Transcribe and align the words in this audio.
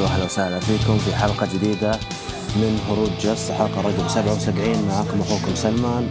وبركاته 0.00 0.14
أهلا 0.14 0.24
وسهلا 0.24 0.60
فيكم 0.60 0.98
في 0.98 1.14
حلقة 1.14 1.48
جديدة 1.54 1.90
من 2.56 2.80
هروج 2.88 3.10
جس 3.22 3.50
حلقة 3.50 3.80
رقم 3.80 4.08
77 4.08 4.88
معكم 4.88 5.20
أخوكم 5.20 5.54
سلمان. 5.54 6.08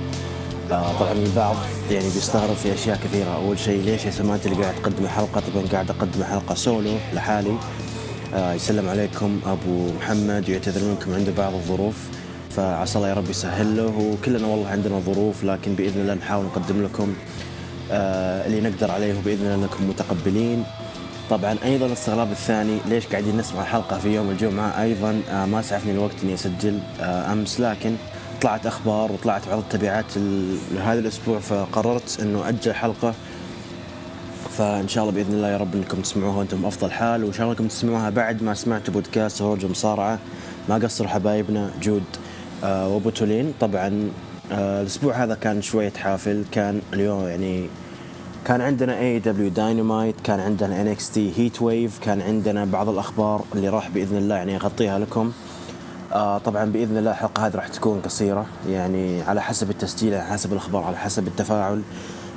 آه 0.71 0.99
طبعا 0.99 1.11
البعض 1.11 1.55
يعني 1.91 2.05
بيستغرب 2.05 2.55
في 2.55 2.73
أشياء 2.73 2.97
كثيرة. 3.03 3.35
أول 3.35 3.59
شيء 3.59 3.81
ليش 3.83 4.05
يا 4.05 4.11
سلمان 4.11 4.39
اللي 4.45 4.63
قاعد 4.63 4.75
تقدم 4.75 5.07
حلقة؟ 5.07 5.41
طبعا 5.53 5.65
قاعد 5.71 5.89
أقدم 5.89 6.23
حلقة 6.23 6.55
سولو 6.55 6.93
لحالي. 7.13 7.57
آه 8.33 8.53
يسلم 8.53 8.89
عليكم 8.89 9.39
أبو 9.45 9.87
محمد 9.97 10.49
يعتذر 10.49 10.87
منكم 10.89 11.13
عنده 11.13 11.31
بعض 11.31 11.53
الظروف. 11.53 11.95
فعسى 12.55 12.95
الله 12.97 13.09
يا 13.09 13.13
رب 13.13 13.29
يسهل 13.29 13.77
له 13.77 14.13
وكلنا 14.13 14.47
والله 14.47 14.69
عندنا 14.69 14.99
ظروف 14.99 15.43
لكن 15.43 15.73
بإذن 15.75 16.01
الله 16.01 16.13
نحاول 16.13 16.45
نقدم 16.45 16.83
لكم 16.83 17.13
آه 17.91 18.47
اللي 18.47 18.69
نقدر 18.69 18.91
عليه 18.91 19.17
وبإذن 19.17 19.45
الله 19.45 19.55
انكم 19.65 19.89
متقبلين. 19.89 20.63
طبعا 21.29 21.55
أيضا 21.65 21.85
الاستغراب 21.85 22.31
الثاني 22.31 22.77
ليش 22.85 23.07
قاعدين 23.07 23.37
نسمع 23.37 23.61
الحلقة 23.61 23.97
في 23.99 24.15
يوم 24.15 24.29
الجمعة؟ 24.29 24.81
أيضا 24.81 25.21
آه 25.31 25.45
ما 25.45 25.61
سعفني 25.61 25.91
الوقت 25.91 26.15
إني 26.23 26.33
أسجل 26.33 26.79
آه 27.01 27.33
أمس 27.33 27.59
لكن 27.59 27.95
طلعت 28.41 28.65
أخبار 28.65 29.11
وطلعت 29.11 29.47
بعض 29.49 29.57
التبعات 29.57 30.05
لهذا 30.71 30.99
الأسبوع 30.99 31.39
فقررت 31.39 32.19
إنه 32.21 32.49
أجل 32.49 32.73
حلقة. 32.73 33.13
فإن 34.57 34.87
شاء 34.87 35.03
الله 35.03 35.15
بإذن 35.15 35.33
الله 35.33 35.47
يا 35.47 35.57
رب 35.57 35.75
إنكم 35.75 36.01
تسمعوها 36.01 36.37
وأنتم 36.37 36.61
بأفضل 36.61 36.91
حال. 36.91 37.23
وإن 37.23 37.33
شاء 37.33 37.41
الله 37.41 37.51
إنكم 37.51 37.67
تسمعوها 37.67 38.09
بعد 38.09 38.43
ما 38.43 38.53
سمعتوا 38.53 38.93
بودكاست 38.93 39.41
هروج 39.41 39.65
مصارعه 39.65 40.19
ما 40.69 40.75
قصروا 40.75 41.09
حبايبنا 41.09 41.71
جود 41.81 42.03
آه 42.63 42.87
وأبو 42.87 43.09
تولين. 43.09 43.53
طبعا 43.59 44.09
الأسبوع 44.51 45.23
هذا 45.23 45.35
كان 45.35 45.61
شوية 45.61 45.93
حافل. 45.93 46.43
كان 46.51 46.81
اليوم 46.93 47.27
يعني 47.27 47.69
كان 48.45 48.61
عندنا 48.61 48.99
AEW 48.99 49.19
Dynamite 49.19 50.15
كان 50.23 50.39
عندنا 50.39 50.81
NXT 50.81 51.31
Heatwave 51.37 51.99
كان 51.99 52.21
عندنا 52.21 52.65
بعض 52.65 52.89
الأخبار 52.89 53.43
اللي 53.55 53.69
راح 53.69 53.89
بإذن 53.89 54.17
الله 54.17 54.35
يعني 54.35 54.55
أغطيها 54.55 54.99
لكم. 54.99 55.31
آه 56.13 56.37
طبعا 56.37 56.65
بإذن 56.65 56.97
الله 56.97 57.11
الحلقة 57.11 57.47
هذه 57.47 57.55
راح 57.55 57.67
تكون 57.67 57.99
قصيرة 57.99 58.45
يعني 58.69 59.21
على 59.21 59.41
حسب 59.41 59.69
التسجيل 59.69 60.13
على 60.13 60.23
حسب 60.23 60.53
الأخبار 60.53 60.83
على 60.83 60.97
حسب 60.97 61.27
التفاعل. 61.27 61.81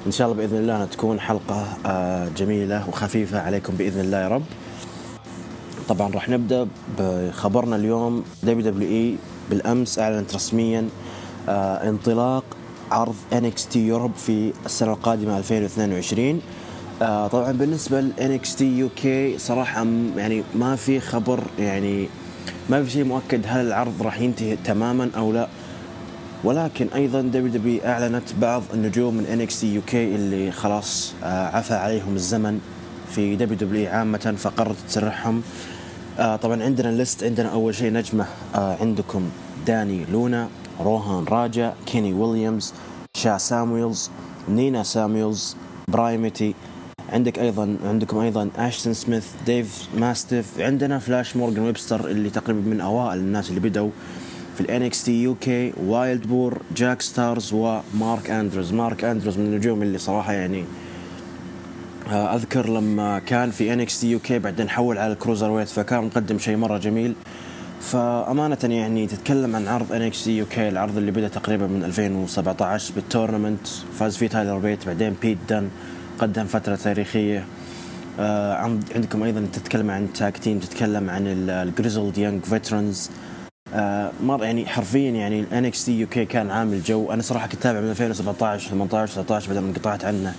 إن 0.07 0.13
شاء 0.13 0.27
الله 0.27 0.39
بإذن 0.39 0.57
الله 0.57 0.85
تكون 0.85 1.21
حلقة 1.21 1.67
آه 1.87 2.29
جميلة 2.37 2.89
وخفيفة 2.89 3.41
عليكم 3.41 3.75
بإذن 3.77 4.01
الله 4.01 4.19
يا 4.19 4.29
رب. 4.29 4.43
طبعا 5.89 6.13
راح 6.13 6.29
نبدأ 6.29 6.69
بخبرنا 6.99 7.77
اليوم. 7.77 8.25
WWE 8.43 9.17
بالأمس 9.51 9.99
أعلنت 9.99 10.35
رسميا 10.35 10.89
آه 11.49 11.89
انطلاق 11.89 12.45
عرض 12.93 13.15
NXT 13.33 13.77
Europe 13.77 14.13
في 14.15 14.53
السنة 14.67 14.93
القادمة 14.93 15.39
2022 15.39 16.41
آه 17.03 17.27
طبعا 17.27 17.53
بالنسبة 17.53 18.01
ل 18.01 18.13
NXT 18.19 18.61
UK 18.89 19.07
صراحة 19.41 19.87
يعني 20.17 20.43
ما 20.55 20.77
في 20.77 21.01
خبر 21.01 21.41
يعني 21.59 22.09
ما 22.71 22.85
في 22.85 22.91
شيء 22.91 23.05
مؤكد 23.05 23.41
هل 23.47 23.67
العرض 23.67 24.03
راح 24.03 24.21
ينتهي 24.21 24.57
تماما 24.57 25.11
أو 25.17 25.33
لا. 25.33 25.49
ولكن 26.45 26.87
أيضا 26.95 27.21
WWE 27.21 27.81
أعلنت 27.85 28.33
بعض 28.41 28.63
النجوم 28.75 29.15
من 29.15 29.47
NXT 29.49 29.63
UK 29.91 29.95
اللي 29.95 30.53
خلاص 30.53 31.13
آه 31.25 31.57
عفى 31.57 31.75
عليهم 31.75 32.15
الزمن 32.15 32.61
في 33.15 33.37
WWE 33.37 33.91
عامة 33.91 34.35
فقررت 34.39 34.77
تسرحهم 34.89 35.43
آه 36.19 36.37
طبعا 36.37 36.63
عندنا 36.63 36.89
list 36.89 37.25
عندنا 37.25 37.49
أول 37.49 37.75
شيء 37.75 37.93
نجمة 37.93 38.27
آه 38.55 38.77
عندكم 38.81 39.23
داني 39.67 40.05
لونا. 40.13 40.49
روهان 40.83 41.25
راجا 41.25 41.75
كيني 41.87 42.13
ويليامز 42.13 42.75
شا 43.17 43.39
سامويلز 43.39 44.11
نينا 44.49 44.83
سامويلز 44.83 45.57
برايميت 45.89 46.55
عندك 47.13 47.39
أيضا 47.39 47.77
عندكم 47.85 48.19
أيضا 48.19 48.51
اشتن 48.57 48.93
سميث 48.93 49.27
ديف 49.47 49.89
ماستيف 49.97 50.61
عندنا 50.61 50.99
فلاش 50.99 51.37
مورغان 51.37 51.59
ويبستر 51.59 52.09
اللي 52.09 52.31
تقريبا 52.31 52.61
من 52.71 52.81
أوائل 52.81 53.19
الناس 53.19 53.51
اللي 53.51 53.61
بدوا 53.61 53.91
في 54.55 54.61
ال 54.61 54.83
NXT 54.83 55.23
UK 55.23 55.73
وايلد 55.87 56.27
بور 56.27 56.59
جاك 56.77 57.03
ستارز 57.03 57.53
ومارك 57.53 58.31
اندروز 58.31 58.73
مارك 58.73 59.05
اندروز 59.05 59.39
من 59.39 59.45
النجوم 59.45 59.83
اللي 59.83 59.99
صراحة 59.99 60.33
يعني 60.33 60.65
أذكر 62.11 62.69
لما 62.69 63.19
كان 63.19 63.51
في 63.51 63.73
NXT 63.73 64.11
UK 64.11 64.39
بعدين 64.39 64.71
حول 64.71 64.99
على 64.99 65.13
ال 65.13 65.51
cruiserweight 65.51 65.69
فكان 65.69 66.05
مقدم 66.05 66.39
شيء 66.39 66.57
مرة 66.57 66.79
جميل. 66.79 67.15
فأمانة 67.83 68.59
يعني 68.63 69.07
تتكلم 69.07 69.57
عن 69.57 69.69
عرض 69.69 69.93
ان 69.93 70.03
إكس 70.03 70.27
يو 70.27 70.47
العرض 70.57 70.97
اللي 70.97 71.11
بدأ 71.11 71.29
تقريبا 71.29 71.67
من 71.67 71.85
2017 71.85 72.95
بال 72.95 73.07
tournament 73.07 73.67
فاز 73.99 74.17
فيه 74.17 74.27
تايلر 74.27 74.59
بيت 74.59 74.87
بعدين 74.87 75.17
بيت 75.23 75.39
دن 75.49 75.69
قدم 76.19 76.45
فترة 76.45 76.77
تاريخية. 76.77 77.45
آه 78.21 78.55
عندكم 78.95 79.23
أيضا 79.23 79.47
تتكلم 79.53 79.91
عن 79.91 80.13
tag 80.13 80.39
team 80.39 80.59
تتكلم 80.59 81.11
عن 81.11 81.23
ال 81.49 81.56
Grizzled 81.56 82.19
Young 82.19 82.45
Veterans 82.45 83.11
مر 84.23 84.45
يعني 84.45 84.67
حرفيا 84.67 85.11
يعني 85.11 85.41
ال 85.41 85.65
NXT 85.65 86.07
كان 86.07 86.51
عامل 86.51 86.83
جو. 86.83 87.13
أنا 87.13 87.23
صراحة 87.23 87.47
كنت 87.47 87.61
أتابع 87.61 87.81
من 87.81 87.91
2017 87.91 88.71
18 88.71 89.13
19 89.23 89.49
بعدين 89.49 89.65
انقطعت 89.69 90.05
عنه. 90.05 90.35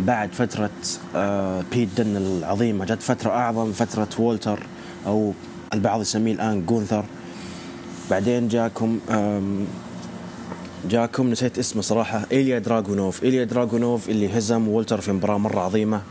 بعد 0.00 0.32
فترة 0.32 0.70
آه 1.16 1.64
بيت 1.72 1.88
دن 1.96 2.16
العظيمة 2.16 2.84
جت 2.84 3.02
فترة 3.02 3.30
أعظم 3.30 3.72
فترة 3.72 4.08
وولتر 4.18 4.66
أو 5.06 5.32
البعض 5.74 6.00
يسميه 6.00 6.32
الآن 6.32 6.66
جونثر. 6.66 7.04
بعدين 8.10 8.48
جاكم 8.48 8.98
جاكم 10.88 11.30
نسيت 11.30 11.58
اسمه 11.58 11.82
صراحة 11.82 12.26
إيليا 12.32 12.58
دراغونوف. 12.58 13.22
إيليا 13.24 13.44
دراغونوف 13.44 14.08
اللي 14.08 14.38
هزم 14.38 14.68
وولتر 14.68 15.00
في 15.00 15.12
مباراة 15.12 15.38
مرة 15.38 15.60
عظيمة. 15.60 16.02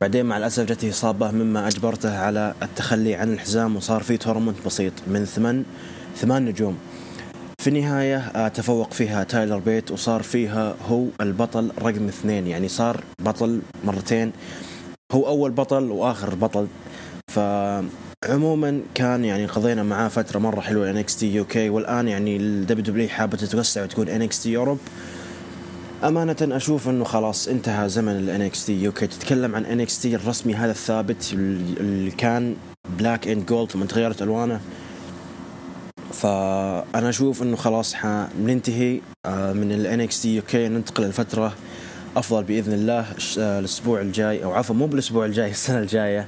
بعدين 0.00 0.26
مع 0.26 0.36
الأسف 0.36 0.64
جته 0.64 0.90
إصابة 0.90 1.30
مما 1.30 1.68
أجبرته 1.68 2.18
على 2.18 2.54
التخلي 2.62 3.14
عن 3.14 3.32
الحزام 3.32 3.76
وصار 3.76 4.02
في 4.02 4.16
tournament 4.16 4.56
بسيط 4.66 4.92
من 5.06 5.24
ثمان 5.24 5.64
ثمان 6.16 6.44
نجوم. 6.44 6.78
في 7.58 7.70
النهاية 7.70 8.48
تفوق 8.48 8.92
فيها 8.92 9.24
تايلر 9.24 9.58
بيت 9.58 9.90
وصار 9.90 10.22
فيها 10.22 10.74
هو 10.88 11.04
البطل 11.20 11.72
رقم 11.78 12.08
اثنين. 12.08 12.46
يعني 12.46 12.68
صار 12.68 13.00
بطل 13.18 13.62
مرتين. 13.84 14.32
هو 15.12 15.26
أول 15.26 15.50
بطل 15.50 15.90
وآخر 15.90 16.34
بطل. 16.34 16.66
ف 17.28 17.38
عموما 18.28 18.80
كان 18.94 19.24
يعني 19.24 19.46
قضينا 19.46 19.82
معاه 19.82 20.08
فترة 20.08 20.38
مرة 20.38 20.60
حلوة 20.60 20.90
NXT 20.90 21.34
UK 21.34 21.68
والآن 21.68 22.08
يعني 22.08 22.36
ال 22.36 22.84
WWE 22.84 23.08
حابة 23.08 23.36
تتوسع 23.36 23.82
وتكون 23.82 24.08
NXT 24.08 24.52
Europe 24.52 24.78
أمانة 26.04 26.36
أشوف 26.42 26.88
إنه 26.88 27.04
خلاص 27.04 27.48
انتهى 27.48 27.88
زمن 27.88 28.12
ال 28.16 28.42
NXT 28.42 28.82
UK 28.82 29.06
تتكلم 29.06 29.54
عن 29.56 29.86
تي 29.86 30.14
الرسمي 30.14 30.54
هذا 30.54 30.70
الثابت 30.70 31.32
اللي 31.32 32.10
كان 32.10 32.56
black 32.98 33.28
and 33.28 33.46
gold 33.46 33.70
ثم 33.70 33.84
تغيرت 33.84 34.22
ألوانه. 34.22 34.60
فأنا 36.12 37.08
أشوف 37.08 37.42
إنه 37.42 37.56
خلاص 37.56 37.94
حننتهي 37.94 39.00
من 39.26 39.72
ال 39.72 40.00
NXT 40.00 40.36
UK 40.36 40.68
ننتقل 40.68 41.04
لفترة 41.04 41.54
أفضل 42.16 42.44
بإذن 42.44 42.72
الله 42.72 43.06
الأسبوع 43.36 44.00
الجاي 44.00 44.44
أو 44.44 44.52
عفوا 44.52 44.74
مو 44.74 44.86
بالأسبوع 44.86 45.24
الجاي 45.26 45.50
السنة 45.58 45.78
الجاية. 45.78 46.26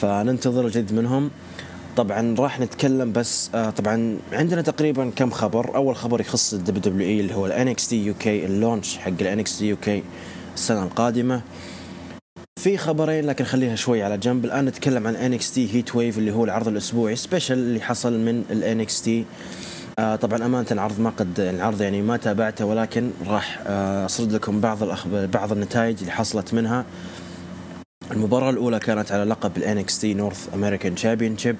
فننتظر 0.00 0.66
الجديد 0.66 0.92
منهم. 0.92 1.30
طبعا 1.96 2.34
راح 2.38 2.60
نتكلم 2.60 3.12
بس 3.12 3.50
آه 3.54 3.70
طبعا 3.70 4.18
عندنا 4.32 4.62
تقريبا 4.62 5.10
كم 5.16 5.30
خبر؟ 5.30 5.76
أول 5.76 5.96
خبر 5.96 6.20
يخص 6.20 6.54
ال 6.54 6.82
WWE 6.82 7.20
اللي 7.20 7.34
هو 7.34 7.46
ال 7.46 7.68
NXT 7.68 8.04
UK 8.04 8.46
ال 8.46 8.53
launch 8.53 8.98
حق 8.98 9.12
ال 9.20 9.38
NXT 9.38 9.66
UK 9.66 10.02
السنة 10.54 10.82
القادمة. 10.82 11.42
في 12.60 12.76
خبرين 12.76 13.26
لكن 13.26 13.44
خليها 13.44 13.76
شوي 13.76 14.02
على 14.02 14.18
جنب. 14.18 14.44
الآن 14.44 14.64
نتكلم 14.64 15.06
عن 15.06 15.16
NXT 15.16 15.74
Heatwave 15.74 16.18
اللي 16.18 16.32
هو 16.32 16.44
العرض 16.44 16.68
الأسبوعي 16.68 17.16
special 17.16 17.54
اللي 17.54 17.80
حصل 17.80 18.18
من 18.18 18.44
ال 18.50 18.80
NXT. 18.80 19.24
آه 19.98 20.16
طبعا 20.16 20.46
أمانة 20.46 20.66
العرض 20.70 21.00
ما 21.00 21.10
قد 21.10 21.40
العرض 21.40 21.82
يعني 21.82 22.02
ما 22.02 22.16
تابعته 22.16 22.64
ولكن 22.64 23.10
راح 23.26 23.60
آه 23.66 24.06
اسرد 24.06 24.32
لكم 24.32 24.60
بعض 24.60 24.82
الاخبار 24.82 25.26
بعض 25.26 25.52
النتائج 25.52 25.96
اللي 26.00 26.12
حصلت 26.12 26.54
منها. 26.54 26.84
المباراة 28.12 28.50
الأولى 28.50 28.78
كانت 28.78 29.12
على 29.12 29.24
لقب 29.24 29.56
ال 29.56 29.84
NXT 29.84 30.02
North 30.18 30.54
American 30.54 31.02
Championship 31.02 31.56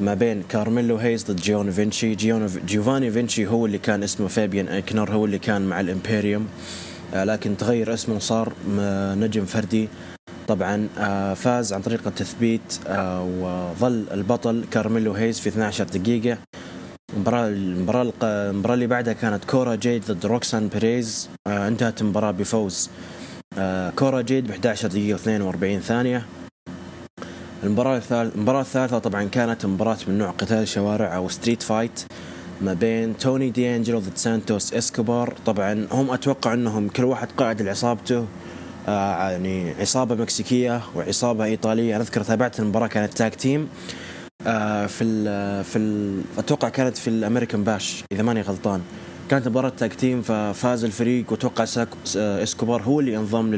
ما 0.00 0.14
بين 0.14 0.42
كارميلو 0.42 0.96
هيز 0.96 1.24
ضد 1.24 1.36
جيون 1.36 1.70
فينشي. 1.70 2.14
جيون 2.14 2.46
جيوفاني 2.66 3.10
فينشي 3.10 3.46
هو 3.46 3.66
اللي 3.66 3.78
كان 3.78 4.02
اسمه 4.02 4.28
فابيان 4.28 4.68
ايكنر 4.68 5.12
هو 5.12 5.24
اللي 5.24 5.38
كان 5.38 5.62
مع 5.62 5.80
الإمبيريوم. 5.80 6.48
آه 7.14 7.24
لكن 7.24 7.56
تغير 7.56 7.94
اسمه 7.94 8.16
وصار 8.16 8.52
نجم 9.18 9.44
فردي. 9.44 9.88
طبعا 10.48 10.88
آه 10.98 11.34
فاز 11.34 11.72
عن 11.72 11.82
طريق 11.82 12.06
التثبيت 12.06 12.78
آه 12.86 13.22
وظل 13.22 14.06
البطل 14.12 14.64
كارميلو 14.70 15.12
هيز 15.12 15.40
في 15.40 15.48
12 15.48 15.84
دقيقة. 15.84 16.38
المباراة 17.14 17.48
المباراة 17.48 18.12
المباراة 18.24 18.74
اللي 18.74 18.86
بعدها 18.86 19.12
كانت 19.12 19.44
كورا 19.44 19.74
جيد 19.74 20.04
ضد 20.04 20.26
روكسان 20.26 20.68
بيريز. 20.68 21.28
انتهت 21.46 22.00
المباراة 22.00 22.30
بفوز 22.30 22.88
آه 22.88 23.21
كورا 23.96 24.20
جيد 24.20 24.46
ب 24.46 24.50
11 24.50 24.88
دقيقة 24.88 25.18
و42 25.18 25.82
ثانية. 25.82 26.26
المباراة 27.64 27.96
الثالثة 27.96 28.34
المباراة 28.34 28.60
الثالثة 28.60 28.98
طبعا 28.98 29.24
كانت 29.24 29.66
مباراة 29.66 29.96
من 30.08 30.18
نوع 30.18 30.30
قتال 30.30 30.68
شوارع 30.68 31.16
أو 31.16 31.28
street 31.28 31.62
fight 31.62 32.00
ما 32.60 32.74
بين 32.74 33.16
توني 33.16 33.50
دي 33.50 33.76
انجلو 33.76 33.98
ضد 33.98 34.16
سانتوس 34.16 34.74
إسكوبار. 34.74 35.34
طبعا 35.46 35.86
هم 35.92 36.10
أتوقع 36.10 36.52
أنهم 36.54 36.88
كل 36.88 37.04
واحد 37.04 37.28
قائد 37.36 37.62
لعصابته 37.62 38.26
آه 38.88 39.30
يعني 39.30 39.74
عصابة 39.80 40.14
مكسيكية 40.14 40.80
وعصابة 40.94 41.44
إيطالية. 41.44 41.96
أنا 41.96 42.02
أذكر 42.04 42.22
تابعت 42.22 42.60
المباراة 42.60 42.86
كانت 42.86 43.22
team 43.22 43.68
آه 44.46 44.86
في 44.86 45.04
ال 45.04 45.64
في 45.64 45.78
ال 45.78 46.22
أتوقع 46.38 46.68
كانت 46.68 46.96
في 46.96 47.08
ال 47.08 47.14
American 47.14 47.64
Bash 47.64 48.04
إذا 48.12 48.22
ماني 48.22 48.40
غلطان. 48.40 48.80
كانت 49.32 49.48
مباراة 49.48 49.68
tag 49.68 49.90
team 49.90 50.22
ففاز 50.22 50.84
الفريق 50.84 51.32
وأتوقع 51.32 51.64
إسكوبار 52.16 52.82
هو 52.82 53.00
اللي 53.00 53.16
انضم 53.16 53.54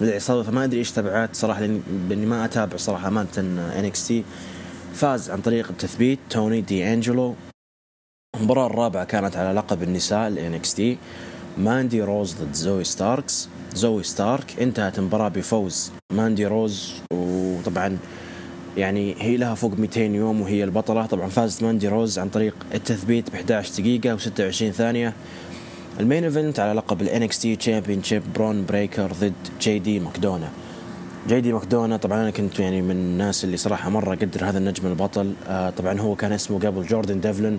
للعصابة 0.00 0.42
فما 0.42 0.64
أدري 0.64 0.78
إيش 0.78 0.92
تبعات 0.92 1.36
صراحة 1.36 1.60
لاني 1.60 2.26
ما 2.26 2.44
أتابع 2.44 2.76
صراحة 2.76 3.08
أمانة 3.08 3.28
NXT. 3.78 4.24
فاز 4.94 5.30
عن 5.30 5.40
طريق 5.40 5.68
التثبيت 5.68 6.18
توني 6.30 6.60
دي 6.60 6.92
انجلو 6.92 7.34
المباراة 8.36 8.66
الرابعة 8.66 9.04
كانت 9.04 9.36
على 9.36 9.52
لقب 9.52 9.82
النساء 9.82 10.28
ال 10.28 10.74
NXT. 10.74 10.98
ماندي 11.58 12.02
روز 12.02 12.34
ضد 12.34 12.54
زوي 12.54 12.84
ستاركس. 12.84 13.48
زوي 13.74 14.02
ستارك 14.02 14.60
انتهت 14.60 14.98
المباراة 14.98 15.28
بفوز 15.28 15.92
ماندي 16.12 16.46
روز 16.46 16.94
وطبعا 17.12 17.98
يعني 18.76 19.14
هي 19.18 19.36
لها 19.36 19.54
فوق 19.54 19.78
200 19.78 20.00
يوم 20.00 20.40
وهي 20.40 20.64
البطلة. 20.64 21.06
طبعا 21.06 21.28
فازت 21.28 21.62
ماندي 21.62 21.88
روز 21.88 22.18
عن 22.18 22.28
طريق 22.28 22.54
التثبيت 22.74 23.30
ب 23.30 23.34
11 23.34 23.82
دقيقة 23.82 24.16
و26 24.16 24.72
ثانية. 24.72 25.12
ال 26.00 26.05
main 26.05 26.24
event 26.24 26.60
على 26.60 26.72
لقب 26.72 27.02
ال 27.02 27.28
NXT 27.28 27.64
Championship 27.64 28.22
برون 28.34 28.66
بريكر 28.66 29.12
ضد 29.12 29.32
جي 29.60 29.78
دي 29.78 30.00
ماكدونا. 30.00 30.48
جي 31.28 31.40
دي 31.40 31.52
ماكدونا 31.52 31.96
طبعا 31.96 32.20
أنا 32.22 32.30
كنت 32.30 32.58
يعني 32.58 32.82
من 32.82 32.90
الناس 32.90 33.44
اللي 33.44 33.56
صراحة 33.56 33.90
مرة 33.90 34.14
أقدر 34.14 34.44
هذا 34.48 34.58
النجم 34.58 34.86
البطل. 34.86 35.32
آه 35.48 35.70
طبعا 35.70 36.00
هو 36.00 36.14
كان 36.14 36.32
اسمه 36.32 36.58
قبل 36.58 36.86
جوردن 36.86 37.20
ديفلن. 37.20 37.58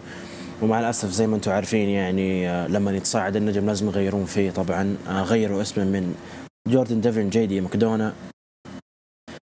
ومع 0.62 0.80
الأسف 0.80 1.10
زي 1.10 1.28
ما 1.28 1.36
أنتم 1.36 1.52
عارفين 1.52 1.90
يعني 1.90 2.50
آه 2.50 2.68
لما 2.68 2.92
يتصاعد 2.92 3.36
النجم 3.36 3.66
لازم 3.66 3.88
يغيرون 3.88 4.26
فيه. 4.26 4.52
طبعا 4.52 4.96
آه 5.10 5.22
غيروا 5.22 5.62
اسمه 5.62 5.84
من 5.84 6.16
جوردن 6.68 7.02
ديفلن 7.02 7.30
جي 7.30 7.46
دي 7.46 7.62
ماكدونا. 7.62 8.14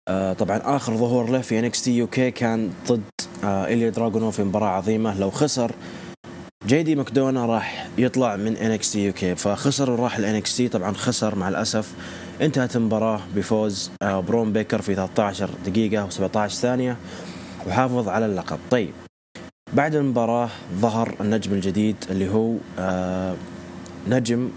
آه 0.08 0.32
طبعا 0.32 0.60
آخر 0.64 0.96
ظهور 0.96 1.30
له 1.30 1.40
في 1.40 1.58
NXT 1.58 1.96
UK 1.96 2.30
كان 2.30 2.70
ضد 2.88 3.02
آه 3.44 3.64
إليا 3.64 3.90
دراغونوف 3.90 4.30
في 4.30 4.44
مباراة 4.44 4.68
عظيمة. 4.68 5.20
لو 5.20 5.30
خسر 5.30 5.72
جي 6.66 6.82
دي 6.82 6.94
ماكدونا 6.94 7.46
راح 7.46 7.88
يطلع 7.98 8.36
من 8.36 8.56
NXT 8.56 9.04
UK 9.04 9.34
فخسر 9.34 9.90
وراح 9.90 10.16
ال 10.16 10.56
NXT 10.56 10.68
طبعا 10.68 10.92
خسر 10.92 11.34
مع 11.34 11.48
الأسف. 11.48 11.94
انتهت 12.42 12.76
المباراة 12.76 13.20
بفوز 13.36 13.90
آه 14.02 14.20
برون 14.20 14.52
بريكر 14.52 14.82
في 14.82 14.94
13 14.94 15.50
دقيقة 15.66 16.08
و17 16.08 16.46
ثانية 16.46 16.96
وحافظ 17.66 18.08
على 18.08 18.26
اللقب. 18.26 18.58
طيب 18.70 18.92
بعد 19.72 19.94
المباراة 19.94 20.48
ظهر 20.74 21.14
النجم 21.20 21.52
الجديد 21.52 21.96
اللي 22.10 22.28
هو 22.28 22.54
آه 22.78 23.34
نجم 24.08 24.50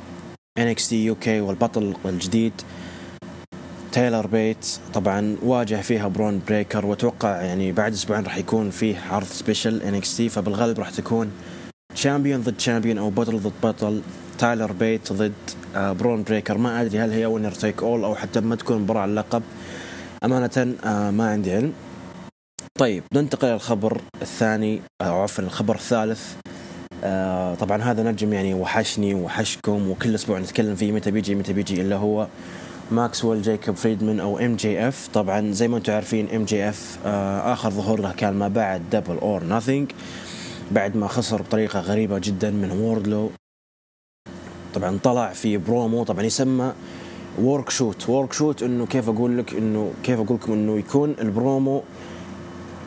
UK 0.91 1.41
والبطل 1.41 1.95
الجديد 2.05 2.53
تايلر 3.91 4.27
بيت 4.27 4.79
طبعا 4.93 5.37
واجه 5.43 5.81
فيها 5.81 6.07
برون 6.07 6.41
بريكر 6.47 6.85
وأتوقع 6.85 7.41
يعني 7.41 7.71
بعد 7.71 7.93
أسبوعين 7.93 8.23
راح 8.23 8.37
يكون 8.37 8.69
فيه 8.69 8.95
عرض 9.11 9.27
special 9.27 9.81
NXT 9.81 10.29
فبالغالب 10.29 10.79
راح 10.79 10.89
تكون 10.89 11.31
champion 11.95 12.41
ضد 12.41 12.59
champion 12.59 12.97
أو 12.97 13.09
بطل 13.09 13.39
ضد 13.39 13.53
بطل. 13.63 14.01
تايلر 14.37 14.71
بيت 14.71 15.13
ضد 15.13 15.33
آه 15.75 15.91
برون 15.91 16.23
بريكر. 16.23 16.57
ما 16.57 16.81
أدري 16.81 16.99
هل 16.99 17.11
هي 17.11 17.25
winner 17.25 17.51
take 17.51 17.83
all 17.83 18.03
أو 18.03 18.15
حتى 18.15 18.39
ما 18.39 18.55
تكون 18.55 18.77
مباراة 18.81 19.01
على 19.01 19.09
اللقب. 19.09 19.43
أمانة 20.23 20.75
آه 20.85 21.11
ما 21.11 21.29
عندي 21.31 21.53
علم. 21.53 21.73
طيب 22.79 23.03
ننتقل 23.13 23.47
للخبر 23.47 24.01
الثاني 24.21 24.81
أو 25.01 25.21
عفوا 25.21 25.43
الخبر 25.43 25.75
الثالث. 25.75 26.33
آه 27.03 27.55
طبعا 27.55 27.81
هذا 27.81 28.11
نجم 28.11 28.33
يعني 28.33 28.53
وحشني 28.53 29.13
وحشكم 29.13 29.89
وكل 29.89 30.15
أسبوع 30.15 30.39
نتكلم 30.39 30.75
فيه 30.75 30.91
متى 30.91 31.11
بيجي 31.11 31.35
متى 31.35 31.53
بيجي 31.53 31.81
إلا 31.81 31.95
هو. 31.95 32.27
ماكسويل 32.91 33.41
جايكوب 33.41 33.75
فريدمان 33.75 34.19
أو 34.19 34.39
MJF 34.39 35.09
طبعا 35.13 35.51
زي 35.51 35.67
ما 35.67 35.77
أنتم 35.77 35.93
عارفين 35.93 36.29
MJF 36.35 36.97
آخر 37.45 37.69
ظهور 37.69 37.99
له 37.99 38.11
كان 38.11 38.33
ما 38.33 38.47
بعد 38.47 38.81
Double 38.91 39.17
or 39.17 39.43
Nothing 39.43 39.91
بعد 40.71 40.95
ما 40.95 41.07
خسر 41.07 41.41
بطريقة 41.41 41.79
غريبة 41.79 42.19
جدا 42.19 42.51
من 42.51 42.71
ووردلو. 42.71 43.31
طبعا 44.73 44.99
طلع 45.03 45.33
في 45.33 45.57
برومو 45.57 46.03
طبعا 46.03 46.23
يسمى 46.23 46.73
work 47.41 47.69
shoot 47.69 48.09
work 48.09 48.33
shoot 48.33 48.63
إنه 48.63 48.85
كيف 48.85 49.09
أقول 49.09 49.37
لك 49.37 49.53
إنه 49.53 49.91
كيف 50.03 50.19
أقول 50.19 50.37
لكم 50.37 50.53
إنه 50.53 50.77
يكون 50.77 51.15
البرومو 51.21 51.83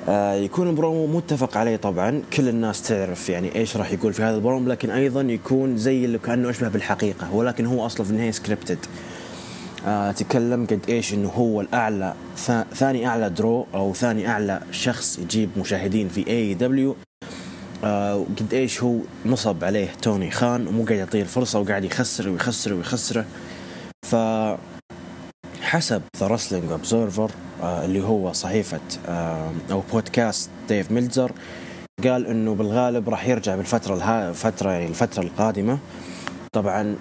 آه 0.09 0.35
يكون 0.35 0.69
البرومو 0.69 1.07
متفق 1.07 1.57
عليه 1.57 1.77
طبعا. 1.77 2.23
كل 2.33 2.49
الناس 2.49 2.83
تعرف 2.83 3.29
يعني 3.29 3.55
إيش 3.55 3.77
راح 3.77 3.93
يقول 3.93 4.13
في 4.13 4.23
هذا 4.23 4.37
البرومو 4.37 4.69
لكن 4.69 4.91
أيضا 4.91 5.21
يكون 5.21 5.77
زي 5.77 6.05
اللي 6.05 6.19
كأنه 6.19 6.51
أشبه 6.51 6.69
بالحقيقة 6.69 7.35
ولكن 7.35 7.67
هو 7.67 7.87
أصلا 7.87 8.05
في 8.07 8.11
النهاية 8.11 8.31
scripted 8.31 8.79
تكلم 10.17 10.67
قد 10.67 10.81
إيش 10.89 11.15
إنه 11.15 11.29
هو 11.29 11.61
الأعلى 11.61 12.15
ثاني 12.75 13.07
أعلى 13.07 13.31
draw 13.31 13.67
أو 13.75 13.95
ثاني 13.95 14.29
أعلى 14.29 14.61
شخص 14.71 15.19
يجيب 15.19 15.51
مشاهدين 15.57 16.09
في 16.09 16.27
AEW 16.27 16.97
آه 17.85 18.17
وقد 18.17 18.55
إيش 18.55 18.83
هو 18.83 18.99
نصب 19.27 19.65
عليه 19.65 19.89
توني 20.03 20.31
خان 20.31 20.67
ومو 20.67 20.85
قاعد 20.85 20.99
يعطيه 20.99 21.23
الفرصة 21.23 21.61
وقاعد 21.61 21.85
يخسر 21.85 22.29
ويخسر 22.29 22.75
ويخسره. 22.75 23.25
ف 24.07 24.17
حسب 25.61 26.03
The 26.17 26.27
Wrestling 26.27 26.71
Observer 26.71 27.31
اللي 27.63 28.03
هو 28.03 28.33
صحيفة 28.33 28.81
آه 29.09 29.53
أو 29.71 29.83
بودكاست 29.93 30.51
ديف 30.69 30.91
ميلزر 30.91 31.33
قال 32.05 32.27
إنه 32.27 32.55
بالغالب 32.55 33.09
راح 33.09 33.29
يرجع 33.29 33.57
بالفترة 33.57 33.95
الها 33.95 34.35
يعني 34.63 34.87
الفترة 34.87 35.23
القادمة. 35.23 35.79
طبعا 36.53 36.97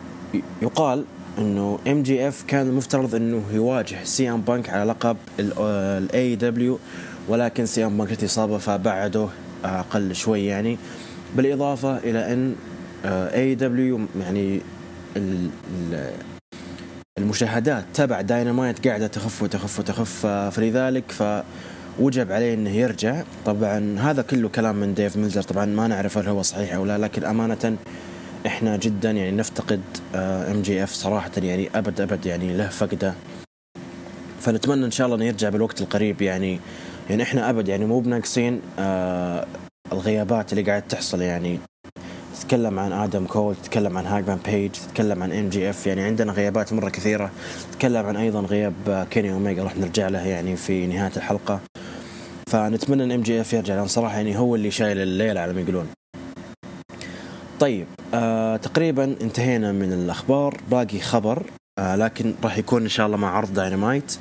يقال 0.61 1.05
إنه 1.37 1.79
MJF 1.87 2.43
كان 2.47 2.67
المفترض 2.67 3.15
إنه 3.15 3.43
يواجه 3.53 4.03
CM 4.03 4.41
Punk 4.41 4.69
على 4.69 4.83
لقب 4.91 5.17
ال 5.39 6.35
AEW 6.35 6.79
ولكن 7.27 7.65
CM 7.65 7.97
Punk 7.97 8.23
إصابه 8.23 8.57
فبعده 8.57 9.27
أقل 9.65 10.15
شوي 10.15 10.45
يعني. 10.45 10.77
بالإضافة 11.35 11.97
إلى 11.97 12.33
أن 12.33 12.55
AEW 13.05 14.01
يعني 14.19 14.61
المشاهدات 17.19 17.85
تبع 17.93 18.21
داينامايت 18.21 18.87
قاعدة 18.87 19.07
تخف 19.07 19.43
وتخف 19.43 19.79
وتخف 19.79 20.25
فلذلك 20.25 21.11
فوجب 21.11 22.31
عليه 22.31 22.53
إنه 22.53 22.69
يرجع. 22.69 23.23
طبعا 23.45 23.99
هذا 23.99 24.21
كله 24.21 24.49
كلام 24.49 24.75
من 24.75 24.93
ديف 24.93 25.17
ميلزر 25.17 25.41
طبعا 25.41 25.65
ما 25.65 25.87
نعرف 25.87 26.17
هل 26.17 26.27
هو 26.27 26.41
صحيح 26.41 26.73
أو 26.73 26.85
لا 26.85 26.97
لكن 26.97 27.23
أمانة 27.23 27.77
إحنا 28.47 28.77
جدا 28.77 29.11
يعني 29.11 29.31
نفتقد 29.31 29.81
MJF 30.15 30.91
صراحة 30.91 31.31
يعني 31.37 31.69
أبد 31.75 32.01
أبد 32.01 32.25
يعني 32.25 32.57
له 32.57 32.67
فقده. 32.67 33.13
فنتمنى 34.41 34.85
إن 34.85 34.91
شاء 34.91 35.05
الله 35.05 35.17
إنه 35.17 35.25
يرجع 35.25 35.49
بالوقت 35.49 35.81
القريب 35.81 36.21
يعني 36.21 36.59
يعني 37.09 37.23
إحنا 37.23 37.49
أبد 37.49 37.67
يعني 37.67 37.85
مو 37.85 37.99
بناقصين 37.99 38.61
آه 38.79 39.45
الغيابات 39.91 40.53
اللي 40.53 40.63
قاعد 40.63 40.87
تحصل 40.87 41.21
يعني. 41.21 41.59
تتكلم 42.39 42.79
عن 42.79 42.91
آدم 42.91 43.25
كول 43.25 43.55
تتكلم 43.55 43.97
عن 43.97 44.05
هانجمان 44.05 44.39
بيج 44.45 44.71
تتكلم 44.71 45.23
عن 45.23 45.31
MJF 45.31 45.87
يعني 45.87 46.01
عندنا 46.01 46.31
غيابات 46.31 46.73
مرة 46.73 46.89
كثيرة. 46.89 47.31
تتكلم 47.71 48.05
عن 48.05 48.17
أيضا 48.17 48.39
غياب 48.39 49.07
كيني 49.11 49.33
اوميجا 49.33 49.63
راح 49.63 49.77
نرجع 49.77 50.07
له 50.07 50.27
يعني 50.27 50.55
في 50.55 50.87
نهاية 50.87 51.11
الحلقة. 51.17 51.59
فنتمنى 52.47 53.03
إن 53.03 53.11
MJF 53.11 53.53
يرجع 53.53 53.75
لأن 53.75 53.87
صراحة 53.87 54.15
يعني 54.15 54.37
هو 54.37 54.55
اللي 54.55 54.71
شايل 54.71 54.97
الليلة 54.97 55.41
على 55.41 55.53
ما 55.53 55.61
يقولون. 55.61 55.87
طيب 57.61 57.87
آه 58.13 58.57
تقريبا 58.57 59.03
انتهينا 59.21 59.71
من 59.71 59.93
الأخبار 59.93 60.57
باقي 60.71 60.99
خبر 60.99 61.43
آه 61.79 61.95
لكن 61.95 62.33
راح 62.43 62.57
يكون 62.57 62.81
إن 62.81 62.89
شاء 62.89 63.05
الله 63.05 63.17
مع 63.17 63.37
عرض 63.37 63.53
داينامايت 63.53 64.17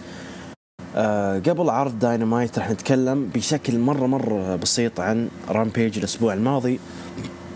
آه 0.96 1.38
قبل 1.38 1.70
عرض 1.70 1.98
داينامايت 1.98 2.58
راح 2.58 2.70
نتكلم 2.70 3.30
بشكل 3.34 3.78
مرة 3.78 4.06
مرة 4.06 4.56
بسيط 4.56 5.00
عن 5.00 5.28
Rampage 5.48 5.98
الأسبوع 5.98 6.34
الماضي. 6.34 6.80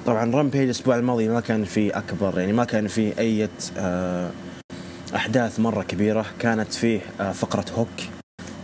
طبعا 0.06 0.30
Rampage 0.34 0.62
الأسبوع 0.62 0.96
الماضي 0.96 1.28
ما 1.28 1.40
كان 1.40 1.64
فيه 1.64 1.98
أكبر 1.98 2.38
يعني 2.38 2.52
ما 2.52 2.64
كان 2.64 2.86
فيه 2.88 3.12
أي 3.18 3.48
آه 3.78 4.30
أحداث 5.14 5.60
مرة 5.60 5.82
كبيرة. 5.82 6.26
كانت 6.38 6.74
فيه 6.74 7.00
آه 7.20 7.32
فقرة 7.32 7.64
هوك 7.78 7.88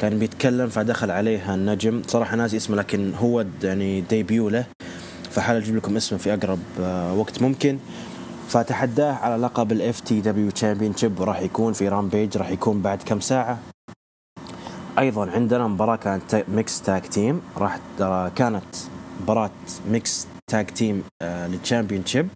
كان 0.01 0.19
بيتكلم 0.19 0.69
فدخل 0.69 1.11
عليها 1.11 1.55
النجم. 1.55 2.03
صراحة 2.07 2.37
ناسي 2.37 2.57
اسمه 2.57 2.77
لكن 2.77 3.15
هو 3.15 3.45
يعني 3.63 4.01
debut 4.01 4.49
له. 4.49 4.65
فأحاول 5.31 5.57
أجيب 5.57 5.77
لكم 5.77 5.97
اسمه 5.97 6.19
في 6.19 6.35
أقرب 6.35 6.59
وقت 7.19 7.43
ممكن. 7.43 7.79
فتحداه 8.49 9.13
على 9.13 9.43
لقب 9.43 9.73
ال 9.73 10.01
FTW 10.01 10.51
Championship 10.51 11.21
وراح 11.21 11.41
يكون 11.41 11.73
في 11.73 11.89
Rampage 11.89 12.37
راح 12.37 12.51
يكون 12.51 12.83
بعد 12.83 13.03
كم 13.03 13.21
ساعة. 13.21 13.59
أيضا 14.99 15.31
عندنا 15.31 15.69
مباراة 15.69 15.97
كانت 15.97 16.45
mix 16.49 16.83
tag 16.83 17.03
team 17.03 17.41
راح 17.57 17.79
كانت 18.37 18.65
مباراة 19.23 19.51
mix 19.91 20.27
tag 20.51 20.67
team 20.67 21.03
لل 21.23 22.07
championship 22.07 22.29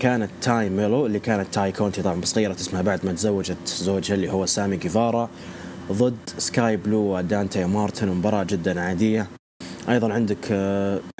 كانت 0.00 0.30
تاي 0.42 0.68
ميلو 0.68 1.06
اللي 1.06 1.18
كانت 1.18 1.54
تاي 1.54 1.72
كونتي 1.72 2.02
طبعا 2.02 2.20
بس 2.20 2.38
غيرت 2.38 2.60
اسمها 2.60 2.82
بعد 2.82 3.06
ما 3.06 3.12
تزوجت 3.12 3.68
زوجها 3.68 4.14
اللي 4.14 4.32
هو 4.32 4.46
سامي 4.46 4.76
جيفارا 4.76 5.28
ضد 5.92 6.16
سكاي 6.38 6.76
بلو 6.76 7.16
ودانتي 7.16 7.64
مارتن 7.64 8.08
مباراة 8.08 8.44
جدا 8.44 8.80
عادية. 8.80 9.26
أيضا 9.90 10.12
عندك 10.12 10.52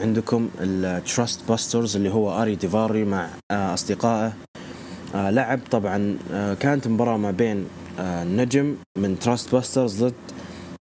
عندكم 0.01 0.49
ال 0.61 1.41
Trustbusters 1.49 1.97
اللي 1.97 2.11
هو 2.11 2.43
آري 2.43 2.55
ديفاري 2.55 3.05
مع 3.05 3.29
أصدقائه. 3.53 4.33
لعب 5.15 5.61
طبعا 5.71 6.17
كانت 6.61 6.89
مباراة 6.89 7.17
ما 7.17 7.31
بين 7.31 7.67
آه، 7.99 8.25
نجم 8.25 8.77
من 8.99 9.19
Trustbusters 9.19 10.05
ضد 10.05 10.15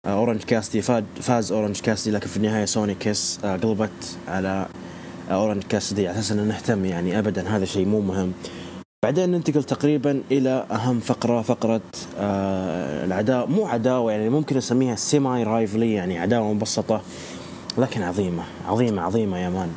اورنج 0.07 0.43
كاسيدي 0.43 0.83
فاز 1.21 1.53
اورنج 1.53 1.81
كاسيدي 1.81 2.11
لكن 2.11 2.27
في 2.27 2.37
النهاية 2.37 2.65
سوني 2.65 2.95
كيس 2.95 3.41
قلبت 3.45 4.17
على 4.29 4.67
اورنج 5.31 5.63
كاسيدي 5.63 6.09
على 6.09 6.19
أساس 6.19 6.33
ان 6.33 6.49
نهتم 6.49 6.85
يعني 6.85 7.19
ابدا. 7.19 7.49
هذا 7.49 7.65
شيء 7.65 7.87
مو 7.87 8.01
مهم. 8.01 8.33
بعدين 9.05 9.31
ننتقل 9.31 9.65
تقريبا 9.65 10.23
إلى 10.31 10.67
أهم 10.71 11.01
فقرة 11.01 11.43
فقرة 11.43 11.81
آه 12.19 13.05
العداوة. 13.05 13.47
مو 13.47 13.67
عداوة 13.67 14.13
يعني 14.13 14.29
ممكن 14.29 14.57
نسميها 14.57 14.97
semi 14.97 15.43
rivalry 15.43 15.93
يعني 15.93 16.19
عداوة 16.19 16.53
مبسطة. 16.53 17.03
لكن 17.79 18.03
عظيمة 18.03 18.43
عظيمة 18.69 19.03
عظيمة 19.03 19.39
يا 19.39 19.49
man. 19.51 19.69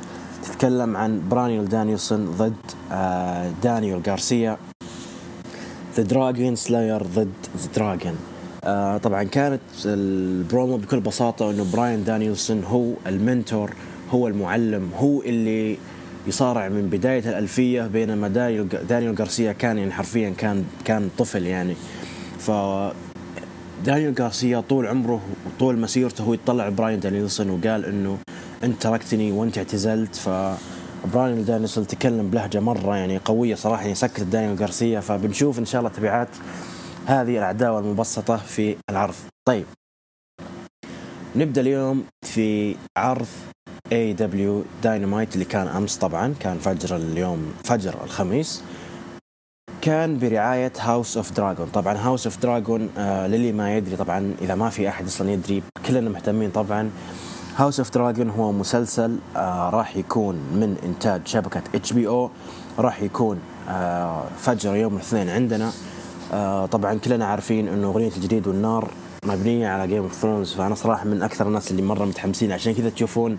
تتكلم 0.43 0.97
عن 0.97 1.21
براين 1.29 1.69
دانيلسون 1.69 2.25
ضد 2.25 2.53
آه 2.91 3.51
دانيال 3.63 4.01
غارسيا 4.07 4.57
the 5.97 6.03
Dragon 6.03 6.55
Slayer 6.55 7.03
ضد 7.03 7.31
the 7.57 7.69
Dragon 7.75 8.15
آه 8.63 8.97
طبعا 8.97 9.23
كانت 9.23 9.61
البرومو 9.85 10.77
بكل 10.77 10.99
بساطة 10.99 11.51
إنه 11.51 11.65
براين 11.73 12.03
دانيلسون 12.03 12.63
هو 12.63 12.91
ال 13.07 13.17
mentor 13.17 13.73
هو 14.11 14.27
المعلم 14.27 14.89
هو 14.97 15.21
اللي 15.21 15.77
يصارع 16.27 16.69
من 16.69 16.89
بداية 16.89 17.29
الألفية 17.29 17.81
بينما 17.87 18.27
دانيال 18.89 19.15
غارسيا 19.15 19.51
كان 19.51 19.77
يعني 19.77 19.91
حرفيا 19.91 20.29
كان 20.29 20.65
كان 20.85 21.09
طفل 21.17 21.45
يعني. 21.45 21.75
ف 22.39 22.51
دانيال 23.85 24.15
غارسيا 24.19 24.59
طول 24.59 24.87
عمره 24.87 25.21
وطول 25.45 25.79
مسيرته 25.79 26.23
هو 26.23 26.33
يطالع 26.33 26.69
براين 26.69 26.99
دانيلسون 26.99 27.49
وقال 27.49 27.85
إنه 27.85 28.17
أنت 28.63 28.81
تركتني 28.81 29.31
وأنت 29.31 29.57
اعتزلت 29.57 30.15
ف 30.15 30.29
براين 31.13 31.45
دانيلسون 31.45 31.87
تكلم 31.87 32.29
بلهجة 32.29 32.59
مرة 32.59 32.95
يعني 32.95 33.17
قوية 33.17 33.55
صراحة 33.55 33.81
يعني 33.81 33.95
سكت 33.95 34.21
دانيال 34.21 34.57
غارسيا 34.57 34.99
فبنشوف 34.99 35.59
إن 35.59 35.65
شاء 35.65 35.81
الله 35.81 35.91
تبعات 35.91 36.27
هذه 37.05 37.37
العداوه 37.37 37.79
المبسطة 37.79 38.37
في 38.37 38.75
العرض. 38.89 39.15
طيب. 39.47 39.65
نبدأ 41.35 41.61
اليوم 41.61 42.03
في 42.21 42.75
عرض 42.97 43.27
AEW 43.91 44.13
Dynamite 44.13 45.33
اللي 45.33 45.45
كان 45.45 45.67
أمس 45.67 45.97
طبعا 45.97 46.33
كان 46.39 46.57
فجر 46.57 46.95
اليوم 46.95 47.53
فجر 47.63 48.03
الخميس. 48.03 48.63
كان 49.81 50.19
برعاية 50.19 50.71
House 50.79 51.17
of 51.17 51.31
Dragon 51.31 51.67
طبعا 51.67 51.97
House 51.97 52.27
of 52.27 52.41
Dragon 52.41 52.89
للي 52.97 53.51
ما 53.51 53.77
يدري 53.77 53.95
طبعا 53.95 54.33
إذا 54.41 54.55
ما 54.55 54.69
في 54.69 54.89
أحد 54.89 55.05
أصلا 55.05 55.31
يدري 55.31 55.63
كلنا 55.87 56.09
مهتمين 56.09 56.49
طبعا. 56.49 56.89
House 57.57 57.79
of 57.79 57.89
Dragon 57.89 58.29
هو 58.29 58.51
مسلسل 58.51 59.17
آه 59.35 59.69
راح 59.69 59.97
يكون 59.97 60.35
من 60.35 60.75
إنتاج 60.85 61.21
شبكة 61.25 61.61
HBO 61.75 62.29
راح 62.79 63.01
يكون 63.01 63.39
آه 63.69 64.23
فجر 64.37 64.75
يوم 64.75 64.95
الاثنين 64.95 65.29
عندنا. 65.29 65.71
آه 66.33 66.65
طبعا 66.65 66.93
كلنا 66.93 67.25
عارفين 67.25 67.67
إنه 67.67 67.87
أغنية 67.87 68.11
الجليد 68.17 68.47
والنار 68.47 68.91
مبنية 69.25 69.67
على 69.67 69.87
Game 69.87 70.03
of 70.03 70.13
Thrones 70.13 70.53
فأنا 70.53 70.75
صراحة 70.75 71.05
من 71.05 71.23
أكثر 71.23 71.47
الناس 71.47 71.71
اللي 71.71 71.81
مرة 71.81 72.05
متحمسين. 72.05 72.51
عشان 72.51 72.73
كذا 72.73 72.89
تشوفون 72.89 73.37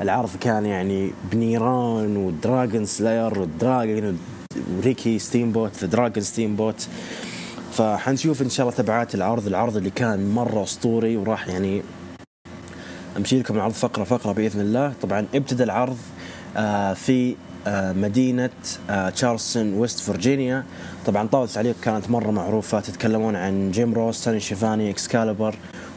العرض 0.00 0.30
كان 0.40 0.66
يعني 0.66 1.10
بنيران 1.32 2.16
و 2.16 2.26
Dragon 2.26 2.84
Slayer 2.84 3.38
و 3.40 3.51
Dragon 3.51 4.18
وريكي 4.78 5.18
ستيم 5.18 5.52
بوت 5.52 5.78
the 5.80 5.86
Dragon 5.86 6.24
ستيم 6.24 6.56
بوت 6.56 6.88
فحنشوف 7.72 8.42
إن 8.42 8.50
شاء 8.50 8.66
الله 8.66 8.78
تبعات 8.78 9.14
العرض 9.14 9.46
العرض 9.46 9.76
اللي 9.76 9.90
كان 9.90 10.30
مرة 10.30 10.62
أسطوري 10.62 11.16
وراح 11.16 11.48
يعني 11.48 11.82
أمشي 13.16 13.38
لكم 13.38 13.56
العرض 13.56 13.72
فقرة 13.72 14.04
فقرة 14.04 14.32
بإذن 14.32 14.60
الله. 14.60 14.92
طبعا 15.02 15.26
ابتدى 15.34 15.62
العرض 15.64 15.96
آه 16.56 16.94
في 16.94 17.36
آه 17.66 17.92
مدينة 17.92 18.50
آه 18.90 19.10
تشارلستون 19.10 19.74
ويست 19.74 20.00
فرجينيا 20.00 20.64
طبعا 21.06 21.26
طاولة 21.28 21.48
التعليق 21.48 21.74
كانت 21.82 22.10
مرة 22.10 22.30
معروفة 22.30 22.80
تتكلمون 22.80 23.36
عن 23.36 23.70
جيم 23.70 23.94
روس 23.94 24.24
توني 24.24 24.40
شيفاني 24.40 24.90
إكسكاليبر 24.90 25.54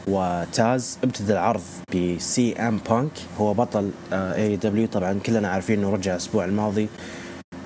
وتاز. 0.08 0.98
ابتدى 1.04 1.32
العرض 1.32 1.62
بسي 1.94 2.54
إم 2.56 2.80
بانك 2.90 3.10
هو 3.38 3.54
بطل 3.54 3.90
AEW 4.12 4.86
طبعا 4.86 5.18
كلنا 5.26 5.48
عارفين 5.48 5.78
إنه 5.78 5.90
رجع 5.90 6.12
الأسبوع 6.12 6.44
الماضي. 6.44 6.88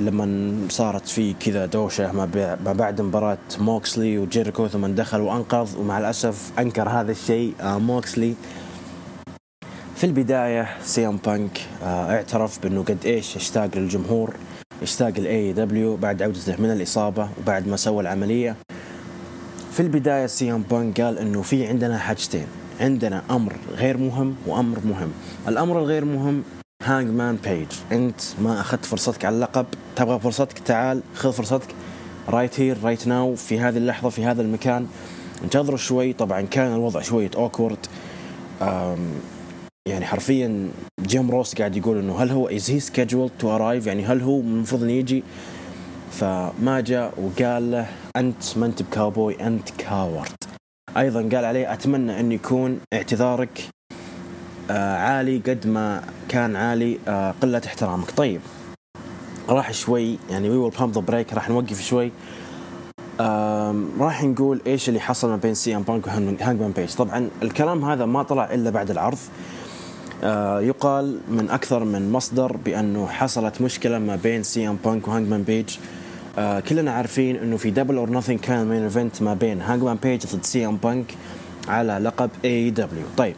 لما 0.00 0.53
صارت 0.69 1.09
في 1.09 1.33
كذا 1.33 1.67
دوشة 1.67 2.12
ما 2.12 2.57
بعد 2.73 3.00
مباراة 3.00 3.38
موكسلي 3.59 4.19
وجيريكو 4.19 4.69
ثم 4.69 4.87
دخل 4.87 5.21
وأنقذ 5.21 5.79
ومع 5.79 5.99
الأسف 5.99 6.53
أنكر 6.59 6.88
هذا 6.88 7.11
الشيء 7.12 7.55
موكسلي. 7.62 8.35
في 9.97 10.05
البداية 10.05 10.69
سي 10.83 11.07
ام 11.07 11.17
بانك 11.17 11.61
اعترف 11.83 12.62
بأنه 12.62 12.83
قد 12.83 12.99
إيش 13.07 13.37
اشتاق 13.37 13.71
للجمهور 13.76 14.35
اشتاق 14.83 15.19
ل 15.21 15.52
AEW 15.52 15.97
بعد 15.97 16.23
عودته 16.23 16.57
من 16.62 16.73
الإصابة 16.73 17.29
وبعد 17.41 17.69
ما 17.69 17.76
سوى 17.76 18.00
العملية. 18.03 18.57
في 19.73 19.81
البداية 19.81 20.26
سي 20.26 20.53
ام 20.53 20.62
بانك 20.62 21.00
قال 21.00 21.19
إنه 21.19 21.43
في 21.43 21.67
عندنا 21.67 21.99
حاجتين 21.99 22.47
عندنا 22.81 23.23
أمر 23.31 23.57
غير 23.76 23.97
مهم 23.97 24.37
وأمر 24.47 24.79
مهم. 24.85 25.11
الأمر 25.49 25.79
الغير 25.79 26.05
مهم 26.05 26.43
هانجمان 26.83 27.37
بيج 27.37 27.66
انت 27.92 28.21
ما 28.42 28.61
أخذت 28.61 28.85
فرصتك 28.85 29.25
على 29.25 29.35
اللقب. 29.35 29.66
تبغى 29.97 30.21
فرصتك 30.21 30.59
تعال 30.59 31.02
خذ 31.14 31.33
فرصتك. 31.33 31.75
right 32.28 32.61
here 32.61 32.76
right 32.83 33.06
now 33.06 33.35
في 33.35 33.61
هذه 33.61 33.76
اللحظة 33.76 34.09
في 34.09 34.25
هذا 34.25 34.42
المكان. 34.42 34.87
انتظروا 35.45 35.76
شوي. 35.76 36.12
طبعا 36.12 36.40
كان 36.40 36.75
الوضع 36.75 37.00
شوية 37.00 37.30
awkward 37.37 37.87
يعني 39.88 40.04
حرفيا 40.04 40.71
جيم 41.00 41.30
روس 41.30 41.54
قاعد 41.54 41.76
يقول 41.76 41.99
إنه 41.99 42.23
هل 42.23 42.30
هو 42.30 42.49
is 42.49 42.71
he 42.71 42.80
scheduled 42.80 43.30
to 43.38 43.54
arrive 43.56 43.87
يعني 43.87 44.04
هل 44.04 44.21
هو 44.21 44.40
المفروض 44.40 44.83
إنه 44.83 44.92
يجي؟ 44.92 45.23
فما 46.11 46.80
جاء 46.80 47.14
وقال 47.21 47.71
له 47.71 47.87
أنت 48.16 48.59
ما 48.59 48.66
أنت 48.66 48.83
بكاوبوي 48.83 49.47
أنت 49.47 49.71
coward 49.71 50.45
أيضا 50.97 51.21
قال 51.21 51.45
عليه 51.45 51.73
أتمنى 51.73 52.21
أن 52.21 52.33
يكون 52.33 52.80
اعتذارك 52.95 53.68
عالي 54.70 55.38
قد 55.38 55.66
ما 55.66 56.02
كان 56.28 56.56
عالي 56.56 56.99
آه 57.08 57.35
قلة 57.42 57.62
احترامك. 57.66 58.11
طيب 58.11 58.40
راح 59.49 59.73
شوي 59.73 60.18
يعني 60.30 60.50
we 60.50 60.56
will 60.56 60.73
pump 60.78 60.92
the 60.92 61.00
brake 61.00 61.33
راح 61.32 61.49
نوقف 61.49 61.82
شوي. 61.82 62.12
راح 64.00 64.25
نقول 64.25 64.61
إيش 64.66 64.88
اللي 64.88 65.00
حصل 65.00 65.28
ما 65.28 65.37
بين 65.37 65.54
سي 65.54 65.76
ام 65.76 65.82
بانك 65.82 66.06
وهانجمان 66.06 66.73
بيج 66.76 66.94
طبعا 66.94 67.28
الكلام 67.42 67.85
هذا 67.85 68.06
ما 68.06 68.23
طلع 68.23 68.54
إلا 68.54 68.70
بعد 68.70 68.90
العرض. 68.90 69.18
آه 70.25 70.61
يقال 70.61 71.20
من 71.28 71.50
أكثر 71.50 71.85
من 71.85 72.12
مصدر 72.12 72.56
بأنه 72.56 73.06
حصلت 73.06 73.61
مشكلة 73.61 73.99
ما 73.99 74.16
بين 74.16 74.42
سي 74.42 74.68
ام 74.68 74.78
بانك 74.85 75.08
وهانجمان 75.08 75.42
بيج. 75.42 75.76
آه 76.38 76.61
كلنا 76.61 76.92
عارفين 76.92 77.37
إنه 77.37 77.56
في 77.56 77.70
Double 77.71 77.97
or 77.97 78.11
Nothing 78.11 78.40
كان 78.40 78.66
main 78.68 78.83
event 78.83 79.23
ما 79.23 79.35
بين 79.35 79.61
هانجمان 79.61 79.96
بيج 80.02 80.26
ضد 80.26 80.44
سي 80.44 80.66
ام 80.66 80.76
بانك 80.76 81.14
على 81.68 81.99
لقب 81.99 82.30
AEW 82.45 83.04
طيب 83.16 83.37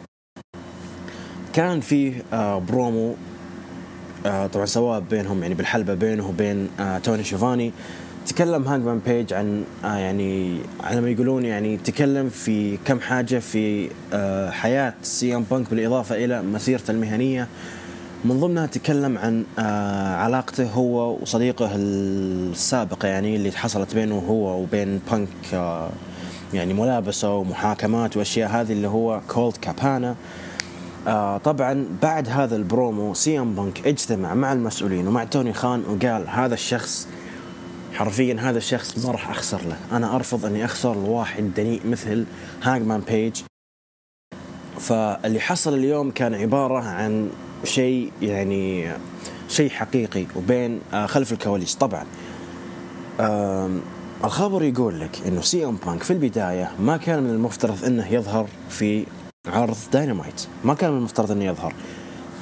كان 1.53 1.79
فيه 1.79 2.23
آه 2.33 2.59
برومو 2.59 3.15
آه 4.25 4.47
طبعا 4.47 4.65
سواء 4.65 4.99
بينهم 4.99 5.41
يعني 5.41 5.53
بالحلبة 5.53 5.93
بينه 5.93 6.27
وبين 6.29 6.69
آه 6.79 6.97
توني 6.97 7.23
شيفاني. 7.23 7.71
تكلم 8.27 8.67
هانجمان 8.67 8.99
بيج 9.07 9.33
عن 9.33 9.63
يعني 9.83 10.59
على 10.83 11.01
ما 11.01 11.09
يقولون 11.09 11.45
يعني 11.45 11.77
تكلم 11.77 12.29
في 12.29 12.77
كم 12.85 12.99
حاجة 12.99 13.39
في 13.39 13.89
حياة 14.51 14.93
سي 15.01 15.35
ام 15.35 15.43
بانك 15.51 15.69
بالإضافة 15.69 16.15
إلى 16.15 16.41
مسيرته 16.41 16.91
المهنية. 16.91 17.47
من 18.25 18.39
ضمنها 18.39 18.65
تكلم 18.65 19.17
عن 19.17 19.43
علاقته 20.15 20.69
هو 20.69 21.17
وصديقه 21.21 21.71
السابق 21.75 23.05
يعني 23.05 23.35
اللي 23.35 23.51
حصلت 23.51 23.95
بينه 23.95 24.19
هو 24.29 24.61
وبين 24.61 24.99
بانك 25.11 25.29
يعني 26.53 26.73
ملابسه 26.73 27.35
ومحاكمات 27.35 28.17
وأشياء 28.17 28.49
هذه 28.49 28.71
اللي 28.71 28.87
هو 28.87 29.21
كولت 29.27 29.57
كابانا. 29.57 30.15
آه 31.07 31.37
طبعا 31.37 31.85
بعد 32.01 32.29
هذا 32.29 32.55
البرومو 32.55 33.13
سي 33.13 33.39
إم 33.39 33.55
بانك 33.55 33.87
اجتمع 33.87 34.33
مع 34.33 34.53
المسؤولين 34.53 35.07
ومع 35.07 35.23
توني 35.23 35.53
خان 35.53 35.83
وقال 35.85 36.27
هذا 36.29 36.53
الشخص 36.53 37.07
حرفيا 37.93 38.37
هذا 38.39 38.57
الشخص 38.57 39.05
ما 39.05 39.11
راح 39.11 39.29
أخسر 39.29 39.61
له. 39.61 39.77
أنا 39.91 40.15
أرفض 40.15 40.45
أني 40.45 40.65
أخسر 40.65 40.95
لواحد 40.95 41.53
دنيء 41.57 41.81
مثل 41.85 42.25
هانجمان 42.63 43.01
بيج. 43.01 43.35
فاللي 44.79 45.39
حصل 45.39 45.73
اليوم 45.73 46.11
كان 46.11 46.33
عبارة 46.33 46.79
عن 46.79 47.29
شيء 47.63 48.11
يعني 48.21 48.91
شيء 49.49 49.69
حقيقي 49.69 50.25
وبين 50.35 50.79
آه 50.93 51.05
خلف 51.05 51.31
الكواليس. 51.31 51.75
طبعا 51.75 52.05
الخبر 54.23 54.63
يقول 54.63 54.99
لك 54.99 55.21
إنه 55.27 55.41
سي 55.41 55.65
إم 55.65 55.75
بانك 55.85 56.03
في 56.03 56.13
البداية 56.13 56.71
ما 56.79 56.97
كان 56.97 57.23
من 57.23 57.29
المفترض 57.29 57.85
إنه 57.85 58.13
يظهر 58.13 58.47
في 58.69 59.05
عرض 59.49 59.77
داينامايت. 59.93 60.47
ما 60.63 60.73
كان 60.73 60.91
من 60.91 60.97
المفترض 60.97 61.31
إنه 61.31 61.45
يظهر. 61.45 61.73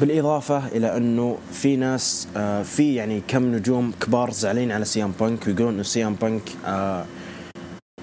بالإضافة 0.02 0.68
إلى 0.68 0.98
إنه 0.98 1.38
في 1.52 1.76
ناس 1.76 2.28
آه 2.38 2.64
في 2.64 2.96
يعني 2.96 3.22
كم 3.28 3.56
نجوم 3.56 3.92
كبار 4.02 4.32
زعلين 4.32 4.72
على 4.72 4.86
سي 4.86 5.04
ام 5.04 5.14
بانك 5.20 5.48
ويقولون 5.48 5.74
إنه 5.74 5.84
سي 5.84 6.08
ام 6.08 6.14
بانك 6.14 6.42
آه 6.66 7.06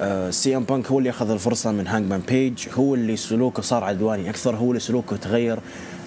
آه 0.00 0.30
سي 0.30 0.56
ام 0.56 0.64
بانك 0.64 0.86
هو 0.86 0.98
اللي 0.98 1.10
أخذ 1.10 1.30
الفرصة 1.30 1.72
من 1.72 1.86
هانجمان 1.86 2.20
بيج 2.28 2.68
هو 2.74 2.94
اللي 2.94 3.16
سلوكه 3.16 3.62
صار 3.62 3.84
عدواني 3.84 4.30
أكثر 4.30 4.56
هو 4.56 4.68
اللي 4.68 4.80
سلوكه 4.80 5.16
تغير. 5.16 5.58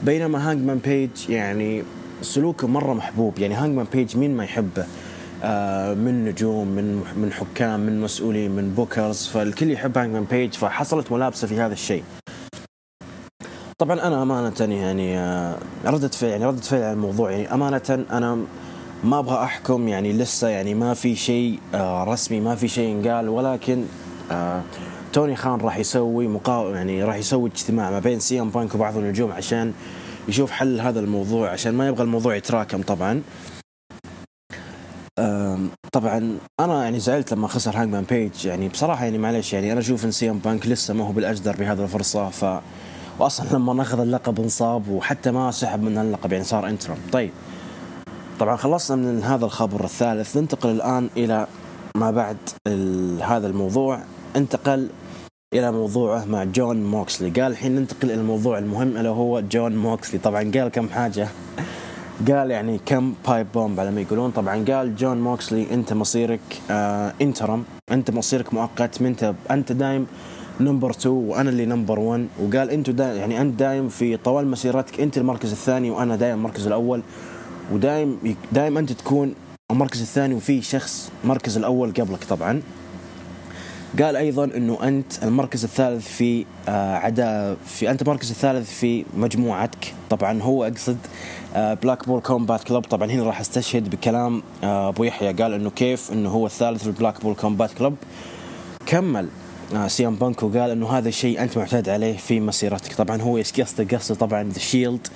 بينما 0.04 0.52
هانجمان 0.52 0.78
بيج 0.78 1.10
يعني 1.30 1.84
سلوكه 2.22 2.68
مرة 2.68 2.94
محبوب. 2.94 3.40
يعني 3.40 3.56
هانجمان 3.56 3.86
بيج 3.94 4.18
مين 4.18 4.38
ما 4.38 4.44
يحبه؟ 4.44 4.86
آه، 5.44 5.94
من 5.94 6.26
نجوم 6.26 6.68
من 6.68 7.04
من 7.18 7.32
حكام 7.32 7.80
من 7.80 8.02
مسؤولين 8.02 8.52
من 8.52 8.74
bookers 8.74 9.28
فالكل 9.28 9.72
يحب 9.72 9.98
هانجمان 9.98 10.24
بيج 10.24 10.54
فحصلت 10.54 11.12
ملابسة 11.12 11.48
في 11.48 11.60
هذا 11.60 11.74
الشيء. 11.74 12.04
طبعا 13.78 14.08
أنا 14.08 14.24
أمانة 14.24 14.76
يعني 14.76 15.18
آه، 15.18 15.58
ردة 15.86 16.08
فعل 16.08 16.30
يعني 16.30 16.46
ردة 16.46 16.62
فعل 16.62 16.82
على 16.82 16.94
الموضوع 16.94 17.32
يعني 17.32 17.54
أمانة 17.54 18.06
أنا 18.12 18.38
ما 19.04 19.20
أبغى 19.20 19.44
أحكم 19.44 19.88
يعني 19.88 20.14
لسه 20.14 20.48
يعني 20.48 20.74
ما 20.74 20.94
في 20.94 21.16
شيء 21.16 21.60
آه، 21.74 22.04
رسمي 22.04 22.40
ما 22.40 22.56
في 22.56 22.68
شيء 22.68 22.92
انقال 22.96 23.30
ولكن 23.30 23.86
توني 25.14 25.36
خان 25.36 25.60
راح 25.60 25.78
يسوي 25.78 26.28
مقاوم 26.28 26.76
يعني 26.76 27.04
راح 27.04 27.16
يسوي 27.16 27.50
اجتماع 27.50 27.92
ما 27.92 28.00
بين 28.00 28.20
سي 28.20 28.42
إم 28.42 28.50
بانك 28.50 28.76
وبعض 28.76 28.98
النجوم 28.98 29.32
عشان 29.32 29.74
يشوف 30.28 30.52
حل 30.52 30.82
هذا 30.82 31.00
الموضوع 31.00 31.50
عشان 31.50 31.74
ما 31.74 31.88
يبغى 31.88 32.04
الموضوع 32.04 32.36
يتراكم 32.36 32.82
طبعا. 32.82 33.22
طبعا 35.92 36.38
أنا 36.60 36.84
يعني 36.84 37.00
زعلت 37.00 37.34
لما 37.34 37.48
خسر 37.48 37.78
هانجمان 37.78 38.04
بيج 38.04 38.46
يعني 38.46 38.70
بصراحة 38.70 39.04
يعني 39.04 39.18
معلش 39.18 39.54
يعني 39.54 39.72
أنا 39.72 39.80
أشوف 39.80 40.06
إن 40.06 40.12
سي 40.12 40.30
إم 40.30 40.38
بانك 40.38 40.68
لسه 40.68 40.94
ما 40.94 41.08
هو 41.08 41.12
بالأجدر 41.12 41.56
بهذه 41.56 41.84
الفرصة 41.84 42.30
ف 42.30 42.46
واصلا 43.20 43.50
لما 43.50 43.74
ناخذ 43.74 44.00
اللقب 44.00 44.40
انصاب 44.40 44.90
وحتى 44.90 45.32
ما 45.32 45.52
سحب 45.52 45.84
من 45.84 45.98
اللقب 45.98 46.32
يعني 46.32 46.44
صار 46.44 46.68
interim 46.68 46.98
طيب. 47.12 47.32
طبعا 48.40 48.56
خلصنا 48.56 48.98
من 48.98 49.24
هذا 49.24 49.46
الخبر 49.46 49.84
الثالث 49.84 50.38
ننتقل 50.38 50.70
الآن 50.70 51.10
إلى 51.18 51.48
ما 51.96 52.12
بعد 52.12 52.38
هذا 53.22 53.48
الموضوع. 53.48 54.00
انتقل 54.36 54.90
إلى 55.54 55.72
موضوعه 55.72 56.26
مع 56.26 56.44
جون 56.44 56.84
موكسلي. 56.84 57.30
قال 57.30 57.52
الحين 57.52 57.76
ننتقل 57.76 58.12
إلى 58.12 58.22
الموضوع 58.22 58.58
المهم 58.58 58.98
الا 58.98 59.10
هو 59.10 59.40
جون 59.40 59.76
موكسلي. 59.76 60.20
طبعا 60.20 60.52
قال 60.56 60.68
كم 60.68 60.90
حاجة. 60.90 61.28
قال 62.28 62.52
يعني 62.52 62.80
كم 62.86 63.14
pipe 63.28 63.48
bomb 63.54 63.80
على 63.80 63.92
ما 63.92 64.02
يقولون. 64.02 64.32
طبعا 64.32 64.66
قال 64.66 64.96
جون 64.96 65.22
موكسلي 65.22 65.74
أنت 65.74 65.94
مصيرك 65.94 66.62
آه 66.72 67.14
interim 67.22 67.64
أنت 67.92 68.12
مصيرك 68.12 68.54
مؤقت. 68.54 69.02
انت 69.02 69.34
أنت 69.52 69.72
دايم 69.72 70.08
number 70.60 70.90
2 70.92 71.16
وأنا 71.16 71.50
اللي 71.50 71.66
number 71.66 72.00
1 72.00 72.28
وقال 72.40 72.70
أنتوا 72.70 72.94
دا 72.94 73.14
يعني 73.14 73.42
أنت 73.42 73.60
دايم 73.60 73.90
في 73.90 74.18
طوال 74.18 74.48
مسيرتك 74.48 75.00
أنت 75.00 75.18
المركز 75.18 75.52
الثاني 75.52 75.90
وأنا 75.90 76.16
دايم 76.16 76.38
المركز 76.38 76.68
الأول. 76.68 77.02
ودايم 77.72 78.36
دايم 78.52 78.78
أنت 78.78 78.92
تكون 78.92 79.34
المركز 79.72 80.02
الثاني 80.02 80.36
وفي 80.36 80.62
شخص 80.62 81.12
مركز 81.24 81.58
الأول 81.58 81.94
قبلك 81.94 82.24
طبعا. 82.24 82.62
قال 84.02 84.16
أيضا 84.16 84.44
إنه 84.44 84.78
أنت 84.84 85.24
المركز 85.24 85.64
الثالث 85.64 86.08
في 86.08 86.46
آه 86.70 86.96
عدا 86.96 87.58
في 87.66 87.92
أنت 87.92 88.02
المركز 88.02 88.30
الثالث 88.32 88.80
في 88.80 89.06
مجموعتك. 89.18 89.94
طبعا 90.10 90.42
هو 90.42 90.64
أقصد 90.64 90.98
Blackpool 91.56 92.22
Combat 92.22 92.64
Club 92.64 92.84
طبعا 92.84 93.12
هنا 93.12 93.24
راح 93.24 93.40
أستشهد 93.40 93.90
بكلام 93.90 94.44
آه 94.64 94.90
أبو 94.90 95.04
يحيى. 95.04 95.34
قال 95.34 95.54
إنه 95.54 95.70
كيف 95.70 96.12
إنه 96.12 96.30
هو 96.30 96.46
الثالث 96.46 96.82
في 96.82 96.88
ال 96.88 97.22
Blackpool 97.22 97.36
Combat 97.36 97.72
Club 97.74 97.96
كمل. 98.86 99.28
سي 99.88 100.07
إم 100.07 100.16
بانك 100.16 100.44
وقال 100.44 100.70
إنه 100.72 100.90
هذا 100.90 101.10
الشيء 101.10 101.44
أنت 101.44 101.58
معتاد 101.58 101.90
عليه 101.90 102.18
في 102.18 102.40
مسيرتك. 102.40 102.94
طبعا 102.94 103.22
هو 103.22 103.38
قصده 103.38 103.98
قصده 103.98 104.16
طبعا 104.16 104.44
The 104.44 104.60
Shield 104.60 105.08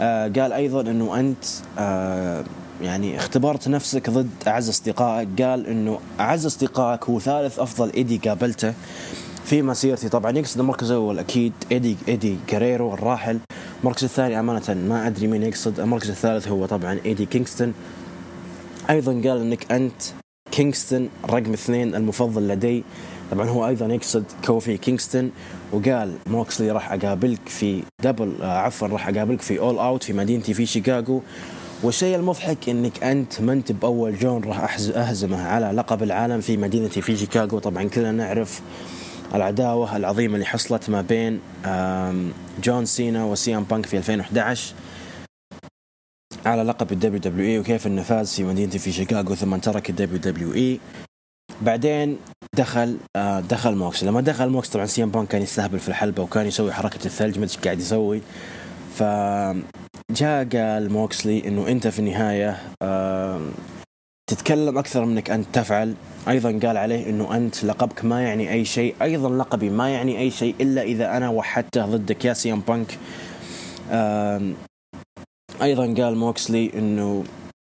آه 0.00 0.28
قال 0.28 0.52
أيضا 0.52 0.80
إنه 0.80 1.20
أنت 1.20 1.44
آه 1.78 2.44
يعني 2.82 3.16
اختبرت 3.16 3.68
نفسك 3.68 4.10
ضد 4.10 4.30
أعز 4.46 4.68
أصدقائك. 4.68 5.42
قال 5.42 5.66
إنه 5.66 5.98
أعز 6.20 6.46
أصدقائك 6.46 7.04
هو 7.04 7.20
ثالث 7.20 7.58
أفضل 7.58 7.92
إيدي 7.92 8.16
قابلته 8.28 8.74
في 9.44 9.62
مسيرتي. 9.62 10.08
طبعا 10.08 10.38
يقصد 10.38 10.60
المركز 10.60 10.90
الأول 10.90 11.18
أكيد 11.18 11.52
إيدي 11.72 11.96
إيدي 12.08 12.36
جيريرو 12.46 12.94
الراحل. 12.94 13.38
المركز 13.80 14.04
الثاني 14.04 14.40
أمانة 14.40 14.74
ما 14.74 15.06
أدري 15.06 15.26
مين 15.26 15.42
يقصد. 15.42 15.80
المركز 15.80 16.10
الثالث 16.10 16.48
هو 16.48 16.66
طبعا 16.66 16.98
إيدي 17.04 17.26
كينغستون. 17.26 17.74
أيضا 18.90 19.12
قال 19.12 19.40
إنك 19.40 19.72
أنت 19.72 20.02
كينغستون 20.50 21.08
رقم 21.30 21.52
اثنين 21.52 21.94
المفضل 21.94 22.48
لدي. 22.48 22.84
طبعا 23.30 23.48
هو 23.48 23.66
أيضا 23.68 23.86
يقصد 23.86 24.24
كوفي 24.46 24.76
كينغستون 24.76 25.30
وقال 25.72 26.14
موكسلي 26.26 26.70
راح 26.70 26.92
أقابلك 26.92 27.48
في 27.48 27.82
دبل 28.02 28.42
آه 28.42 28.58
عفوا 28.58 28.88
راح 28.88 29.08
أقابلك 29.08 29.40
في 29.42 29.58
All 29.58 29.78
Out 29.78 30.02
في 30.02 30.12
مدينتي 30.12 30.54
في 30.54 30.66
شيكاغو. 30.66 31.22
والشيء 31.82 32.16
المضحك 32.16 32.68
إنك 32.68 33.04
أنت 33.04 33.40
ما 33.40 33.52
أنت 33.52 33.72
بأول 33.72 34.18
جون 34.18 34.44
راح 34.44 34.76
أهزمه 34.94 35.42
على 35.42 35.66
لقب 35.66 36.02
العالم 36.02 36.40
في 36.40 36.56
مدينتي 36.56 37.00
في 37.00 37.16
شيكاغو. 37.16 37.58
طبعا 37.58 37.84
كلنا 37.84 38.12
نعرف 38.12 38.60
العداوة 39.34 39.96
العظيمة 39.96 40.34
اللي 40.34 40.46
حصلت 40.46 40.90
ما 40.90 41.02
بين 41.02 41.40
جون 42.64 42.84
سينا 42.84 43.24
وسي 43.24 43.56
ام 43.56 43.64
بانك 43.64 43.86
في 43.86 43.96
2011 43.96 44.74
على 46.46 46.62
لقب 46.62 46.92
ال 46.92 47.20
WWE 47.20 47.58
وكيف 47.58 47.86
إنه 47.86 48.02
فاز 48.02 48.34
في 48.34 48.44
مدينتي 48.44 48.78
في 48.78 48.92
شيكاغو 48.92 49.34
ثم 49.34 49.56
ترك 49.56 49.90
ال 49.90 50.18
WWE. 50.18 50.80
بعدين 51.62 52.18
دخل 52.56 52.98
آه، 53.16 53.40
دخل 53.40 53.74
موكس. 53.74 54.04
لما 54.04 54.20
دخل 54.20 54.48
موكس 54.48 54.68
طبعا 54.68 54.86
سي 54.86 55.02
إم 55.02 55.10
بانك 55.10 55.28
كان 55.28 55.42
يستهبل 55.42 55.78
في 55.78 55.88
الحلبة 55.88 56.22
وكان 56.22 56.46
يسوي 56.46 56.72
حركة 56.72 57.06
الثلج 57.06 57.38
ما 57.38 57.44
أدري 57.44 57.56
قاعد 57.64 57.78
يسوي. 57.78 58.20
ف 58.94 59.02
جاء 60.10 60.44
قال 60.44 60.92
موكسلي 60.92 61.48
إنه 61.48 61.68
أنت 61.68 61.86
في 61.86 61.98
النهاية 61.98 62.56
تتكلم 64.30 64.78
أكثر 64.78 65.04
منك 65.04 65.30
انت 65.30 65.46
تفعل. 65.52 65.94
أيضا 66.28 66.60
قال 66.66 66.76
عليه 66.76 67.10
إنه 67.10 67.36
أنت 67.36 67.64
لقبك 67.64 68.04
ما 68.04 68.22
يعني 68.22 68.52
أي 68.52 68.64
شيء 68.64 68.94
أيضا 69.02 69.28
لقبي 69.36 69.70
ما 69.70 69.90
يعني 69.90 70.18
أي 70.18 70.30
شيء 70.30 70.54
إلا 70.60 70.82
إذا 70.82 71.16
أنا 71.16 71.28
وحدته 71.28 71.86
ضدك 71.86 72.24
يا 72.24 72.32
سي 72.32 72.52
إم 72.52 72.60
بانك. 72.60 72.98
أيضا 75.62 76.02
قال 76.02 76.16
موكسلي 76.16 76.70
إنه 76.74 77.24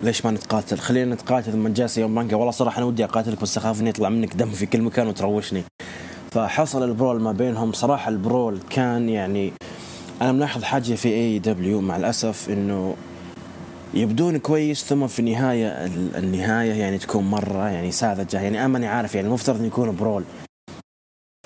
ليش 0.05 0.25
ما 0.25 0.31
نتقاتل؟ 0.31 0.79
خلينا 0.79 1.15
نتقاتل 1.15 1.53
ثم 1.53 1.69
جاء 1.69 1.87
سي 1.87 2.05
ام 2.05 2.15
بانك 2.15 2.33
والله 2.33 2.51
صراحة 2.51 2.79
أنا 2.79 2.87
ودي 2.87 3.05
أقاتلك 3.05 3.41
بس 3.43 3.57
أخاف 3.57 3.81
اني 3.81 3.89
يطلع 3.91 4.09
منك 4.09 4.35
دم 4.37 4.51
في 4.51 4.67
كل 4.67 4.83
مكان 4.83 5.07
وتروشني. 5.07 5.63
فحصل 6.31 6.83
ال 6.83 6.89
brawl 6.89 7.21
ما 7.21 7.33
بينهم. 7.33 7.73
صراحة 7.73 8.09
ال 8.09 8.17
brawl 8.17 8.59
كان 8.71 9.09
يعني 9.09 9.53
أنا 10.23 10.33
ملاحظ 10.33 10.63
حاجة 10.63 10.95
في 10.95 11.09
AEW 11.09 11.81
مع 11.81 11.97
الأسف 11.97 12.51
إنه 12.51 12.97
يبدون 13.95 14.39
كويس 14.39 14.85
ثم 14.85 15.07
في 15.07 15.19
النهايه 15.19 15.87
النهاية 16.19 16.73
يعني 16.73 16.99
تكون 16.99 17.25
مرة 17.25 17.69
يعني 17.69 17.91
ساذجة. 17.93 18.41
يعني 18.41 18.59
أنا 18.59 18.69
ماني 18.69 18.87
عارف 18.87 19.15
يعني 19.15 19.27
المفترض 19.27 19.57
إنه 19.57 19.67
يكون 19.67 19.97
brawl. 19.97 20.25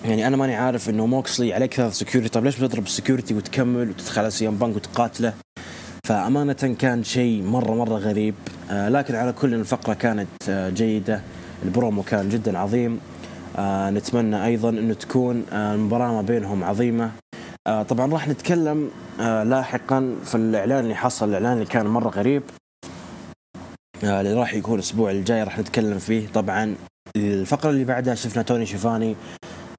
يعني 0.05 0.27
أنا 0.27 0.37
ماني 0.37 0.55
عارف 0.55 0.89
إنه 0.89 1.07
موكسلي 1.07 1.55
عليه 1.55 1.75
ثلاث 1.75 1.95
security 1.95 2.29
طيب 2.29 2.45
ليش 2.45 2.61
بتضرب 2.61 2.85
ال 2.85 2.90
security 2.90 3.35
وتكمل 3.35 3.91
وتدخل 3.91 4.21
على 4.21 4.31
سي 4.31 4.48
إم 4.48 4.57
بانك 4.57 4.77
وتقاتله؟ 4.77 5.35
فأمانة 6.09 6.77
كان 6.79 7.05
شيء 7.05 7.43
مرة 7.43 7.75
مرة 7.75 7.99
غريب 7.99 8.35
آه 8.71 8.89
لكن 8.89 9.15
على 9.15 9.33
كل 9.33 9.55
الفقرة 9.55 9.95
كانت 9.95 10.29
آه 10.49 10.71
جيدة. 10.71 11.23
البرومو 11.65 12.03
كان 12.03 12.29
جدا 12.29 12.59
عظيم. 12.59 13.01
آه 13.57 13.91
نتمنى 13.91 14.45
أيضا 14.45 14.69
أنه 14.69 14.95
تكون 14.95 15.45
المباراة 15.53 16.13
ما 16.13 16.23
بينهم 16.23 16.65
عظيمة. 16.65 17.11
طبعا 17.89 18.13
راح 18.13 18.29
نتكلم 18.29 18.91
لاحقا 19.19 20.15
في 20.25 20.35
الإعلان 20.35 20.79
اللي 20.85 20.95
حصل. 20.95 21.29
الإعلان 21.29 21.53
اللي 21.53 21.67
كان 21.67 21.87
مرة 21.87 22.09
غريب 22.09 22.43
اللي 24.03 24.35
راح 24.35 24.55
يكون 24.55 24.75
الأسبوع 24.75 25.11
الجاي 25.11 25.43
راح 25.43 25.59
نتكلم 25.59 25.99
فيه. 25.99 26.29
طبعا 26.29 26.75
الفقرة 27.17 27.71
اللي 27.71 27.85
بعدها 27.85 28.15
شفنا 28.15 28.43
توني 28.43 28.67
شيفاني 28.67 29.17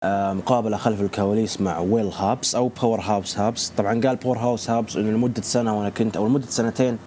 مقابلة 0.05 0.77
خلف 0.77 1.01
الكواليس 1.01 1.61
مع 1.61 1.79
ويل 1.79 2.07
هابس 2.07 2.55
أو 2.55 2.67
باور 2.67 3.01
هاوس 3.01 3.39
هابس 3.39 3.69
طبعا 3.77 4.01
قال 4.01 4.15
باور 4.15 4.37
هاوس 4.37 4.69
هابس 4.69 4.95
إنه 4.95 5.11
لمدة 5.11 5.41
سنة 5.41 5.77
وأنا 5.79 5.89
كنت 5.89 6.17
أو 6.17 6.27
لمدة 6.27 6.45
سنتين 6.49 6.97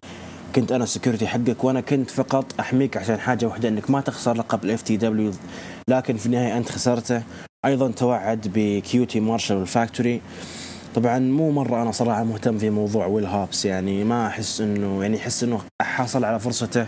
كنت 0.54 0.72
أنا 0.72 0.84
ال 0.84 0.89
security 0.89 1.26
حقك 1.26 1.64
وأنا 1.64 1.80
كنت 1.80 2.10
فقط 2.10 2.44
أحميك 2.60 2.96
عشان 2.96 3.20
حاجة 3.20 3.46
واحدة 3.46 3.68
إنك 3.68 3.90
ما 3.90 4.00
تخسر 4.00 4.36
لقب 4.36 4.64
ال 4.64 4.82
FTW 4.82 5.32
لكن 5.88 6.16
في 6.16 6.26
النهاية 6.26 6.56
أنت 6.56 6.72
خسرته. 6.72 7.22
أيضا 7.64 7.90
توعد 7.90 8.50
بكيوتي 8.54 9.20
مارشال 9.20 9.56
ال 9.56 9.64
Factory 9.64 10.20
طبعا 10.94 11.18
مو 11.18 11.50
مرة 11.50 11.82
أنا 11.82 11.92
صراحة 11.92 12.24
مهتم 12.24 12.58
في 12.58 12.70
موضوع 12.70 13.06
ويل 13.06 13.26
هابس 13.26 13.64
يعني 13.64 14.04
ما 14.04 14.26
أحس 14.26 14.60
إنه 14.60 15.02
يعني 15.02 15.16
أحس 15.16 15.42
إنه 15.44 15.60
حصل 15.82 16.24
على 16.24 16.40
فرصته 16.40 16.86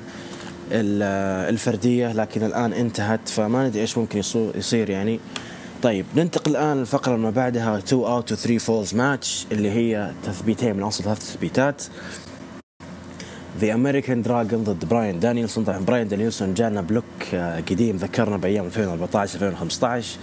الفردية 0.72 2.12
لكن 2.12 2.42
الآن 2.42 2.72
انتهت 2.72 3.28
فما 3.28 3.68
ندري 3.68 3.80
إيش 3.80 3.98
ممكن 3.98 4.18
يصير 4.54 4.90
يعني. 4.90 5.20
طيب 5.84 6.06
ننتقل 6.16 6.50
الآن 6.50 6.76
للفقرة 6.76 7.16
ما 7.16 7.30
بعدها 7.30 7.78
2 7.78 8.02
out 8.02 8.32
of 8.32 8.34
3 8.34 8.58
falls 8.58 8.94
match 8.94 9.46
اللي 9.52 9.70
هي 9.70 10.12
تثبيتين 10.22 10.76
من 10.76 10.82
أصل 10.82 11.04
ثلاث 11.04 11.18
تثبيتات. 11.18 11.82
The 13.58 13.74
American 13.74 14.22
Dragon 14.22 14.64
ضد 14.64 14.84
براين 14.84 15.20
دانيلسون 15.20 15.64
طبعا 15.64 15.78
براين 15.78 16.08
دانيلسون 16.08 16.54
جانا 16.54 16.80
ب 16.80 16.85
look 16.85 17.04
آه، 17.34 17.60
قديم 17.60 17.96
ذكرنا 17.96 18.36
بأيام 18.36 18.64
2014 18.64 19.34
2015 19.34 20.18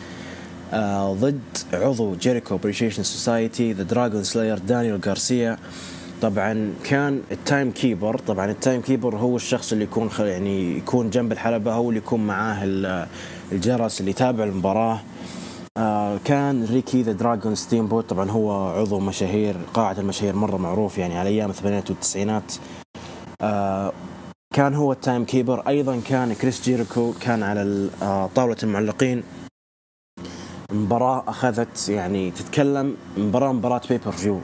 آه 0.74 1.14
ضد 1.14 1.42
عضو 1.74 2.16
Jericho 2.16 2.56
Appreciation 2.56 3.04
Society 3.04 3.74
The 3.74 3.84
Dragon 3.84 4.24
Slayer 4.24 4.58
دانيال 4.58 5.02
غارسيا 5.06 5.58
طبعا 6.22 6.74
كان 6.84 7.22
ال 7.32 7.72
timekeeper 7.72 8.18
طبعا 8.18 8.52
ال 8.52 8.82
timekeeper 8.82 9.16
هو 9.16 9.36
الشخص 9.36 9.72
اللي 9.72 9.84
يكون 9.84 10.10
يعني 10.20 10.78
يكون 10.78 11.10
جنب 11.10 11.32
الحلبة 11.32 11.74
هو 11.74 11.90
اللي 11.90 11.98
يكون 11.98 12.28
معاه 12.28 12.66
الجرس 13.52 14.00
اللي 14.00 14.12
يتابع 14.12 14.44
المباراة. 14.44 14.94
آه 14.94 15.11
كان 16.26 16.66
ريكي 16.72 17.02
The 17.02 17.12
Dragon 17.12 17.56
ستيم 17.56 17.88
بوت. 17.88 18.10
طبعا 18.10 18.32
هو 18.32 18.70
عضو 18.70 19.00
مشاهير 19.00 19.56
قاعة 19.74 19.96
المشاهير 20.00 20.36
مرة 20.36 20.58
معروف 20.58 20.98
يعني 20.98 21.18
على 21.20 21.30
أيام 21.30 21.50
الثمانينات 21.50 21.90
والتسعينات. 21.90 22.54
آه 23.42 23.92
كان 24.54 24.74
هو 24.74 24.92
ال 24.92 25.26
timekeeper. 25.26 25.68
أيضا 25.68 26.02
كان 26.10 26.34
كريس 26.34 26.62
جيريكو 26.64 27.14
كان 27.22 27.44
على 27.44 27.90
آه، 28.02 28.30
طاولة 28.36 28.58
المعلقين. 28.64 29.24
مباراة 30.72 31.24
أخذت 31.28 31.90
يعني 31.90 32.32
تتكلم 32.32 32.96
مباراة 33.18 33.52
مباراة 33.54 33.82
pay-per-view 33.90 34.40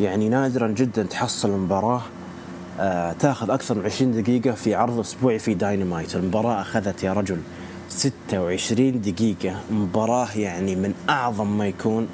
يعني 0.00 0.28
نادرا 0.28 0.68
جدا 0.68 1.02
تحصل 1.02 1.50
مباراة 1.50 2.02
آه 2.80 3.12
تأخذ 3.12 3.50
أكثر 3.50 3.74
من 3.74 3.84
20 3.84 4.22
دقيقة 4.22 4.52
في 4.52 4.74
عرض 4.74 4.98
أسبوعي 4.98 5.38
في 5.38 5.54
داينامايت، 5.54 6.16
المباراة 6.16 6.60
أخذت 6.60 7.02
يا 7.02 7.12
رجل. 7.12 7.38
26 7.88 9.00
دقيقة، 9.00 9.60
مباراة 9.70 10.38
يعني 10.38 10.76
من 10.76 10.94
أعظم 11.08 11.58
ما 11.58 11.66
يكون. 11.68 12.08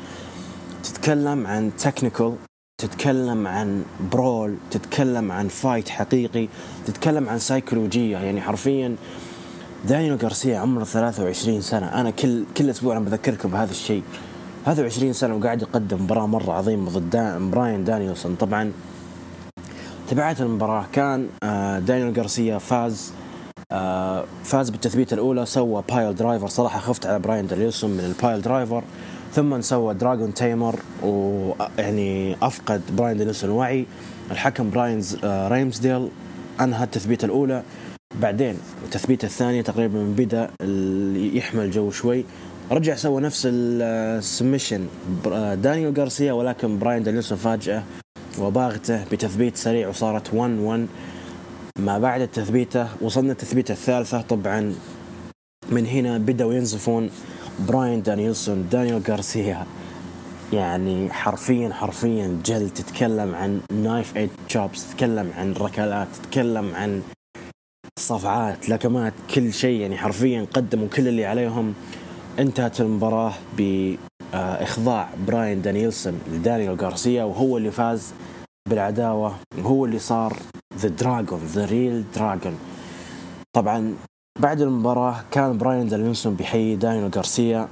تتكلم 0.85 1.47
عن 1.47 1.71
technical 1.79 2.35
تتكلم 2.79 3.47
عن 3.47 3.83
brawl 4.13 4.57
تتكلم 4.71 5.33
عن 5.33 5.49
fight 5.49 5.89
حقيقي 5.89 6.49
تتكلم 6.87 7.29
عن 7.29 7.39
سيكولوجية 7.39 8.19
يعني 8.19 8.41
حرفيا 8.41 8.97
دانيال 9.89 10.17
غارسيا 10.17 10.59
عمره 10.59 10.85
23 10.85 11.61
سنة. 11.61 12.01
أنا 12.01 12.11
كل 12.11 12.45
كل 12.57 12.71
أسبوع 12.71 12.97
أنا 12.97 13.05
بذكركم 13.05 13.51
بهذا 13.51 13.71
الشيء. 13.71 14.03
23 14.65 15.13
سنة 15.13 15.35
وقاعد 15.35 15.63
يقدم 15.63 16.03
مباراة 16.03 16.27
مرة 16.27 16.53
عظيمة 16.53 16.91
ضد 16.91 17.17
براين 17.53 17.85
دانيلسون 17.87 18.41
طبعا 18.41 18.73
تبعت 20.09 20.41
المباراة 20.41 20.87
كان 20.93 21.29
آه، 21.43 21.79
دانيال 21.79 22.17
غارسيا 22.19 22.59
فاز 22.59 23.13
فاز 24.45 24.71
بالتثبيته 24.71 25.15
الأولى 25.15 25.47
سوى 25.47 25.83
piledriver 25.89 26.47
صراحة 26.47 26.79
خفت 26.79 27.07
على 27.07 27.19
براين 27.19 27.47
دانيلسون 27.47 27.91
من 27.91 28.01
ال 28.01 28.43
piledriver 28.43 28.83
ثم 29.33 29.61
سوى 29.61 29.95
Dragon 29.95 30.35
Tamer 30.35 30.81
ويعني 31.03 32.37
أفقد 32.43 32.83
براين 32.97 33.17
دانيلسون 33.17 33.51
وعي. 33.51 33.87
الحكم 34.31 34.71
براين 34.71 35.03
آه، 35.25 35.49
ريمزديل 35.49 36.09
انهى 36.61 36.85
التثبيته 36.85 37.27
الأولى. 37.27 37.63
بعدين 38.21 38.57
التثبيته 38.85 39.27
الثانية 39.27 39.63
تقريبا 39.63 39.99
من 39.99 40.15
بدأ 40.15 40.51
يحمى 41.37 41.71
الجو 41.71 41.91
شوي. 41.91 42.25
رجع 42.71 42.95
سوى 42.95 43.21
نفس 43.21 43.43
ال 43.51 43.63
submission 43.63 44.87
دانيال 45.63 45.95
غارسيا 45.99 46.33
ولكن 46.33 46.79
براين 46.79 47.03
دانيلسون 47.03 47.39
فاجأة 47.39 47.83
وباغته 48.39 49.05
بتثبيت 49.13 49.57
سريع 49.57 49.89
وصارت 49.89 50.35
1 50.35 50.59
1 50.59 50.87
ما 51.79 51.99
بعد 51.99 52.21
التثبيتة 52.21 52.89
وصلنا 53.01 53.33
التثبيتة 53.33 53.73
الثالثة. 53.73 54.21
طبعا 54.21 54.75
من 55.69 55.87
هنا 55.87 56.19
بدأوا 56.19 56.55
ينزفون 56.55 57.11
براين 57.69 58.03
دانيلسون 58.03 58.69
دانيال 58.69 59.03
غارسيا. 59.09 59.67
يعني 60.53 61.13
حرفيا 61.13 61.69
حرفيا 61.73 62.41
جل 62.45 62.71
تتكلم 62.71 63.35
عن 63.35 63.61
knife 63.73 64.17
edge 64.17 64.31
chops 64.49 64.91
تتكلم 64.91 65.33
عن 65.37 65.53
ركلات 65.53 66.09
تتكلم 66.23 66.75
عن 66.75 67.03
صفعات 67.99 68.69
لكمات 68.69 69.13
كل 69.35 69.53
شيء. 69.53 69.81
يعني 69.81 69.97
حرفيا 69.97 70.47
قدموا 70.53 70.89
كل 70.89 71.09
اللي 71.09 71.25
عليهم. 71.25 71.75
انتهت 72.39 72.81
المباراة 72.81 73.33
بإخضاع 73.59 75.09
براين 75.27 75.63
دانيلسون 75.63 76.21
لدانيال 76.33 76.81
غارسيا 76.81 77.25
وهو 77.25 77.57
اللي 77.57 77.71
فاز 77.71 78.13
بالعداوة 78.69 79.35
وهو 79.59 79.85
اللي 79.85 79.99
صار 79.99 80.37
the 80.79 80.89
dragon 80.89 81.41
the 81.55 81.65
real 81.65 82.05
dragon 82.17 82.55
طبعا 83.53 83.95
بعد 84.41 84.61
المباراة 84.61 85.17
كان 85.31 85.59
براين 85.59 85.89
دانيلسون 85.89 86.35
بيحيي 86.35 86.77
دانيال 86.77 87.11
غارسيا 87.17 87.69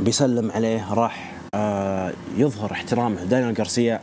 بيسلم 0.00 0.50
عليه 0.50 0.94
راح 0.94 1.32
آه 1.54 2.12
يظهر 2.36 2.72
احترامه. 2.72 3.24
دانيال 3.24 3.54
غارسيا 3.58 4.00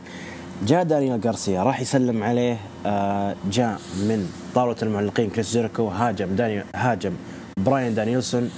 جاء 0.66 0.82
دانيال 0.84 1.20
غارسيا 1.24 1.62
راح 1.62 1.80
يسلم 1.80 2.22
عليه 2.22 2.58
آه 2.86 3.36
جاء 3.50 3.80
من 3.96 4.30
طاولة 4.54 4.76
المعلقين 4.82 5.30
كريس 5.30 5.52
جيريكو 5.52 5.88
هاجم 5.88 6.36
دانيال 6.36 6.64
هاجم 6.74 7.12
براين 7.56 7.94
دانيلسون 7.94 8.50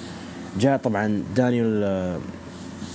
جاء 0.61 0.77
طبعا 0.77 1.23
دانيال 1.37 1.83
آه 1.85 2.19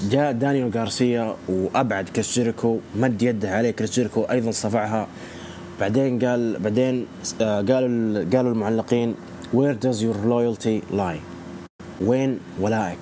جاء 0.10 0.32
دانيال 0.32 0.72
غارسيا 0.78 1.36
وأبعد 1.50 2.10
كريس 2.10 2.34
جيريكو 2.34 2.80
مد 2.96 3.22
يده 3.22 3.52
عليه 3.58 3.72
كريس 3.72 3.92
جيريكو 3.92 4.22
أيضا 4.22 4.52
صفعها. 4.52 5.08
بعدين 5.80 6.26
قال 6.26 6.60
بعدين 6.60 7.06
آه 7.42 7.62
قالوا 7.62 8.26
قالوا 8.34 8.52
المعلقين 8.52 9.16
where 9.54 9.76
does 9.86 9.98
your 10.02 10.16
loyalty 10.26 10.94
lie? 10.94 11.22
وين 12.02 12.40
ولائك؟ 12.60 13.00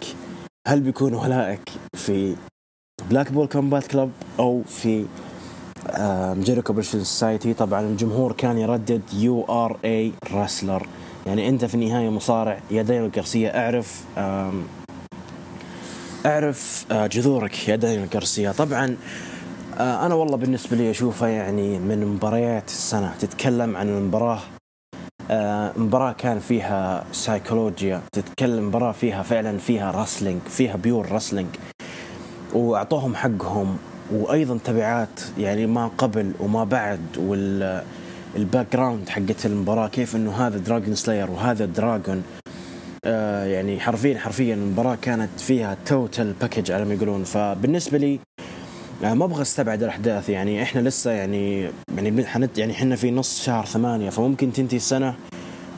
هل 0.68 0.80
بيكون 0.82 1.14
ولائك 1.14 1.70
في 1.94 2.36
Blackpool 3.10 3.48
Combat 3.48 3.88
Club 3.88 4.12
أو 4.40 4.64
في 4.64 5.06
Jericho 6.44 6.74
Appreciation 6.74 7.06
Society 7.06 7.54
طبعا 7.54 7.82
الجمهور 7.82 8.32
كان 8.32 8.58
يردد 8.58 9.02
you 9.14 9.44
are 9.44 9.78
a 9.86 10.12
wrestler 10.34 10.88
يعني 11.26 11.50
أنت 11.50 11.66
في 11.66 11.76
النهاية 11.76 12.10
مصارع 12.10 12.60
يا 12.72 12.82
دانيال 12.84 13.12
غارسيا 13.16 13.60
اعرف 13.66 14.04
أعرف 16.26 16.86
آه، 16.92 17.08
جذورك 17.08 17.70
يا 17.70 17.76
دانيال 17.76 18.08
غارسيا 18.14 18.52
طبعا 18.52 18.98
أنا 19.80 20.16
والله 20.16 20.38
بالنسبة 20.38 20.78
لي 20.78 20.92
اشوفها 20.92 21.30
يعني 21.30 21.80
من 21.80 22.06
مباريات 22.06 22.68
السنة 22.68 23.14
تتكلم 23.20 23.78
عن 23.78 23.90
المباراه 23.90 24.40
آه، 25.32 25.74
مباراة 25.78 26.12
كان 26.12 26.40
فيها 26.40 27.06
سايكولوجيا 27.12 28.02
تتكلم 28.12 28.68
مباراة 28.68 28.92
فيها 28.92 29.24
فعلا 29.24 29.58
فيها 29.58 29.92
wrestling 29.92 30.42
فيها 30.42 30.76
pure 30.76 31.12
wrestling 31.12 31.48
وأعطوهم 32.54 33.16
حقهم 33.16 33.78
وأيضا 34.12 34.58
تبعات 34.58 35.22
يعني 35.38 35.66
ما 35.66 35.88
قبل 35.88 36.32
وما 36.40 36.64
بعد 36.64 37.00
وال 37.18 37.84
ال 38.36 38.68
background 38.74 39.10
حقت 39.10 39.46
المباراة 39.46 39.88
كيف 39.88 40.16
إنه 40.16 40.48
هذا 40.48 40.58
dragon 40.58 40.96
slayer 40.96 41.32
وهذا 41.32 41.66
dragon 41.66 42.24
آه 43.06 43.46
يعني 43.46 43.80
حرفيا 43.80 44.18
حرفيا 44.20 44.56
المباراة 44.56 44.98
كانت 45.02 45.40
فيها 45.40 45.78
total 45.86 46.34
package 46.42 46.72
على 46.72 46.86
ما 46.86 46.94
يقولون. 46.94 47.24
فبالنسبة 47.24 47.98
لي 47.98 48.20
آه 48.40 48.57
ما 49.02 49.26
أبغى 49.26 49.42
أستبعد 49.42 49.84
الأحداث. 49.84 50.30
يعني 50.30 50.64
إحنا 50.64 50.80
لسه 50.80 51.12
يعني 51.12 51.70
يعني 51.98 52.26
حنت 52.26 52.58
يعني 52.58 52.74
إحنا 52.74 52.96
في 52.96 53.12
نص 53.12 53.44
شهر 53.44 53.66
ثمانية 53.66 54.10
فممكن 54.10 54.54
تنتهي 54.54 54.78
السنة 54.78 55.16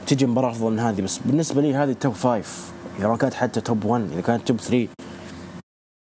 تجي 0.08 0.26
مباراة 0.26 0.50
أفضل 0.52 0.72
من 0.72 0.80
هذه. 0.80 1.02
بس 1.02 1.18
بالنسبة 1.18 1.62
لي 1.62 1.76
هذه 1.76 1.94
top 1.94 2.14
five. 2.14 2.72
إذا 3.00 3.08
ما 3.08 3.18
كانت 3.18 3.34
حتى 3.34 3.62
top 3.62 3.86
1 3.86 4.12
إذا 4.12 4.22
كانت 4.22 4.48
top 4.48 4.60
3 4.60 4.88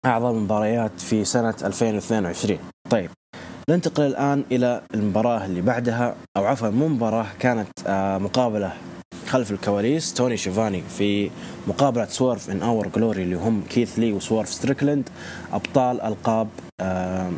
أعظم 0.06 0.44
مباريات 0.44 1.00
في 1.00 1.26
سنة 1.26 1.56
2022 1.64 2.60
طيب 2.90 3.10
ننتقل 3.70 4.04
الآن 4.04 4.44
إلى 4.52 4.82
المباراة 4.94 5.46
اللي 5.46 5.62
بعدها 5.62 6.16
أو 6.38 6.46
عفوا 6.46 6.70
مو 6.70 6.88
مباراة 6.88 7.26
كانت 7.40 7.70
آه، 7.88 8.18
مقابلة 8.18 8.74
خلف 9.34 9.52
الكواليس 9.52 10.14
توني 10.14 10.38
شيفاني 10.38 10.82
في 10.82 11.30
مقابلة 11.68 12.06
Swerve 12.06 12.50
in 12.50 12.62
Our 12.62 12.88
Glory 12.88 13.24
اللي 13.24 13.36
هم 13.36 13.64
كيث 13.70 14.00
لي 14.00 14.14
وسوورف 14.14 14.50
ستريكلند 14.50 15.10
أبطال 15.54 16.02
ألقاب 16.02 16.48
آه، 16.82 17.32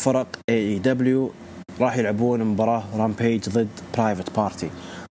فرق 0.00 0.26
AEW 0.48 1.32
راح 1.80 1.96
يلعبون 1.96 2.44
مباراة 2.44 2.84
Rampage 2.96 3.48
ضد 3.48 3.68
Private 3.98 4.36
Party 4.36 4.70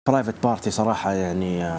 Private 0.09 0.35
Party 0.43 0.71
صراحة 0.71 1.13
يعني 1.13 1.73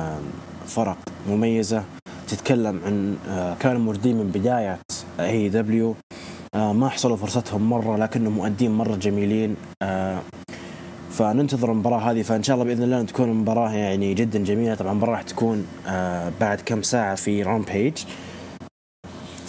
فرق 0.67 0.97
مميزة. 1.29 1.83
تتكلم 2.27 2.81
عن 2.85 3.17
آه، 3.29 3.55
كانوا 3.59 3.81
موجودين 3.81 4.17
من 4.17 4.27
بداية 4.27 4.79
AEW 5.19 5.95
آه، 6.55 6.73
ما 6.73 6.89
حصلوا 6.89 7.17
فرصتهم 7.17 7.69
مرة 7.69 7.97
لكنهم 7.97 8.33
مؤدين 8.33 8.71
مرة 8.71 8.95
جميلين. 8.95 9.55
آه، 9.81 10.19
فننتظر 11.13 11.71
المباراة 11.71 12.11
هذه 12.11 12.21
فإن 12.21 12.43
شاء 12.43 12.53
الله 12.53 12.65
بإذن 12.65 12.83
الله 12.83 13.03
تكون 13.03 13.29
المباراة 13.29 13.71
يعني 13.71 14.13
جدا 14.13 14.43
جميلة. 14.43 14.75
طبعا 14.75 14.91
المباراة 14.91 15.11
راح 15.11 15.21
تكون 15.21 15.65
بعد 16.41 16.61
كم 16.65 16.81
ساعة 16.81 17.15
في 17.15 17.43
Rampage 17.43 17.93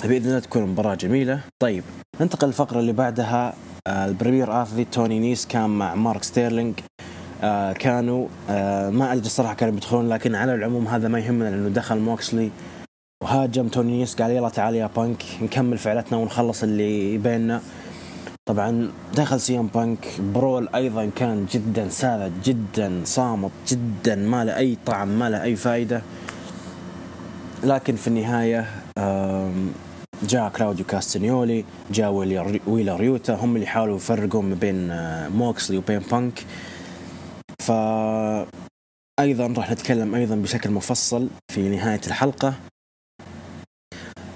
بإذن 0.04 0.28
الله 0.28 0.38
تكون 0.38 0.62
مباراة 0.62 0.94
جميلة. 0.94 1.40
طيب 1.62 1.84
ننتقل 2.20 2.46
للفقرة 2.46 2.80
اللي 2.80 2.92
بعدها. 2.92 3.54
ال 3.88 3.97
Premier 3.97 4.62
Athlete 4.62 4.94
توني 4.94 5.18
نيس 5.18 5.46
كان 5.46 5.70
مع 5.70 5.94
مارك 5.94 6.22
ستيرلينج. 6.22 6.74
آه 7.42 7.72
كانوا 7.72 8.28
آه 8.50 8.90
ما 8.90 9.12
أدري 9.12 9.26
الصراحه 9.26 9.54
كانوا 9.54 9.74
بيدخلون 9.74 10.08
لكن 10.08 10.34
على 10.34 10.54
العموم 10.54 10.88
هذا 10.88 11.08
ما 11.08 11.18
يهمنا 11.18 11.48
لأنه 11.48 11.68
دخل 11.68 11.98
موكسلي 11.98 12.50
وهاجم 13.22 13.68
توني 13.68 13.98
نيس 13.98 14.14
قال 14.14 14.30
يلا 14.30 14.48
تعال 14.48 14.74
يا 14.74 14.90
بانك 14.96 15.22
نكمل 15.42 15.78
فعلتنا 15.78 16.18
ونخلص 16.18 16.62
اللي 16.62 17.18
بيننا. 17.18 17.60
طبعا 18.48 18.92
دخل 19.14 19.40
سي 19.40 19.58
إم 19.58 19.66
بانك 19.66 20.20
brawl 20.20 20.68
أيضا 20.74 21.10
كان 21.16 21.46
جدا 21.46 21.88
ساذج 21.88 22.32
جدا 22.44 23.02
صامت 23.04 23.50
جدا 23.68 24.14
ما 24.14 24.44
له 24.44 24.56
أي 24.56 24.76
طعم 24.86 25.08
ما 25.08 25.30
له 25.30 25.42
أي 25.42 25.56
فائده 25.56 26.02
لكن 27.64 27.96
في 27.96 28.08
النهاية 28.08 28.66
جاء 30.22 30.48
كلاوديو 30.48 30.84
كاستنيولي 30.84 31.64
جاء 31.90 32.10
ويلر 32.66 32.96
يوتا 32.96 33.34
هم 33.34 33.56
اللي 33.56 33.66
حاولوا 33.66 33.96
يفرقون 33.96 34.44
ما 34.44 34.54
بين 34.54 34.90
آه، 34.90 35.28
موكسلي 35.28 35.76
وبين 35.76 35.98
بانك. 35.98 36.44
ف 37.58 37.72
أيضا 39.20 39.46
راح 39.46 39.70
نتكلم 39.70 40.14
أيضا 40.14 40.34
بشكل 40.36 40.70
مفصل 40.70 41.28
في 41.52 41.68
نهاية 41.68 42.00
الحلقة. 42.06 42.54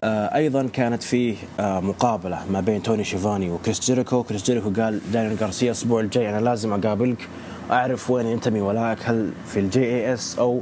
أيضا 0.04 0.68
كانت 0.72 1.02
فيه 1.02 1.36
آه 1.60 1.80
مقابلة 1.80 2.38
ما 2.50 2.60
بين 2.60 2.82
توني 2.82 3.04
شيفاني 3.04 3.50
وكريس 3.50 3.80
جيريكو. 3.80 4.22
كريس 4.22 4.42
جيريكو 4.42 4.70
قال 4.82 5.00
دانيال 5.12 5.36
غارسيا 5.36 5.66
الأسبوع 5.66 6.00
الجاي 6.00 6.30
أنا 6.30 6.40
لازم 6.40 6.72
أقابلك. 6.72 7.28
أعرف 7.70 8.10
وين 8.10 8.26
ينتمي 8.26 8.60
ولائك 8.60 8.98
هل 9.04 9.32
في 9.46 9.60
ال 9.60 9.84
JAS 9.84 10.38
أو 10.38 10.60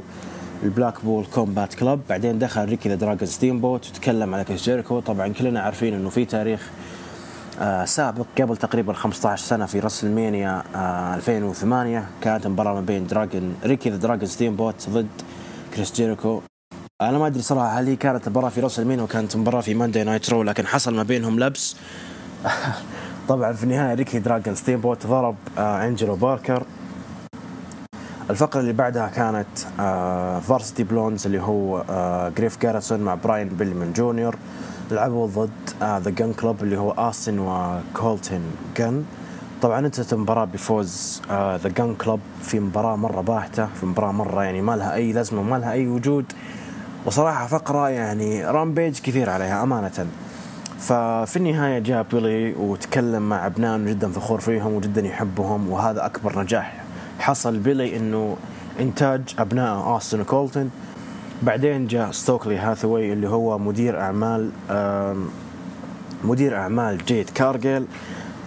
ال 0.63 1.05
Blackpool 1.05 1.25
Combat 1.25 1.73
Club 1.73 2.01
بعدين 2.09 2.39
دخل 2.39 2.65
ريكي 2.65 2.89
the 2.89 2.95
Dragon 2.95 3.27
ستيم 3.27 3.61
بوت 3.61 3.89
وتكلم 3.89 4.35
على 4.35 4.43
كريس 4.43 4.63
جيريكو. 4.63 4.99
طبعا 4.99 5.27
كلنا 5.27 5.59
عارفين 5.59 5.93
إنه 5.93 6.09
في 6.09 6.25
تاريخ 6.25 6.69
آه 7.59 7.85
سابق 7.85 8.25
قبل 8.41 8.57
تقريبا 8.57 8.93
15 8.93 9.45
سنة 9.45 9.65
في 9.65 9.79
WrestleMania 9.79 10.63
آه 10.75 11.15
2008 11.15 12.05
كانت 12.21 12.47
مباراة 12.47 12.73
ما 12.73 12.81
بين 12.81 13.07
دراجون 13.07 13.55
ريكي 13.63 13.89
the 13.89 13.97
Dragon 13.97 14.27
ستيم 14.27 14.55
بوت 14.55 14.89
ضد 14.89 15.07
كريس 15.75 15.93
جيريكو. 15.93 16.41
أنا 17.01 17.17
ما 17.17 17.27
أدري 17.27 17.41
صراحة 17.41 17.67
هل 17.79 17.87
هي 17.87 17.95
كانت 17.95 18.29
مباراه 18.29 18.49
في 18.49 18.61
WrestleMania 18.61 18.99
وكانت 18.99 19.35
مباراه 19.37 19.61
في 19.61 19.73
Monday 19.73 20.03
Night 20.03 20.29
Raw 20.29 20.43
لكن 20.43 20.67
حصل 20.67 20.95
ما 20.95 21.03
بينهم 21.03 21.39
لبس. 21.39 21.75
طبعا 23.29 23.53
في 23.53 23.63
النهاية 23.63 23.93
ريكي 23.95 24.19
Dragon 24.19 24.55
ستيم 24.55 24.81
بوت 24.81 25.07
ضرب 25.07 25.35
آه 25.57 25.87
أنجلو 25.87 26.15
باركر. 26.15 26.63
الفقرة 28.29 28.59
اللي 28.61 28.73
بعدها 28.73 29.07
كانت 29.07 29.47
آه 29.79 30.39
Varsity 30.39 30.83
Blonds 30.83 31.25
اللي 31.25 31.41
هو 31.41 31.83
آه 31.89 32.29
جريف 32.29 32.61
جارسون 32.61 32.99
مع 32.99 33.15
براين 33.15 33.47
بيلمان 33.47 33.93
جونيور 33.93 34.35
لعبوا 34.91 35.27
ضد 35.27 35.49
the 36.03 36.09
Gunn 36.09 36.33
Club 36.33 36.63
اللي 36.63 36.77
هو 36.77 36.91
استن 36.91 37.39
وكولتن 37.39 38.41
جن 38.77 39.03
طبعا 39.61 39.79
انتهت 39.79 40.13
المباراة 40.13 40.45
بفوز 40.45 41.21
the 41.31 41.69
Gunn 41.77 41.95
Club 41.95 42.19
في 42.41 42.59
مباراة 42.59 42.95
مرة 42.95 43.21
باهتة 43.21 43.65
في 43.65 43.85
مباراة 43.85 44.11
مرة 44.11 44.43
يعني 44.43 44.61
ما 44.61 44.75
لها 44.75 44.93
أي 44.93 45.11
لازمة 45.13 45.39
وما 45.39 45.55
لها 45.55 45.71
أي 45.71 45.87
وجود. 45.87 46.25
وصراحة 47.07 47.47
فقرة 47.47 47.89
يعني 47.89 48.45
رامبيج 48.45 48.99
كثير 48.99 49.29
عليها 49.29 49.63
أمانة. 49.63 50.07
ففي 50.79 51.35
النهاية 51.35 51.79
جاء 51.79 52.05
بيلي 52.11 52.53
وتكلم 52.53 53.29
مع 53.29 53.45
ابنائه 53.45 53.77
جدا 53.77 54.11
فخور 54.11 54.39
فيهم 54.39 54.73
وجدا 54.73 55.07
يحبهم 55.07 55.69
وهذا 55.69 56.05
أكبر 56.05 56.41
نجاح 56.41 56.83
حصل. 57.19 57.57
بيلي 57.57 57.97
إنه 57.97 58.37
إنتاج 58.79 59.21
أبناء 59.39 59.75
اوستن 59.75 60.21
وكولتن 60.21 60.69
بعدين 61.43 61.87
جاء 61.87 62.11
ستوكلي 62.11 62.57
هاثوي 62.57 63.13
اللي 63.13 63.29
هو 63.29 63.57
مدير 63.57 64.01
أعمال 64.01 64.51
مدير 66.23 66.57
أعمال 66.57 67.05
جيد 67.05 67.29
كارجيل. 67.29 67.85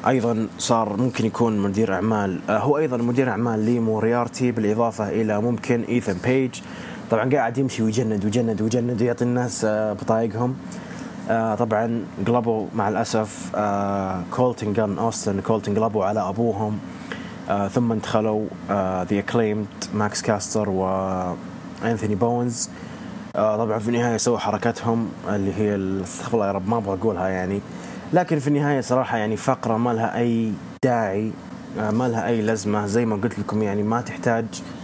أيضا 0.06 0.48
صار 0.58 0.96
ممكن 0.96 1.26
يكون 1.26 1.58
مدير 1.58 1.94
أعمال 1.94 2.40
هو 2.50 2.78
أيضا 2.78 2.96
مدير 2.96 3.30
أعمال 3.30 3.58
لي 3.58 3.80
موريارتي 3.80 4.52
بالإضافة 4.52 5.08
إلى 5.08 5.40
ممكن 5.40 5.82
إيثن 5.88 6.16
بيج. 6.24 6.60
طبعا 7.10 7.30
قاعد 7.30 7.58
يمشي 7.58 7.82
ويجند 7.82 8.24
ويجند 8.24 8.62
ويجند 8.62 9.02
ويعطي 9.02 9.24
الناس 9.24 9.66
بطايقهم. 9.68 10.56
طبعا 11.58 12.04
قلبوا 12.26 12.66
مع 12.74 12.88
الأسف 12.88 13.50
كولتن 14.36 14.72
جن 14.72 14.98
أوستن 14.98 15.40
كولتن 15.40 15.78
قلبوا 15.78 16.04
على 16.04 16.28
أبوهم. 16.28 16.78
آه 17.50 17.68
ثم 17.68 17.94
دخلوا 17.94 18.46
The 19.04 19.18
Acclaimed 19.18 19.66
ماكس 19.94 20.22
كاستر 20.22 20.68
وانثوني 20.70 22.14
بونز 22.14 22.68
آه 23.36 23.56
طبعا 23.56 23.78
في 23.78 23.88
النهاية 23.88 24.16
سووا 24.16 24.38
حركتهم 24.38 25.08
اللي 25.28 25.54
هي 25.54 25.76
استغفر 26.02 26.34
الله 26.34 26.46
يا 26.46 26.52
رب 26.52 26.68
ما 26.68 26.76
أبغى 26.76 26.94
أقولها 26.94 27.28
يعني. 27.28 27.60
لكن 28.12 28.38
في 28.38 28.48
النهاية 28.48 28.80
صراحة 28.80 29.18
يعني 29.18 29.36
فقرة 29.36 29.76
ما 29.76 29.90
لها 29.92 30.18
أي 30.18 30.52
داعي 30.84 31.30
آه 31.80 31.90
ما 31.90 32.08
لها 32.08 32.26
أي 32.26 32.40
لازمة. 32.42 32.86
زي 32.86 33.06
ما 33.06 33.16
قلت 33.16 33.38
لكم 33.38 33.62
يعني 33.62 33.82
ما 33.82 34.00
تحتاج 34.00 34.44
آه 34.44 34.79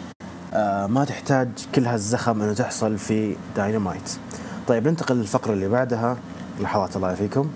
ما 0.86 1.04
تحتاج 1.08 1.48
كل 1.74 1.86
هالزخم 1.86 2.42
إنه 2.42 2.54
تحصل 2.54 2.98
في 2.98 3.36
داينامايت. 3.56 4.10
طيب 4.68 4.88
ننتقل 4.88 5.16
للفقرة 5.16 5.52
اللي 5.52 5.68
بعدها. 5.68 6.16
لحظات 6.60 6.96
الله 6.96 7.14
فيكم. 7.14 7.50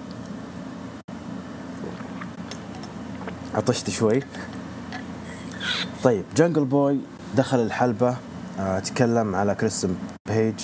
عطشت 3.55 3.91
شوي. 3.91 4.23
طيب 6.05 6.25
جنجل 6.37 6.65
بوي 6.65 6.99
دخل 7.37 7.59
الحلبة 7.61 8.17
آه 8.61 8.79
تكلم 8.79 9.35
على 9.35 9.55
كريستن 9.55 9.95
بيج. 10.29 10.55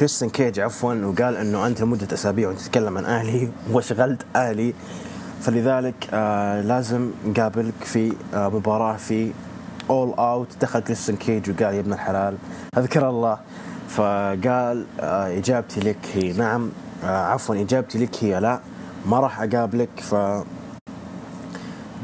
كريستن 0.00 0.28
كيج 0.28 0.60
عفوا 0.60 0.94
وقال 0.94 1.36
إنه 1.36 1.66
أنت 1.66 1.80
لمدة 1.80 2.08
أسابيع 2.14 2.48
وأنت 2.48 2.60
تتكلم 2.60 2.98
عن 2.98 3.04
أهلي 3.04 3.48
وشغلت 3.72 4.22
أهلي. 4.36 4.74
فلذلك 5.40 6.08
آه 6.12 6.60
لازم 6.60 7.10
نقابلك 7.26 7.74
في 7.84 8.12
آه 8.34 8.48
مباراة 8.48 8.96
في 8.96 9.32
All 9.90 10.14
Out 10.18 10.48
دخل 10.60 10.80
كريستن 10.80 11.16
كيج 11.16 11.50
وقال 11.50 11.74
يا 11.74 11.80
ابن 11.80 11.92
الحلال 11.92 12.36
أذكر 12.78 13.08
الله. 13.08 13.38
فقال 13.88 14.86
آه 15.00 15.38
إجابتي 15.38 15.80
لك 15.80 15.98
هي 16.14 16.32
نعم. 16.32 16.70
آه 17.04 17.26
عفوا 17.26 17.54
إجابتي 17.54 17.98
لك 17.98 18.24
هي 18.24 18.40
لا 18.40 18.60
ما 19.06 19.20
راح 19.20 19.40
أقابلك. 19.42 19.88
ف 20.00 20.14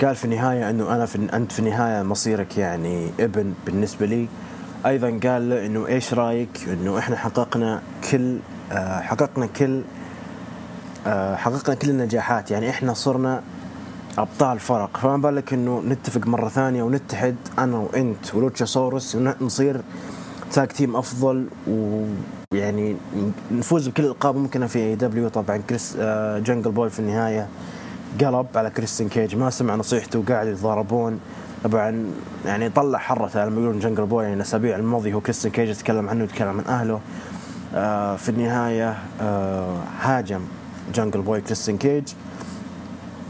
قال 0.04 0.16
في 0.16 0.24
النهاية 0.24 0.70
أنه 0.70 0.94
أنا 0.94 1.06
في 1.06 1.28
أنت 1.32 1.52
في 1.52 1.58
النهاية 1.58 2.02
مصيرك 2.02 2.58
يعني 2.58 3.10
ابن 3.20 3.54
بالنسبة 3.66 4.06
لي. 4.06 4.28
أيضا 4.86 5.20
قال 5.28 5.50
له 5.50 5.66
أنه 5.66 5.86
إيش 5.86 6.14
رأيك؟ 6.14 6.68
أنه 6.68 6.98
إحنا 6.98 7.16
حققنا 7.16 7.82
كل 8.10 8.38
آه 8.72 9.00
حققنا 9.00 9.46
كل 9.46 9.82
حققنا 11.36 11.74
كل 11.74 11.90
النجاحات. 11.90 12.50
يعني 12.50 12.70
إحنا 12.70 12.94
صرنا 12.94 13.42
أبطال 14.20 14.58
فرق. 14.60 14.96
فما 14.96 15.16
بالك 15.16 15.52
أنه 15.52 15.82
نتفق 15.88 16.26
مرة 16.26 16.48
ثانية 16.48 16.82
ونتحد 16.82 17.36
أنا 17.58 17.76
وأنت 17.76 18.34
ولوتشا 18.34 18.64
سورس 18.64 19.14
ونصير 19.16 19.80
tag 20.52 20.68
team 20.68 20.96
أفضل 20.96 21.46
ويعني 21.68 22.96
نفوز 23.52 23.88
بكل 23.88 24.02
الألقاب 24.04 24.36
ممكنة 24.36 24.66
في 24.66 24.78
AEW 24.78 25.28
طبعا 25.28 25.56
كريس 25.56 25.96
آه 26.00 26.38
جنجل 26.38 26.70
بوي 26.70 26.90
في 26.90 26.98
النهاية 26.98 27.48
قلب 28.20 28.46
على 28.54 28.70
كريستين 28.70 29.08
كيج 29.08 29.36
ما 29.36 29.50
سمع 29.50 29.74
نصيحته 29.74 30.18
وقاعد 30.18 30.46
يتضاربون. 30.46 31.20
طبعا 31.64 32.04
يعني 32.44 32.70
طلع 32.70 32.98
حرته 32.98 33.44
لما 33.44 33.60
يقولون 33.60 33.78
جنجل 33.78 34.06
بوي 34.06 34.22
يعني 34.24 34.36
الأسابيع 34.36 34.76
الماضية 34.76 35.14
هو 35.14 35.20
كريستين 35.20 35.50
كيج 35.52 35.68
يتكلم 35.68 36.08
عنه 36.08 36.20
ويتكلم 36.20 36.48
عن 36.48 36.64
أهله. 36.74 37.00
آه 37.74 38.16
في 38.16 38.28
النهاية 38.28 38.96
آه 39.20 39.76
هاجم 40.00 40.40
جنجل 40.94 41.20
بوي 41.22 41.40
كريستين 41.40 41.78
كيج 41.78 42.04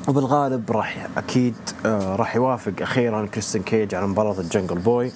وبالغالب 0.09 0.71
راح 0.71 1.07
أكيد 1.17 1.55
آه 1.87 2.17
راح 2.17 2.37
يوافق 2.37 2.73
أخيرا 2.81 3.27
كريستين 3.27 3.63
كيج 3.63 3.95
على 3.95 4.07
مباراة 4.07 4.41
الجنجل 4.41 4.79
بوي 4.79 5.13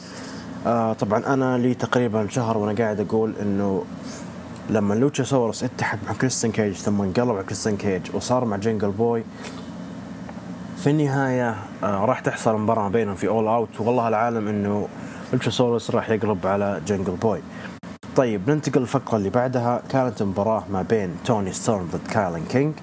آه 0.67 0.93
طبعا 0.93 1.27
أنا 1.35 1.59
لي 1.59 1.75
تقريبا 1.75 2.27
شهر 2.29 2.59
وأنا 2.59 2.79
قاعد 2.83 3.01
أقول 3.01 3.35
إنه 3.43 3.85
لما 4.71 4.95
لوتشا 4.95 5.25
سورس 5.25 5.65
اتحد 5.65 5.99
مع 6.07 6.13
كريستن 6.13 6.51
كيج 6.51 6.73
ثم 6.75 7.01
انقلب 7.03 7.31
على 7.31 7.43
كريستن 7.43 7.77
كيج 7.77 8.03
وصار 8.15 8.45
مع 8.45 8.57
جنجل 8.57 8.91
بوي 8.91 9.25
في 10.77 10.91
النهاية 10.91 11.55
آه 11.85 12.05
راح 12.05 12.21
تحصل 12.21 12.57
مباراة 12.61 12.89
بينهم 12.89 13.15
في 13.15 13.29
All 13.29 13.47
Out 13.49 13.81
والله 13.81 14.09
العالم 14.09 14.49
إنه 14.49 14.89
لوتشا 15.33 15.51
سورس 15.51 15.91
راح 15.91 16.11
يقلب 16.11 16.47
على 16.47 16.81
جنجل 16.87 17.13
بوي 17.13 17.41
طيب 18.17 18.51
ننتقل 18.51 18.81
للفقرة 18.81 19.17
اللي 19.17 19.31
بعدها. 19.31 19.83
كانت 19.89 20.23
مباراة 20.23 20.65
ما 20.71 20.83
بين 20.83 21.11
توني 21.25 21.53
ستورم 21.53 21.89
ضد 21.93 22.07
كايلن 22.13 22.45
كينج 22.49 22.75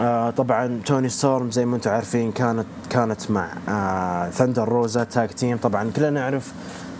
آه 0.00 0.30
طبعا 0.30 0.80
توني 0.86 1.08
ستورم 1.08 1.50
زي 1.50 1.66
ما 1.66 1.76
أنتم 1.76 1.90
عارفين 1.90 2.32
كانت 2.32 2.66
كانت 2.90 3.30
مع 3.30 3.52
آه 3.68 4.30
ثندر 4.30 4.68
روزا 4.68 5.04
tag 5.04 5.28
team 5.28 5.56
طبعا 5.56 5.90
كلنا 5.96 6.10
نعرف 6.10 6.52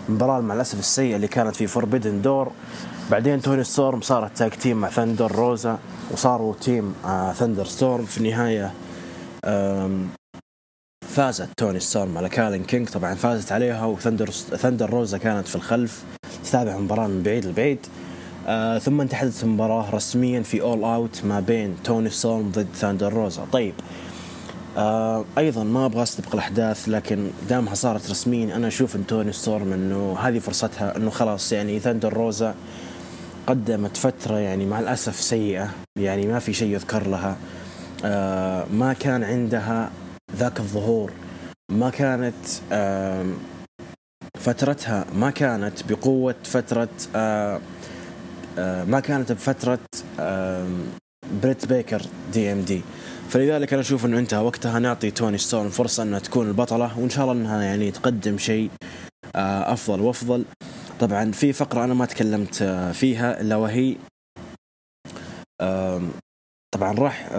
المباراة 0.09 0.41
مع 0.41 0.53
الأسف 0.55 0.79
السيئة 0.79 1.15
اللي 1.15 1.27
كانت 1.27 1.55
في 1.55 1.67
Forbidden 1.67 2.21
Door 2.21 2.51
بعدين 3.11 3.41
توني 3.41 3.63
ستورم 3.63 4.01
صارت 4.01 4.37
tag 4.37 4.51
team 4.51 4.77
مع 4.77 4.89
ثندر 4.89 5.31
روزا 5.31 5.79
وصاروا 6.11 6.53
team 6.61 6.93
آه 7.05 7.33
Thunder 7.33 7.65
Storm 7.65 8.05
في 8.05 8.17
النهاية 8.17 8.73
فازت 11.07 11.49
توني 11.57 11.79
ستورم 11.79 12.17
على 12.17 12.29
كايلن 12.29 12.63
كينج 12.63 12.89
طبعا 12.89 13.15
فازت 13.15 13.51
عليها 13.51 13.85
وثندر 13.85 14.29
ثندر 14.31 14.89
روزا 14.89 15.17
كانت 15.17 15.47
في 15.47 15.55
الخلف 15.55 16.03
تتابع 16.43 16.75
المباراة 16.75 17.07
من 17.07 17.23
بعيد 17.23 17.45
لبعيد. 17.45 17.79
آه 18.47 18.77
ثم 18.77 19.01
انتهت 19.01 19.43
المباراة 19.43 19.95
رسميا 19.95 20.41
في 20.41 20.61
All 20.61 20.83
Out 20.83 21.25
ما 21.25 21.39
بين 21.39 21.75
توني 21.83 22.09
ستورم 22.09 22.51
ضد 22.51 22.67
ثاندر 22.75 23.13
روزا. 23.13 23.45
طيب 23.51 23.73
آه 24.77 25.25
أيضا 25.37 25.63
ما 25.63 25.85
أبغى 25.85 26.03
استبق 26.03 26.33
الأحداث 26.33 26.89
لكن 26.89 27.27
دامها 27.49 27.75
صارت 27.75 28.09
رسميا 28.09 28.55
أنا 28.55 28.67
أشوف 28.67 28.95
إن 28.95 29.07
توني 29.07 29.31
ستورم 29.33 29.73
إنه 29.73 30.17
هذه 30.19 30.39
فرصتها 30.39 30.97
إنه 30.97 31.09
خلاص 31.09 31.51
يعني 31.51 31.79
ثاندر 31.79 32.13
روزا 32.13 32.55
قدمت 33.47 33.97
فترة 33.97 34.37
يعني 34.37 34.65
مع 34.65 34.79
الأسف 34.79 35.15
سيئة 35.15 35.69
يعني 35.95 36.27
ما 36.27 36.39
في 36.39 36.53
شيء 36.53 36.73
يذكر 36.73 37.07
لها. 37.07 37.35
آه 38.05 38.65
ما 38.73 38.93
كان 38.93 39.23
عندها 39.23 39.89
ذاك 40.35 40.59
الظهور 40.59 41.11
ما 41.71 41.89
كانت 41.89 42.35
آه 42.71 43.25
فترتها 44.39 45.05
ما 45.15 45.29
كانت 45.29 45.73
بقوة 45.89 46.35
فترة 46.43 46.89
آه 47.15 47.59
ما 48.87 48.99
كانت 48.99 49.31
بفترة 49.31 49.79
آه 50.19 50.67
بريت 51.43 51.65
بيكر 51.65 52.01
DMD. 52.33 52.81
فلذلك 53.29 53.73
أنا 53.73 53.81
أشوف 53.81 54.05
انه 54.05 54.19
انتهى 54.19 54.39
وقتها 54.43 54.79
نعطي 54.79 55.11
توني 55.11 55.37
ستورم 55.37 55.69
فرصة 55.69 56.03
إنها 56.03 56.19
تكون 56.19 56.47
البطلة 56.47 56.99
وإن 56.99 57.09
شاء 57.09 57.23
الله 57.23 57.41
إنها 57.41 57.63
يعني 57.63 57.91
تقدم 57.91 58.37
شيء 58.37 58.69
آه 59.35 59.73
أفضل 59.73 60.01
وأفضل. 60.01 60.45
طبعا 60.99 61.31
في 61.31 61.53
فقرة 61.53 61.83
أنا 61.83 61.93
ما 61.93 62.05
تكلمت 62.05 62.63
فيها 62.93 63.41
إلا 63.41 63.55
وهي 63.55 63.95
طبعا 66.75 66.93
راح 66.99 67.29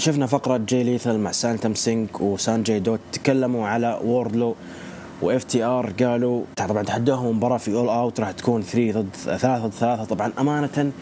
شفنا 0.00 0.26
فقرة 0.26 0.56
جي 0.56 0.82
ليثل 0.82 1.18
مع 1.18 1.32
ساتنام 1.32 1.74
سينغ 1.74 2.20
وسانجي 2.20 2.78
دوت 2.78 3.00
تكلموا 3.12 3.68
على 3.68 4.00
ووردلو 4.04 4.56
و 5.22 5.44
FTR 5.44 5.92
قالوا 6.02 6.44
طبعا 6.56 6.82
تحدوهم 6.82 7.36
مباراة 7.36 7.58
في 7.58 7.74
All 7.74 7.88
Out 7.88 8.20
راح 8.20 8.30
تكون 8.30 8.62
3 8.62 9.00
ضد 9.00 9.16
3 9.24 9.66
ضد 9.66 9.72
3 9.72 10.04
طبعا 10.04 10.32
أمانة 10.38 10.92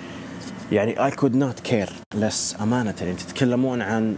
يعني 0.73 1.05
I 1.05 1.11
could 1.11 1.37
not 1.37 1.61
care 1.61 1.93
less 2.15 2.57
أمانة. 2.61 2.95
يعني 3.01 3.15
تتكلمون 3.15 3.83
عن 3.83 4.17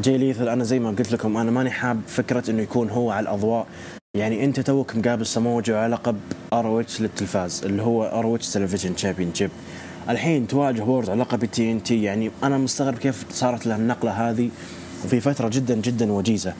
جي 0.00 0.18
ليثل 0.18 0.48
أنا 0.48 0.64
زي 0.64 0.78
ما 0.78 0.88
قلت 0.90 1.12
لكم 1.12 1.36
أنا 1.36 1.50
ماني 1.50 1.70
حاب 1.70 2.00
فكرة 2.06 2.50
إنه 2.50 2.62
يكون 2.62 2.90
هو 2.90 3.10
على 3.10 3.24
الأضواء. 3.24 3.66
يعني 4.16 4.44
أنت 4.44 4.60
توك 4.60 4.96
مقابل 4.96 5.26
سموجي 5.26 5.74
على 5.74 5.94
لقب 5.94 6.16
ROH 6.52 7.00
للتلفاز 7.00 7.64
اللي 7.64 7.82
هو 7.82 8.04
ROH 8.04 8.34
television 8.34 8.96
championship 8.96 9.50
الحين 10.08 10.46
تواجه 10.46 10.82
ووردلو 10.82 11.10
على 11.10 11.20
لقب 11.20 11.44
TNT. 11.44 12.02
يعني 12.02 12.30
أنا 12.42 12.58
مستغرب 12.58 12.98
كيف 12.98 13.24
صارت 13.30 13.66
له 13.66 13.76
النقلة 13.76 14.10
هذه 14.10 14.50
وفي 15.04 15.20
فترة 15.20 15.48
جدا 15.48 15.74
جدا 15.74 16.12
وجيزة. 16.12 16.54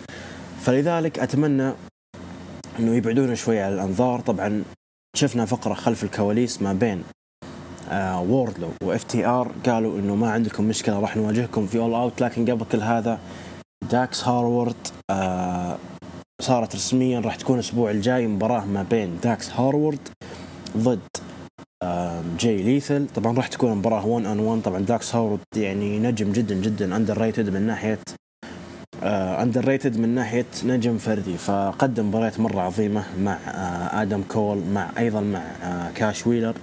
فلذلك 0.62 1.18
أتمنى 1.18 1.72
إنه 2.78 2.94
يبعدون 2.94 3.34
شوي 3.34 3.60
على 3.60 3.74
الأنظار. 3.74 4.20
طبعا 4.20 4.62
شفنا 5.16 5.44
فقرة 5.44 5.74
خلف 5.74 6.04
الكواليس 6.04 6.62
ما 6.62 6.72
بين 6.72 7.02
آه 7.90 8.20
ووردلو 8.20 8.68
و 8.82 9.04
FTR 9.04 9.52
قالوا 9.66 9.98
إنه 9.98 10.14
ما 10.14 10.30
عندكم 10.30 10.64
مشكلة 10.64 11.00
راح 11.00 11.16
نواجهكم 11.16 11.66
في 11.66 11.78
All 11.78 11.94
Out 11.94 12.20
لكن 12.20 12.50
قبل 12.50 12.64
كل 12.72 12.80
هذا 12.80 13.18
داكس 13.90 14.24
هارورد 14.24 14.74
آه 15.10 15.78
صارت 16.42 16.74
رسميا 16.74 17.20
راح 17.20 17.36
تكون 17.36 17.54
الأسبوع 17.54 17.90
الجاي 17.90 18.26
مباراة 18.26 18.64
ما 18.64 18.82
بين 18.82 19.18
داكس 19.22 19.50
هارورد 19.50 20.08
ضد 20.76 21.00
جاي 22.38 22.62
ليثل 22.62 23.06
طبعا 23.14 23.36
راح 23.36 23.48
تكون 23.48 23.74
مباراة 23.74 24.06
1 24.06 24.26
on 24.26 24.40
1 24.40 24.62
طبعا 24.62 24.80
داكس 24.80 25.14
هارورد 25.14 25.40
يعني 25.56 25.98
نجم 25.98 26.32
جدا 26.32 26.54
جدا 26.54 26.96
underrated 26.96 27.50
من 27.50 27.62
ناحية 27.62 27.98
under 29.02 29.62
uh, 29.62 29.68
rated 29.68 29.98
من 29.98 30.08
ناحية 30.08 30.46
نجم 30.64 30.98
فردي 30.98 31.36
فقدم 31.36 32.08
مباريات 32.08 32.40
مرة 32.40 32.60
عظيمة 32.60 33.04
مع 33.20 33.36
uh, 33.36 33.94
آدم 33.94 34.22
كول 34.22 34.62
مع 34.72 34.90
أيضا 34.98 35.20
مع 35.20 35.42
uh, 35.62 35.98
كاش 35.98 36.26
ويلر. 36.26 36.54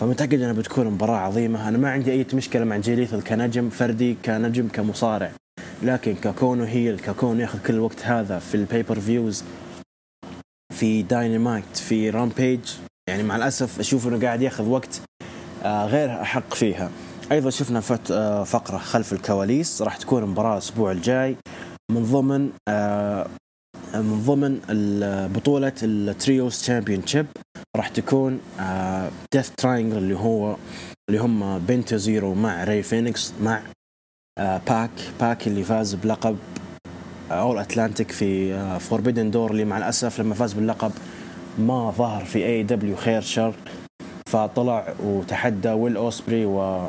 فمتأكد 0.00 0.40
إنها 0.40 0.52
بتكون 0.52 0.86
مباراة 0.86 1.16
عظيمة. 1.16 1.68
أنا 1.68 1.78
ما 1.78 1.90
عندي 1.90 2.12
أي 2.12 2.26
مشكلة 2.34 2.64
مع 2.64 2.76
جي 2.76 2.94
ليثل 2.94 3.22
كنجم 3.22 3.70
فردي 3.70 4.16
كنجم 4.24 4.68
كمصارع. 4.68 5.30
لكن 5.82 6.14
ككونه 6.14 6.64
heel 6.64 6.98
ككونه 6.98 7.42
ياخذ 7.42 7.58
كل 7.66 7.74
الوقت 7.74 8.06
هذا 8.06 8.38
في 8.38 8.54
ال 8.54 9.00
pay-per-views 9.00 9.44
في 10.72 11.02
داينامايت 11.02 11.76
في 11.76 12.10
Rampage 12.10 12.60
يعني 13.08 13.22
مع 13.22 13.36
الأسف 13.36 13.80
أشوف 13.80 14.08
إنه 14.08 14.20
قاعد 14.20 14.42
ياخذ 14.42 14.68
وقت 14.68 15.00
آه، 15.64 15.86
غير 15.86 16.22
أحق 16.22 16.54
فيها. 16.54 16.90
أيضا 17.32 17.50
شفنا 17.50 17.80
فت 17.80 18.10
آه، 18.10 18.44
فقرة 18.44 18.78
خلف 18.78 19.12
الكواليس 19.12 19.82
راح 19.82 19.96
تكون 19.96 20.24
مباراة 20.24 20.52
الأسبوع 20.52 20.92
الجاي. 20.92 21.36
من 21.90 22.04
ضمن 22.04 22.50
آه، 22.68 23.26
من 23.94 24.22
ضمن 24.26 24.60
بطولة 25.34 25.72
ال 25.82 26.62
trios 26.62 27.06
championship 27.06 27.26
راح 27.76 27.88
تكون 27.88 28.40
Death 29.32 29.50
Triangle 29.50 29.98
اللي 29.98 30.16
هو 30.16 30.56
اللي 31.08 31.20
هم 31.20 31.58
بنتا 31.58 31.94
زيرو 31.94 32.34
مع 32.34 32.64
ري 32.64 32.82
فينيكس 32.82 33.32
مع 33.42 33.62
باك 34.38 34.90
باك 35.20 35.46
اللي 35.46 35.64
فاز 35.64 35.94
بلقب 35.94 36.36
All-Atlantic 37.30 38.12
في 38.12 38.58
Forbidden 38.78 39.30
Door 39.30 39.50
اللي 39.50 39.64
مع 39.64 39.78
الأسف 39.78 40.20
لما 40.20 40.34
فاز 40.34 40.52
باللقب 40.52 40.92
ما 41.58 41.90
ظهر 41.90 42.24
في 42.24 42.46
AEW 42.46 42.96
خير 42.96 43.20
شر 43.20 43.54
فطلع 44.26 44.94
وتحدى 45.04 45.70
ويل 45.70 45.96
اوسبري 45.96 46.46
و 46.46 46.88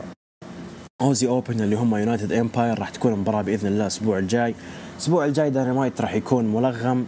أوزي 1.01 1.27
أوبن 1.27 1.61
اللي 1.61 1.75
هم 1.75 1.95
United 1.95 2.32
Empire 2.32 2.80
راح 2.79 2.89
تكون 2.89 3.13
المباراه 3.13 3.41
بإذن 3.41 3.67
الله 3.67 3.81
الأسبوع 3.81 4.17
الجاي. 4.17 4.55
الأسبوع 4.93 5.25
الجاي 5.25 5.49
داينامايت 5.49 6.01
راح 6.01 6.13
يكون 6.13 6.45
ملغم. 6.45 7.05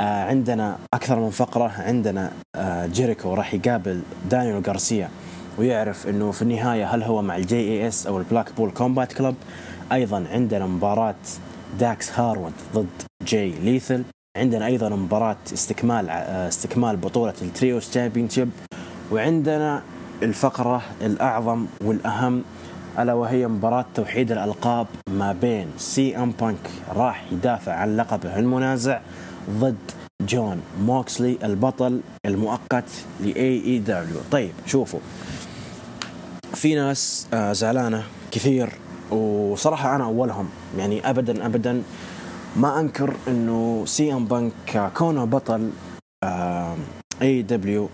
آه 0.00 0.24
عندنا 0.24 0.78
أكثر 0.94 1.20
من 1.20 1.30
فقرة 1.30 1.72
عندنا 1.78 2.30
آه 2.56 2.86
جيريكو 2.86 3.34
راح 3.34 3.54
يقابل 3.54 4.00
دانيال 4.30 4.62
غارسيا 4.66 5.08
ويعرف 5.58 6.08
إنه 6.08 6.30
في 6.30 6.42
النهاية 6.42 6.94
هل 6.94 7.02
هو 7.02 7.22
مع 7.22 7.36
ال 7.36 7.56
JAS 7.56 8.06
أو 8.06 8.18
ال 8.18 8.52
Blackpool 8.56 8.70
Combat 8.70 9.12
Club 9.12 9.34
أيضا 9.92 10.24
عندنا 10.32 10.66
مباراة 10.66 11.14
داكس 11.80 12.18
هارورد 12.18 12.52
ضد 12.74 12.86
جاي 13.26 13.50
ليثل 13.50 14.02
عندنا 14.36 14.66
أيضا 14.66 14.88
مباراة 14.88 15.36
استكمال 15.52 16.10
استكمال 16.10 16.96
بطولة 16.96 17.34
ال 17.42 17.50
trios 17.50 17.90
championship 17.90 18.50
وعندنا 19.12 19.82
الفقرة 20.22 20.82
الأعظم 21.02 21.66
والأهم 21.84 22.42
ألا 22.98 23.14
وهي 23.14 23.48
مباراة 23.48 23.84
توحيد 23.94 24.32
الألقاب 24.32 24.86
ما 25.10 25.32
بين 25.32 25.66
سي 25.76 26.16
إم 26.16 26.30
بانك 26.30 26.70
راح 26.94 27.24
يدافع 27.32 27.72
عن 27.72 27.96
لقبه 27.96 28.38
المنازع 28.38 29.00
ضد 29.50 29.76
جون 30.20 30.60
موكسلي 30.80 31.38
البطل 31.44 32.00
المؤقت 32.26 32.90
ل 33.20 33.64
AEW 33.66 34.20
طيب 34.30 34.52
شوفوا. 34.66 35.00
في 36.54 36.74
ناس 36.74 37.26
آه، 37.34 37.52
زعلانة 37.52 38.04
كثير 38.30 38.70
وصراحة 39.10 39.96
أنا 39.96 40.04
أولهم. 40.04 40.48
يعني 40.78 41.10
ابدا 41.10 41.46
ابدا 41.46 41.82
ما 42.56 42.80
أنكر 42.80 43.16
إنه 43.28 43.82
سي 43.86 44.12
إم 44.12 44.24
بانك 44.24 44.90
كونه 44.96 45.24
بطل 45.24 45.70
AEW 47.22 47.88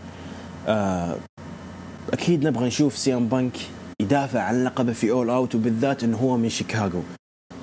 أكيد 2.12 2.46
نبغى 2.46 2.66
نشوف 2.66 2.96
سي 2.96 3.14
إم 3.14 3.28
بانك 3.28 3.56
يدافع 4.00 4.40
عن 4.40 4.64
لقبه 4.64 4.92
في 4.92 5.10
All 5.10 5.30
Out 5.30 5.54
وبالذات 5.54 6.04
إنه 6.04 6.16
هو 6.16 6.36
من 6.36 6.48
شيكاغو. 6.48 7.02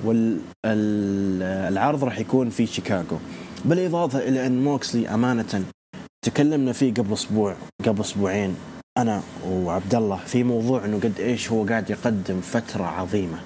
والعرض 0.06 2.04
راح 2.04 2.20
يكون 2.20 2.50
في 2.50 2.66
شيكاغو. 2.68 3.20
بالإضافة 3.66 4.20
إلى 4.20 4.48
إن 4.48 4.64
موكسلي 4.64 5.10
أمانة 5.10 5.64
تكلمنا 6.26 6.74
فيه 6.74 6.94
قبل 6.94 7.14
أسبوع 7.14 7.56
قبل 7.86 8.02
أسبوعين 8.02 8.56
أنا 8.98 9.22
وعبد 9.48 9.96
الله 9.96 10.18
في 10.18 10.44
موضوع 10.44 10.86
إنه 10.86 10.98
قد 10.98 11.20
إيش 11.20 11.52
هو 11.52 11.66
قاعد 11.66 11.90
يقدم 11.90 12.42
فترة 12.42 12.84
عظيمة 12.84 13.40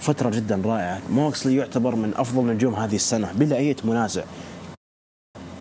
فترة 0.00 0.30
جدا 0.30 0.62
رائعة. 0.64 1.00
موكسلي 1.10 1.56
يعتبر 1.56 1.94
من 1.94 2.14
أفضل 2.16 2.46
نجوم 2.46 2.74
هذه 2.74 2.94
السنة 2.94 3.32
بلا 3.32 3.56
أي 3.56 3.76
منازع 3.84 4.24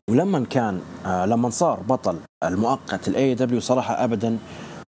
ولما 0.09 0.45
كان 0.45 0.81
آه 1.05 1.25
لما 1.25 1.49
صار 1.49 1.79
بطل 1.79 2.17
المؤقت 2.43 3.07
ال 3.07 3.35
AEW 3.35 3.59
صراحة 3.59 4.03
أبدا 4.03 4.37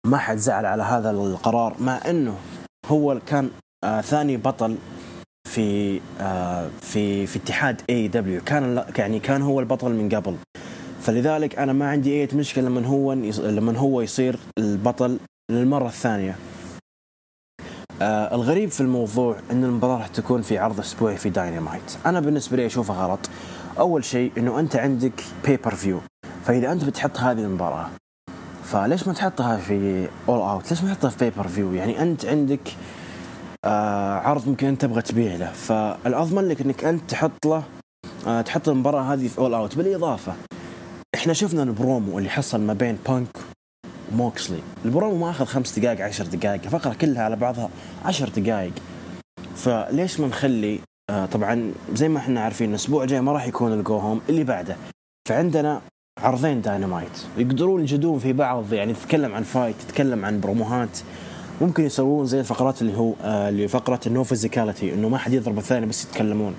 ما 0.05 0.17
حد 0.17 0.37
زعل 0.37 0.65
على 0.65 0.83
هذا 0.83 1.11
القرار 1.11 1.75
مع 1.79 1.99
أنه 2.09 2.35
هو 2.85 3.19
كان 3.27 3.49
آه 3.83 4.01
ثاني 4.01 4.37
بطل 4.37 4.77
في 5.47 5.99
آه 6.21 6.69
في 6.81 7.27
في 7.27 7.39
اتحاد 7.39 7.81
AEW 7.89 8.41
كان 8.41 8.85
يعني 8.97 9.19
كان 9.19 9.41
هو 9.41 9.59
البطل 9.59 9.91
من 9.91 10.09
قبل. 10.09 10.35
فلذلك 11.01 11.59
أنا 11.59 11.73
ما 11.73 11.89
عندي 11.89 12.21
أي 12.21 12.27
مشكلة 12.33 12.65
لما 12.65 12.87
هو 12.87 13.13
لما 13.39 13.77
هو 13.77 14.01
يصير 14.01 14.39
البطل 14.57 15.19
للمرة 15.51 15.87
الثانية. 15.87 16.35
آه 18.01 18.35
الغريب 18.35 18.69
في 18.69 18.81
الموضوع 18.81 19.37
إن 19.51 19.63
المباراة 19.63 19.97
راح 19.97 20.07
تكون 20.07 20.41
في 20.41 20.57
عرض 20.57 20.79
أسبوعي 20.79 21.17
في 21.17 21.29
داينامايت 21.29 21.97
أنا 22.05 22.19
بالنسبة 22.19 22.57
لي 22.57 22.65
اشوفها 22.65 23.07
غلط. 23.07 23.29
أول 23.79 24.03
شيء 24.03 24.31
إنه 24.37 24.59
أنت 24.59 24.75
عندك 24.75 25.23
pay-per-view 25.45 26.01
فإذا 26.45 26.71
أنت 26.71 26.83
بتحط 26.83 27.17
هذه 27.17 27.39
المباراة 27.39 27.89
فليش 28.75 29.07
ما 29.07 29.13
تحطها 29.13 29.57
في 29.57 30.07
All 30.29 30.39
Out 30.39 30.71
ليش 30.71 30.83
ما 30.83 30.93
تحطها 30.93 31.09
في 31.09 31.29
pay-per-view 31.29 31.73
يعني 31.73 32.01
أنت 32.01 32.25
عندك 32.25 32.75
آه 33.65 34.13
عرض 34.13 34.49
ممكن 34.49 34.67
أنت 34.67 34.81
تبغى 34.81 35.01
تبيع 35.01 35.35
له. 35.35 35.51
فالأضمن 35.51 36.47
لك 36.47 36.61
إنك 36.61 36.83
أنت 36.83 37.09
تحط 37.09 37.45
له 37.45 37.63
آه 38.27 38.41
تحط 38.41 38.69
المباراة 38.69 39.13
هذه 39.13 39.27
في 39.27 39.37
All 39.37 39.53
Out 39.53 39.75
بالإضافة 39.75 40.33
إحنا 41.15 41.33
شفنا 41.33 41.63
البرومو 41.63 42.17
اللي 42.17 42.29
حصل 42.29 42.61
ما 42.61 42.73
بين 42.73 42.97
بانك 43.07 43.37
موكسلي 44.11 44.61
البرومو 44.85 45.17
ما 45.17 45.29
أخذ 45.29 45.45
خمس 45.45 45.79
دقائق 45.79 46.05
عشر 46.05 46.25
دقائق 46.25 46.63
الفقره 46.63 46.93
كلها 46.93 47.23
على 47.23 47.35
بعضها 47.35 47.69
عشر 48.05 48.29
دقائق. 48.29 48.73
فليش 49.55 50.19
ما 50.19 50.27
نخلي 50.27 50.79
آه 51.09 51.25
طبعا 51.25 51.73
زي 51.93 52.09
ما 52.09 52.19
إحنا 52.19 52.41
عارفين 52.41 52.69
الأسبوع 52.69 53.03
الجاي 53.03 53.21
ما 53.21 53.31
راح 53.31 53.47
يكون 53.47 53.73
ال 53.73 53.81
go 53.81 53.97
home 53.97 54.21
اللي 54.29 54.43
بعده. 54.43 54.75
فعندنا 55.27 55.81
عرضين 56.19 56.61
داينامايت. 56.61 57.25
يقدرون 57.37 57.81
يجدون 57.81 58.19
في 58.19 58.33
بعض 58.33 58.73
يعني 58.73 58.93
تتكلم 58.93 59.35
عن 59.35 59.43
fight 59.43 59.75
تتكلم 59.87 60.25
عن 60.25 60.39
بروموهات. 60.39 60.99
ممكن 61.61 61.83
يسوون 61.85 62.25
زي 62.25 62.39
الفقرات 62.39 62.81
اللي 62.81 62.97
هو 62.97 63.13
آه 63.23 63.49
اللي 63.49 63.67
فقرة 63.67 63.99
ال 64.07 64.13
no 64.13 64.23
physicality 64.23 64.93
إنه 64.93 65.09
ما 65.09 65.17
حد 65.17 65.33
يضرب 65.33 65.57
الثاني 65.57 65.85
بس 65.85 66.05
يتكلمون. 66.05 66.55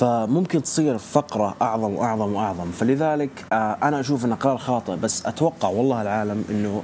فممكن 0.00 0.62
تصير 0.62 0.98
فقرة 0.98 1.56
أعظم 1.62 1.94
وأعظم 1.94 2.34
وأعظم. 2.34 2.70
فلذلك 2.70 3.30
آه، 3.52 3.78
أنا 3.82 4.00
أشوف 4.00 4.24
أنه 4.24 4.34
قرار 4.34 4.58
خاطئ 4.58 4.96
بس 4.96 5.26
أتوقع 5.26 5.68
والله 5.68 6.02
العالم 6.02 6.44
أنه 6.50 6.82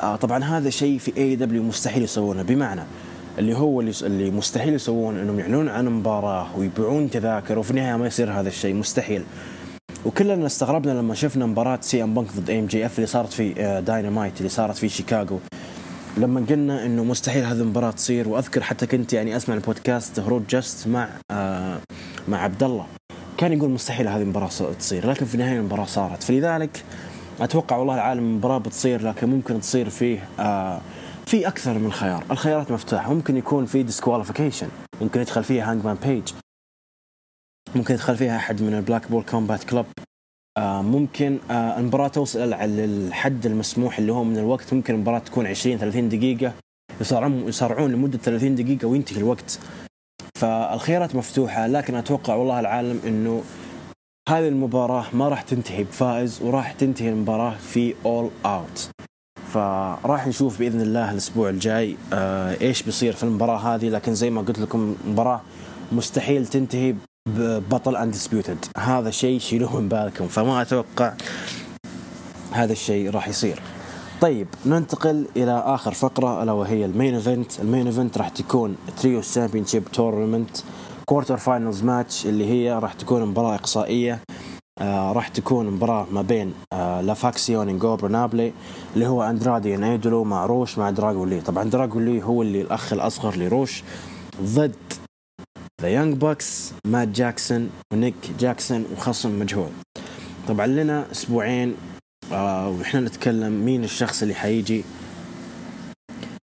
آه، 0.00 0.16
طبعا 0.16 0.44
هذا 0.44 0.70
شيء 0.70 0.98
في 0.98 1.16
AEW 1.16 1.62
مستحيل 1.62 2.02
يسوونه. 2.02 2.42
بمعنى 2.42 2.82
اللي 3.38 3.56
هو 3.56 3.80
اللي, 3.80 4.30
مستحيل 4.30 4.74
يسوون 4.74 5.16
إنهم 5.18 5.38
يعلنون 5.38 5.68
عن 5.68 5.88
مباراة 5.88 6.58
ويبيعون 6.58 7.10
تذاكر 7.10 7.58
وفي 7.58 7.70
النهاية 7.70 7.96
ما 7.96 8.06
يصير 8.06 8.32
هذا 8.32 8.48
الشيء 8.48 8.74
مستحيل. 8.74 9.24
وكلنا 10.04 10.46
استغربنا 10.46 10.92
لما 10.92 11.14
شفنا 11.14 11.46
مباراة 11.46 11.78
سي 11.82 12.02
إم 12.02 12.14
بانك 12.14 12.28
ضد 12.36 12.50
إم 12.50 12.66
جي 12.66 12.86
إف 12.86 12.96
اللي 12.96 13.06
صارت 13.06 13.32
في 13.32 13.52
داينامايت 13.86 14.32
آه، 14.34 14.38
اللي 14.38 14.48
صارت 14.48 14.76
في 14.76 14.88
شيكاغو. 14.88 15.38
لما 16.16 16.44
قلنا 16.50 16.86
إنه 16.86 17.04
مستحيل 17.04 17.44
هذه 17.44 17.60
المباراة 17.60 17.90
تصير 17.90 18.28
وأذكر 18.28 18.62
حتى 18.62 18.86
كنت 18.86 19.12
يعني 19.12 19.36
أسمع 19.36 19.54
البودكاست 19.54 20.20
هروج 20.20 20.46
جست 20.46 20.88
مع 20.88 21.08
آه 21.30 21.78
مع 22.28 22.38
عبد 22.42 22.62
الله 22.62 22.86
كان 23.38 23.52
يقول 23.52 23.70
مستحيل 23.70 24.08
هذه 24.08 24.22
المباراة 24.22 24.48
تصير 24.78 25.10
لكن 25.10 25.26
في 25.26 25.34
النهاية 25.34 25.58
المباراة 25.58 25.84
صارت. 25.84 26.22
فلذلك 26.22 26.84
أتوقع 27.40 27.76
والله 27.76 27.94
العالم 27.94 28.24
المباراة 28.24 28.58
بتصير 28.58 29.02
لكن 29.02 29.28
ممكن 29.28 29.60
تصير 29.60 29.88
فيه 29.88 30.28
آه 30.40 30.80
في 31.26 31.48
أكثر 31.48 31.78
من 31.78 31.92
خيار. 31.92 32.24
الخيارات 32.30 32.70
مفتوحة. 32.70 33.14
ممكن 33.14 33.36
يكون 33.36 33.66
في 33.66 33.82
disqualification 33.82 34.68
ممكن 35.00 35.20
يدخل 35.20 35.44
فيها 35.44 35.70
هانجمان 35.72 35.96
بيج 36.06 36.22
ممكن 37.76 37.94
يدخل 37.94 38.16
فيها 38.16 38.36
أحد 38.36 38.62
من 38.62 38.74
ال 38.74 39.10
Blackpool 39.10 39.22
Combat 39.22 39.64
Club. 39.64 39.86
آه 40.58 40.82
ممكن 40.82 41.38
آه 41.50 41.78
المباراة 41.78 42.08
توصل 42.08 42.50
للحد 42.50 43.46
المسموح 43.46 43.98
اللي 43.98 44.12
هو 44.12 44.24
من 44.24 44.38
الوقت. 44.38 44.74
ممكن 44.74 44.94
المباراة 44.94 45.18
تكون 45.18 45.46
20 45.46 45.78
30 45.78 46.08
دقيقة. 46.08 46.52
يصارعون 47.00 47.48
يصارعون 47.48 47.92
لمدة 47.92 48.18
30 48.18 48.54
دقيقة 48.54 48.88
وينتهي 48.88 49.16
الوقت. 49.18 49.58
فالخيارات 50.38 51.14
مفتوحة 51.14 51.66
لكن 51.66 51.94
أتوقع 51.94 52.34
والله 52.34 52.60
العالم 52.60 53.00
أنه 53.06 53.42
هذه 54.28 54.48
المباراة 54.48 55.04
ما 55.12 55.28
راح 55.28 55.42
تنتهي 55.42 55.84
بفائز 55.84 56.42
وراح 56.42 56.72
تنتهي 56.72 57.08
المباراة 57.08 57.56
في 57.56 57.94
All 58.04 58.30
Out 58.46 58.90
فراح 59.52 60.26
نشوف 60.26 60.58
بإذن 60.58 60.80
الله 60.80 61.12
الأسبوع 61.12 61.48
الجاي 61.50 61.96
آه 62.12 62.56
إيش 62.60 62.82
بيصير 62.82 63.12
في 63.12 63.22
المباراة 63.22 63.58
هذه. 63.58 63.88
لكن 63.88 64.14
زي 64.14 64.30
ما 64.30 64.40
قلت 64.40 64.58
لكم 64.58 64.96
مباراة 65.06 65.40
مستحيل 65.92 66.46
تنتهي 66.46 66.94
ببطل 67.36 67.96
undisputed 67.96 68.64
هذا 68.78 69.10
شيء 69.10 69.38
شيلوه 69.38 69.80
من 69.80 69.88
بالكم 69.88 70.26
فما 70.26 70.62
أتوقع 70.62 71.12
هذا 72.52 72.72
الشيء 72.72 73.10
راح 73.10 73.28
يصير. 73.28 73.62
طيب 74.20 74.46
ننتقل 74.66 75.26
إلى 75.36 75.62
آخر 75.66 75.92
فقرة 75.92 76.42
ألا 76.42 76.52
وهي 76.52 76.84
ال 76.84 76.90
main 76.90 77.14
event. 77.14 77.60
ال 77.60 77.65
main 77.65 77.86
event 77.86 78.18
راح 78.18 78.28
تكون 78.28 78.76
trios 79.02 79.22
championship 79.22 79.84
tournament 79.92 80.56
quarter 81.04 81.36
finals 81.36 81.82
match 81.82 82.26
اللي 82.26 82.46
هي 82.46 82.78
راح 82.78 82.92
تكون 82.92 83.24
مباراة 83.26 83.54
إقصائية. 83.54 84.20
آه 84.80 85.12
راح 85.12 85.28
تكون 85.28 85.70
مباراة 85.70 86.06
ما 86.12 86.22
بين 86.22 86.54
آه 86.72 87.00
لا 87.00 87.68
فاكسيون 87.68 87.96
إنجوبرنابلي 87.96 88.52
اللي 88.94 89.06
هو 89.06 89.22
أندرادي 89.22 89.84
إل 89.84 89.91
إيدولو 89.91 90.24
مع 90.24 90.46
روش 90.46 90.78
مع 90.78 90.90
دراجون 90.90 91.24
لي 91.24 91.40
طبعا 91.40 91.64
دراجون 91.64 92.00
لي 92.00 92.22
هو 92.22 92.42
اللي 92.42 92.60
الأخ 92.60 92.92
الأصغر 92.92 93.36
لروش 93.36 93.82
ضد 94.42 94.87
The 95.82 95.88
Young 95.88 96.16
Bucks 96.16 96.72
مات 96.86 97.08
جاكسون 97.08 97.70
ونيك 97.92 98.14
جاكسون 98.38 98.86
وخصم 98.92 99.38
مجهول. 99.38 99.70
طبعا 100.48 100.66
لنا 100.66 101.10
أسبوعين 101.12 101.76
آه 102.32 102.68
وإحنا 102.68 103.00
نتكلم 103.00 103.52
مين 103.64 103.84
الشخص 103.84 104.22
اللي 104.22 104.34
حيجي. 104.34 104.84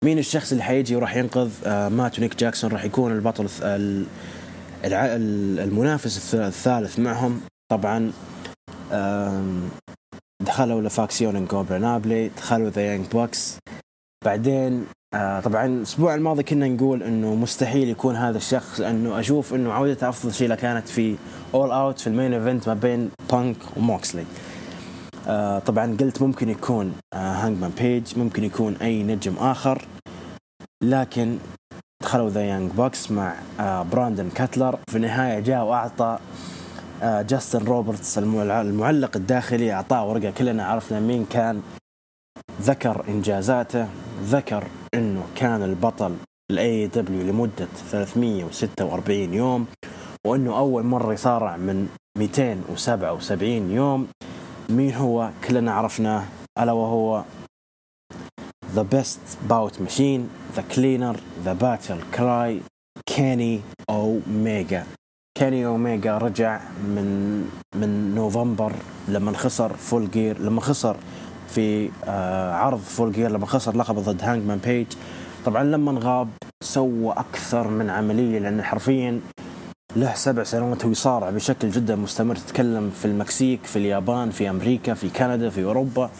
مين 0.05 0.18
الشخص 0.18 0.53
اللي 0.53 0.64
حيجي 0.64 0.97
وراح 0.97 1.16
ينقذ 1.16 1.51
آه 1.64 1.89
مات 1.89 2.18
ونيك 2.18 2.37
جاكسون 2.37 2.70
راح 2.70 2.85
يكون 2.85 3.12
البطل 3.12 3.49
المنافس 4.85 6.35
الثالث 6.35 6.99
معهم. 6.99 7.41
طبعا 7.72 8.12
دخلوا 10.43 10.82
لا 10.82 11.46
فاكسيون 11.46 11.78
إنجوبرنابلي 11.78 12.28
دخلوا 12.28 12.70
The 12.70 12.82
Young 12.82 13.07
Bucks 13.07 13.59
بعدين 14.24 14.87
آه 15.14 15.40
طبعا 15.40 15.66
الأسبوع 15.66 16.14
الماضي 16.14 16.42
كنا 16.42 16.68
نقول 16.68 17.02
إنه 17.02 17.34
مستحيل 17.34 17.88
يكون 17.88 18.16
هذا 18.16 18.36
الشخص 18.36 18.80
لأنه 18.80 19.20
أشوف 19.20 19.54
إنه 19.54 19.72
عودته 19.72 20.08
أفضل 20.08 20.34
شيء 20.34 20.54
كانت 20.54 20.88
في 20.88 21.16
All 21.55 21.70
Out 21.70 21.98
في 21.98 22.06
ال 22.07 22.12
main 22.12 22.34
event 22.34 22.68
ما 22.68 22.74
بين 22.74 23.10
بانك 23.32 23.56
وموكسلي. 23.76 24.24
آه 25.28 25.58
طبعا 25.58 25.96
قلت 26.00 26.22
ممكن 26.22 26.48
يكون 26.48 26.92
آه 27.12 27.16
هانجمان 27.16 27.70
بيج 27.80 28.18
ممكن 28.18 28.44
يكون 28.44 28.76
أي 28.82 29.02
نجم 29.02 29.34
آخر 29.38 29.84
لكن 30.82 31.38
دخلوا 32.02 32.30
The 32.30 32.42
Young 32.42 32.70
Bucks 32.70 33.11
مع 33.10 33.34
براندن 33.92 34.28
كاتلر. 34.30 34.78
في 34.90 34.96
النهاية 34.96 35.40
جاء 35.40 35.64
وأعطى 35.64 36.18
جاستن 37.02 37.64
روبرتس 37.64 38.18
المعلق 38.18 39.16
الداخلي 39.16 39.72
أعطاه 39.72 40.08
ورقة 40.08 40.30
كلنا 40.30 40.66
عرفنا 40.66 41.00
مين 41.00 41.24
كان 41.30 41.60
ذكر 42.61 43.05
إنجازاته 43.09 43.88
ذكر 44.22 44.64
إنه 44.95 45.24
كان 45.36 45.62
البطل 45.62 46.16
ال 46.50 46.86
AEW 46.86 47.22
لمدة 47.22 47.68
346 47.90 49.34
يوم 49.34 49.66
وإنه 50.26 50.59
أول 50.59 50.82
مرة 50.82 51.12
يصارع 51.12 51.57
من 51.57 51.88
277 52.18 53.70
يوم. 53.70 54.07
مين 54.70 54.95
هو؟ 54.95 55.30
كلنا 55.49 55.72
عرفناه 55.72 56.24
ألا 56.59 56.72
وهو 56.72 57.24
The 58.72 58.82
Best 58.82 59.20
Bout 59.48 59.80
Machine 59.80 60.28
The 60.57 60.62
Cleaner 60.62 61.16
The 61.44 61.52
Battle 61.52 61.98
Cry 62.14 62.61
كيني 63.07 63.61
اوميجا 63.90 64.86
كيني 65.38 65.66
اوميجا 65.66 66.18
رجع 66.18 66.61
من 66.84 67.40
من 67.76 68.14
نوفمبر 68.14 68.72
لما 69.09 69.32
خسر 69.32 69.72
Full 69.72 70.11
Gear 70.11 70.38
لما 70.40 70.61
خسر 70.61 70.97
في 71.55 71.90
آه، 72.05 72.52
عرض 72.52 72.78
Full 72.78 73.12
Gear 73.12 73.30
لما 73.30 73.46
خسر 73.46 73.76
لقبه 73.76 74.00
ضد 74.00 74.22
هانجمان 74.22 74.59
بيج 74.59 74.86
طبعا 75.44 75.64
لما 75.64 76.00
غاب 76.02 76.28
سوى 76.64 77.12
أكثر 77.12 77.68
من 77.68 77.90
عملية 77.90 78.38
لأن 78.38 78.62
حرفيا 78.62 79.20
له 79.96 80.14
سبع 80.14 80.42
سنوات 80.42 80.84
ويصارع 80.84 81.30
بشكل 81.30 81.70
جدا 81.70 81.96
مستمر. 81.96 82.36
تتكلم 82.36 82.90
في 82.90 83.05
المكسيك 83.05 83.64
في 83.64 83.76
اليابان 83.76 84.30
في 84.30 84.50
أمريكا 84.50 84.94
في 84.94 85.09
كندا 85.09 85.50
في 85.50 85.64
أوروبا. 85.64 86.11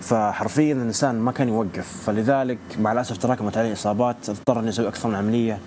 فحرفيا 0.00 0.72
الإنسان 0.72 1.14
ما 1.20 1.32
كان 1.32 1.48
يوقف. 1.48 2.02
فلذلك 2.06 2.58
مع 2.78 2.92
الأسف 2.92 3.16
تراكمت 3.16 3.56
عليه 3.56 3.72
إصابات. 3.72 4.16
اضطر 4.28 4.60
انه 4.60 4.68
يسوي 4.68 4.88
أكثر 4.88 5.08
من 5.08 5.14
عملية. 5.14 5.58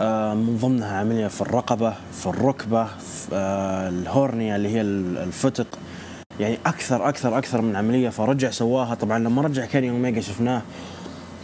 آه، 0.00 0.34
من 0.34 0.58
ضمنها 0.62 0.98
عملية 0.98 1.26
في 1.26 1.40
الرقبة 1.40 1.94
في 2.12 2.26
الركبة 2.26 2.84
في 2.84 3.28
آه، 3.32 3.88
ال 3.88 3.98
hernia 3.98 4.56
اللي 4.56 4.68
هي 4.68 4.80
الفتق. 4.80 5.78
يعني 6.40 6.58
أكثر 6.66 7.08
أكثر 7.08 7.38
أكثر 7.38 7.60
من 7.60 7.76
عملية. 7.76 8.08
فرجع 8.08 8.50
سواها. 8.50 8.94
طبعا 8.94 9.18
لما 9.18 9.42
رجع 9.42 9.64
كان 9.64 9.88
اوميجا 9.88 10.20
شفناه 10.20 10.62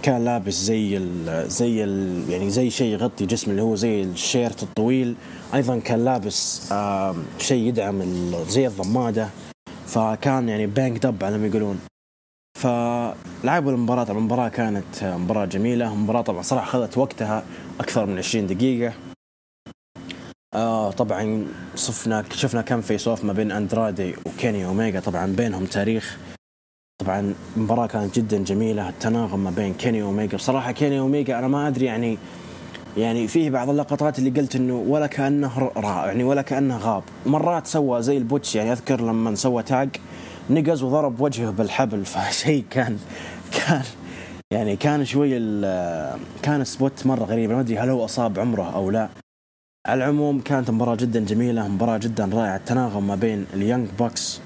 كان 0.02 0.24
لابس 0.24 0.54
زي 0.54 0.96
ال 0.96 1.44
زي 1.50 1.84
ال 1.84 2.24
يعني 2.30 2.50
زي 2.50 2.70
شيء 2.70 2.92
يغطي 2.92 3.26
جسمه 3.26 3.50
اللي 3.50 3.62
هو 3.62 3.74
زي 3.74 4.02
ال 4.02 4.12
shirt 4.12 4.62
الطويل. 4.62 5.14
أيضا 5.54 5.78
كان 5.78 6.04
لابس 6.04 6.72
شيء 7.38 7.68
يدعم 7.68 8.02
زي 8.48 8.66
الضمادة. 8.66 9.28
فكان 9.86 10.48
يعني 10.48 10.66
banged 10.66 11.06
up 11.06 11.24
على 11.24 11.38
ما 11.38 11.46
يقولون. 11.46 11.80
فلعبوا 12.58 13.72
المباراة. 13.72 14.10
المباراة 14.10 14.48
كانت 14.48 15.04
مباراة 15.04 15.44
جميلة. 15.44 15.94
مباراة 15.94 16.22
طبعا 16.22 16.42
صراحة 16.42 16.64
أخذت 16.64 16.98
وقتها 16.98 17.44
أكثر 17.80 18.06
من 18.06 18.18
20 18.18 18.46
دقيقة. 18.46 18.92
آه 20.54 20.90
طبعا 20.90 21.46
شفنا 21.74 22.24
شفنا 22.32 22.62
كم 22.62 22.80
face 22.80 23.08
off 23.08 23.24
ما 23.24 23.32
بين 23.32 23.52
أندرادي 23.52 24.14
وكيني 24.26 24.64
اوميجا 24.66 25.00
طبعا 25.00 25.26
بينهم 25.26 25.64
تاريخ. 25.64 26.18
طبعا 26.98 27.34
المباراة 27.56 27.86
كانت 27.86 28.16
جدا 28.18 28.44
جميلة. 28.44 28.88
التناغم 28.88 29.44
ما 29.44 29.50
بين 29.50 29.74
كيني 29.74 30.02
اوميجا 30.02 30.36
بصراحة 30.36 30.72
كيني 30.72 30.98
اوميجا 30.98 31.38
أنا 31.38 31.48
ما 31.48 31.68
أدري 31.68 31.84
يعني 31.84 32.18
يعني 32.96 33.28
فيه 33.28 33.50
بعض 33.50 33.70
اللقطات 33.70 34.18
اللي 34.18 34.30
قلت 34.30 34.56
إنه 34.56 34.74
ولا 34.74 35.06
كأنه 35.06 35.70
يعني 35.76 36.24
ولا 36.24 36.42
كأنه 36.42 36.76
غاب. 36.76 37.02
مرات 37.26 37.66
سوى 37.66 38.02
زي 38.02 38.16
ال 38.16 38.22
botch. 38.22 38.54
يعني 38.54 38.72
أذكر 38.72 39.00
لما 39.00 39.34
سوى 39.34 39.62
tag 39.62 39.88
نقز 40.50 40.82
وضرب 40.82 41.20
وجهه 41.20 41.50
بالحبل. 41.50 42.04
فشيء 42.12 42.64
كان 42.70 42.98
كان 43.52 43.82
يعني 44.52 44.76
كان 44.76 45.04
شوي 45.04 45.30
كان 46.42 46.64
spot 46.64 47.06
مرة 47.06 47.24
غريب. 47.24 47.50
ما 47.50 47.60
أدري 47.60 47.78
هل 47.78 47.88
هو 47.88 48.04
أصاب 48.04 48.38
عمره 48.38 48.74
أو 48.74 48.90
لا. 48.90 49.08
على 49.90 50.04
العموم 50.04 50.40
كانت 50.40 50.70
مباراة 50.70 50.94
جدا 50.94 51.20
جميلة 51.24 51.68
مباراة 51.68 51.98
جدا 51.98 52.24
رائعة 52.24 52.56
التناغم 52.56 53.06
ما 53.06 53.14
بين 53.14 53.46
ال 53.54 53.60
Young 53.60 53.88
Bucks 53.98 54.40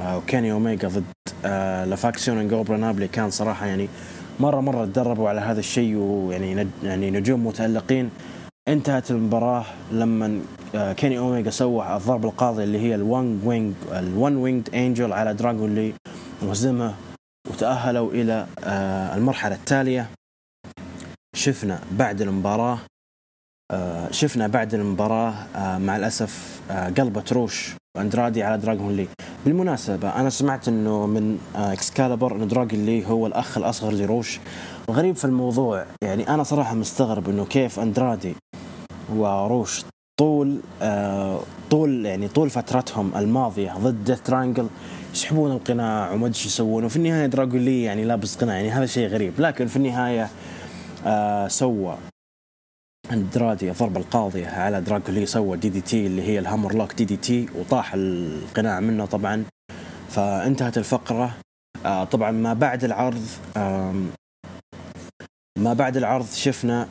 آه، 0.00 0.16
وكيني 0.16 0.52
اوميجا 0.52 0.88
ضد 0.88 1.04
آه، 1.44 1.84
La 1.84 2.48
Facción 2.48 2.76
Ingobernable 2.76 3.08
كان 3.08 3.30
صراحة 3.30 3.66
يعني 3.66 3.88
مرة 4.40 4.60
مرة 4.60 4.84
تدربوا 4.84 5.28
على 5.28 5.40
هذا 5.40 5.60
الشيء 5.60 5.96
ويعني 5.96 6.68
يعني 6.82 7.10
نجوم 7.10 7.46
متألقين. 7.46 8.10
انتهت 8.68 9.10
المباراة 9.10 9.64
لما 9.92 10.40
آه، 10.74 10.92
كيني 10.92 11.18
اوميجا 11.18 11.50
سوى 11.50 11.96
الضرب 11.96 12.24
القاضي 12.24 12.64
اللي 12.64 12.78
هي 12.78 12.94
ال 12.94 13.05
One 13.05 13.40
Winged 13.44 13.74
ال 13.92 14.03
One 14.03 14.36
Winged 14.36 14.74
Angel 14.74 15.12
على 15.12 15.34
دراجون 15.34 15.74
لي 15.74 15.92
وهزمه 16.42 16.94
وتأهلوا 17.50 18.12
إلى 18.12 18.46
المرحلة 19.16 19.54
التالية. 19.54 20.10
شفنا 21.34 21.80
بعد 21.92 22.22
المباراة 22.22 22.74
آه، 22.74 22.95
شفنا 24.10 24.46
بعد 24.46 24.74
المباراة 24.74 25.34
آه، 25.56 25.78
مع 25.78 25.96
الأسف 25.96 26.60
آه، 26.70 26.88
قلبة 26.88 27.24
روش 27.32 27.74
وأندرادي 27.96 28.42
على 28.42 28.58
دراغون 28.58 28.96
لي. 28.96 29.08
بالمناسبة 29.44 30.08
أنا 30.08 30.30
سمعت 30.30 30.68
أنه 30.68 31.06
من 31.06 31.38
اكسكالبر 31.54 32.36
أن 32.36 32.48
دراغون 32.48 32.86
لي 32.86 33.06
هو 33.06 33.26
الأخ 33.26 33.58
الأصغر 33.58 33.92
لروش. 33.92 34.40
وغريب 34.88 35.16
في 35.16 35.24
الموضوع 35.24 35.86
يعني 36.02 36.28
أنا 36.28 36.42
صراحة 36.42 36.74
مستغرب 36.74 37.28
أنه 37.30 37.44
كيف 37.44 37.80
أندرادي 37.80 38.34
وروش 39.14 39.84
طول 40.20 40.60
طول 41.70 42.06
يعني 42.06 42.28
طول 42.28 42.50
فترتهم 42.50 43.16
الماضية 43.16 43.72
ضد 43.72 44.04
Death 44.04 44.20
Triangle 44.20 44.68
يسحبون 45.14 45.52
القناع 45.52 46.12
وما 46.12 46.26
أدري 46.26 46.38
يسوون. 46.46 46.84
وفي 46.84 46.96
النهاية 46.96 47.26
دراجون 47.26 47.60
لي 47.60 47.82
يعني 47.82 48.04
لابس 48.04 48.36
قناع 48.36 48.54
يعني 48.54 48.70
هذا 48.70 48.86
شيء 48.86 49.08
غريب. 49.08 49.32
لكن 49.38 49.66
في 49.66 49.76
النهاية 49.76 50.28
آه 51.06 51.48
سوى. 51.48 51.96
اندرادي 53.12 53.70
الضربة 53.70 54.00
القاضية 54.00 54.46
على 54.46 54.80
دراجون 54.80 55.14
لي 55.14 55.26
سوى 55.26 55.56
دي 55.56 55.68
دي 55.68 55.80
تي 55.80 56.06
اللي 56.06 56.22
هي 56.22 56.38
الهامر 56.38 56.74
لوك 56.74 56.94
دي 56.94 57.04
دي 57.04 57.16
تي 57.16 57.48
وطاح 57.54 57.94
القناع 57.94 58.80
منه 58.80 59.06
طبعا. 59.06 59.44
فانتهت 60.10 60.78
الفقرة. 60.78 61.34
آه 61.86 62.04
طبعا 62.04 62.30
ما 62.30 62.54
بعد 62.54 62.84
العرض 62.84 63.22
ما 65.58 65.72
بعد 65.72 65.96
العرض 65.96 66.26
شفنا 66.26 66.88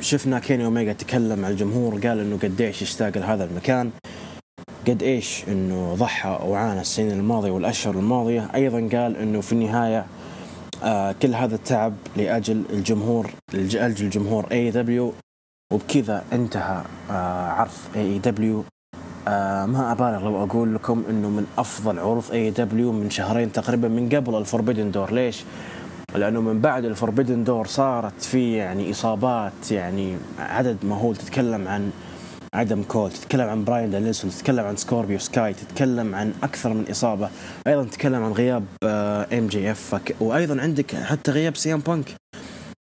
شفنا 0.00 0.38
كيني 0.38 0.64
اوميجا 0.64 0.92
تكلم 0.92 1.38
مع 1.38 1.48
الجمهور 1.48 1.92
قال 1.94 2.20
إنه 2.20 2.38
قديش 2.38 2.82
يشتاق 2.82 3.18
لهذا 3.18 3.44
المكان 3.44 3.90
قد 4.88 5.02
إيش 5.02 5.44
إنه 5.48 5.94
ضحى 5.94 6.38
وعانى 6.44 6.80
السنين 6.80 7.10
الماضية 7.10 7.50
والأشهر 7.50 7.94
الماضية. 7.94 8.48
أيضا 8.54 8.78
قال 8.98 9.16
إنه 9.16 9.40
في 9.40 9.52
النهاية 9.52 10.06
كل 11.22 11.34
هذا 11.34 11.54
التعب 11.54 11.92
لأجل 12.16 12.62
الجمهور 12.72 13.30
لأجل 13.52 14.04
الجمهور 14.04 14.46
AEW 14.52 15.12
وبكذا 15.72 16.24
انتهى 16.32 16.82
آه 17.10 17.48
عرض 17.48 17.70
AEW 17.96 18.64
آه 19.28 19.66
ما 19.66 19.92
أبالغ 19.92 20.24
لو 20.24 20.44
أقول 20.44 20.74
لكم 20.74 21.04
إنه 21.10 21.28
من 21.28 21.46
أفضل 21.58 21.98
عروض 21.98 22.24
AEW 22.32 22.92
من 22.92 23.10
شهرين 23.10 23.52
تقريبا 23.52 23.88
من 23.88 24.08
قبل 24.08 24.34
ال 24.34 24.40
Forbidden 24.40 24.90
Door. 24.90 25.12
ليش؟ 25.12 25.44
لأنه 26.14 26.40
من 26.40 26.60
بعد 26.60 26.84
ال 26.84 26.90
Forbidden 26.90 27.44
Door 27.44 27.66
صارت 27.66 28.22
في 28.22 28.56
يعني 28.56 28.90
إصابات 28.90 29.70
يعني 29.70 30.16
عدد 30.38 30.76
مهول 30.84 31.16
تتكلم 31.16 31.68
عن 31.68 31.90
آدم 32.54 32.82
كول 32.82 33.10
تتكلم 33.10 33.48
عن 33.48 33.64
براين 33.64 33.90
دانيلسون 33.90 34.30
تتكلم 34.30 34.66
عن 34.66 34.76
سكوربيو 34.76 35.18
سكاي 35.18 35.54
تتكلم 35.54 36.14
عن 36.14 36.32
أكثر 36.42 36.72
من 36.72 36.90
إصابة. 36.90 37.30
أيضا 37.66 37.84
تتكلم 37.84 38.22
عن 38.22 38.32
غياب 38.32 38.64
MJF. 39.32 40.00
وأيضا 40.20 40.60
عندك 40.60 40.96
حتى 40.96 41.30
غياب 41.30 41.56
سي 41.56 41.72
ام 41.72 41.80
بانك. 41.80 42.14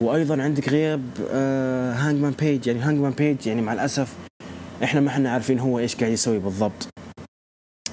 وأيضا 0.03 0.43
عندك 0.43 0.69
غياب 0.69 1.03
آه، 1.31 2.33
بيج. 2.41 2.67
يعني 2.67 2.81
هانجمان 2.81 3.13
بيج 3.13 3.47
يعني 3.47 3.63
مع 3.63 3.73
الأسف 3.73 4.15
إحنا 4.85 5.01
ما 5.01 5.09
إحنا 5.09 5.31
عارفين 5.31 5.59
هو 5.59 5.79
إيش 5.79 5.97
قاعد 5.97 6.13
يسوي 6.13 6.39
بالضبط. 6.39 6.89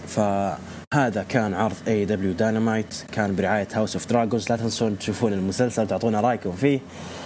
فهذا 0.08 1.24
كان 1.30 1.54
عرض 1.54 1.76
AEW 1.88 2.06
Dynamite 2.06 3.04
كان 3.12 3.36
برعاية 3.36 3.68
House 3.74 3.96
of 3.96 4.10
Dragons 4.10 4.50
لا 4.50 4.58
تنسون 4.58 4.98
تشوفون 5.00 5.34
المسلسل 5.34 5.88
تعطونا 5.88 6.22
رأيكم 6.22 6.52
فيه. 6.52 6.78
آه 6.78 7.21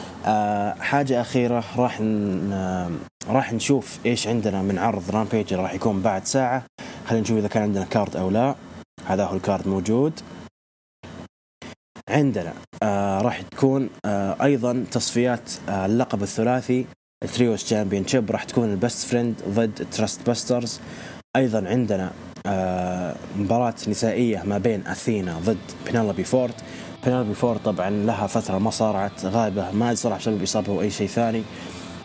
حاجة 0.80 1.22
أخيرة 1.22 1.64
راح 1.78 2.00
آه 2.02 2.92
راح 3.28 3.54
نشوف 3.54 4.00
إيش 4.06 4.28
عندنا 4.28 4.62
من 4.62 4.78
عرض 4.78 5.12
Rampage 5.12 5.54
راح 5.54 5.74
يكون 5.74 6.02
بعد 6.02 6.26
ساعة. 6.26 6.66
خلينا 7.08 7.24
نشوف 7.24 7.38
إذا 7.38 7.48
كان 7.48 7.64
عندنا 7.64 7.86
card 7.86 8.16
أو 8.16 8.30
لا. 8.30 8.56
هذا 9.06 9.26
هو 9.26 9.36
ال 9.36 9.42
card 9.42 9.68
موجود. 9.68 10.20
عندنا 12.10 12.54
آه 12.84 13.22
راح 13.22 13.42
تكون 13.42 13.90
آه 14.06 14.38
أيضا 14.44 14.86
تصفيات 14.92 15.52
آه 15.70 15.86
اللقب 15.86 16.24
الثلاثي 16.24 16.86
ال 17.24 17.64
trios 17.64 18.08
championship 18.08 18.32
راح 18.32 18.44
تكون 18.44 18.72
ال 18.72 18.79
Best 18.79 19.08
Friends 19.08 19.36
ضد 19.50 19.88
Trustbusters 19.91 20.80
أيضا 21.36 21.68
عندنا 21.68 22.12
آه 22.46 23.16
مباراة 23.38 23.76
نسائية 23.88 24.44
ما 24.44 24.58
بين 24.58 24.88
أثينا 24.88 25.40
ضد 25.40 25.58
بينلبي 25.86 27.34
فورد 27.34 27.41
بينلبي 27.41 27.52
فورد 27.52 27.60
طبعا 27.66 27.89
لها 27.89 28.28
فترة 28.28 28.58
ما 28.58 28.70
صارعت 28.70 29.26
غائبه 29.26 29.72
ما 29.72 29.95
صراحة 29.95 30.18
بسبب 30.18 30.43
اصابه 30.43 30.74
أو 30.74 30.82
أي 30.82 30.91
شيء 30.91 31.08
ثاني. 31.08 31.43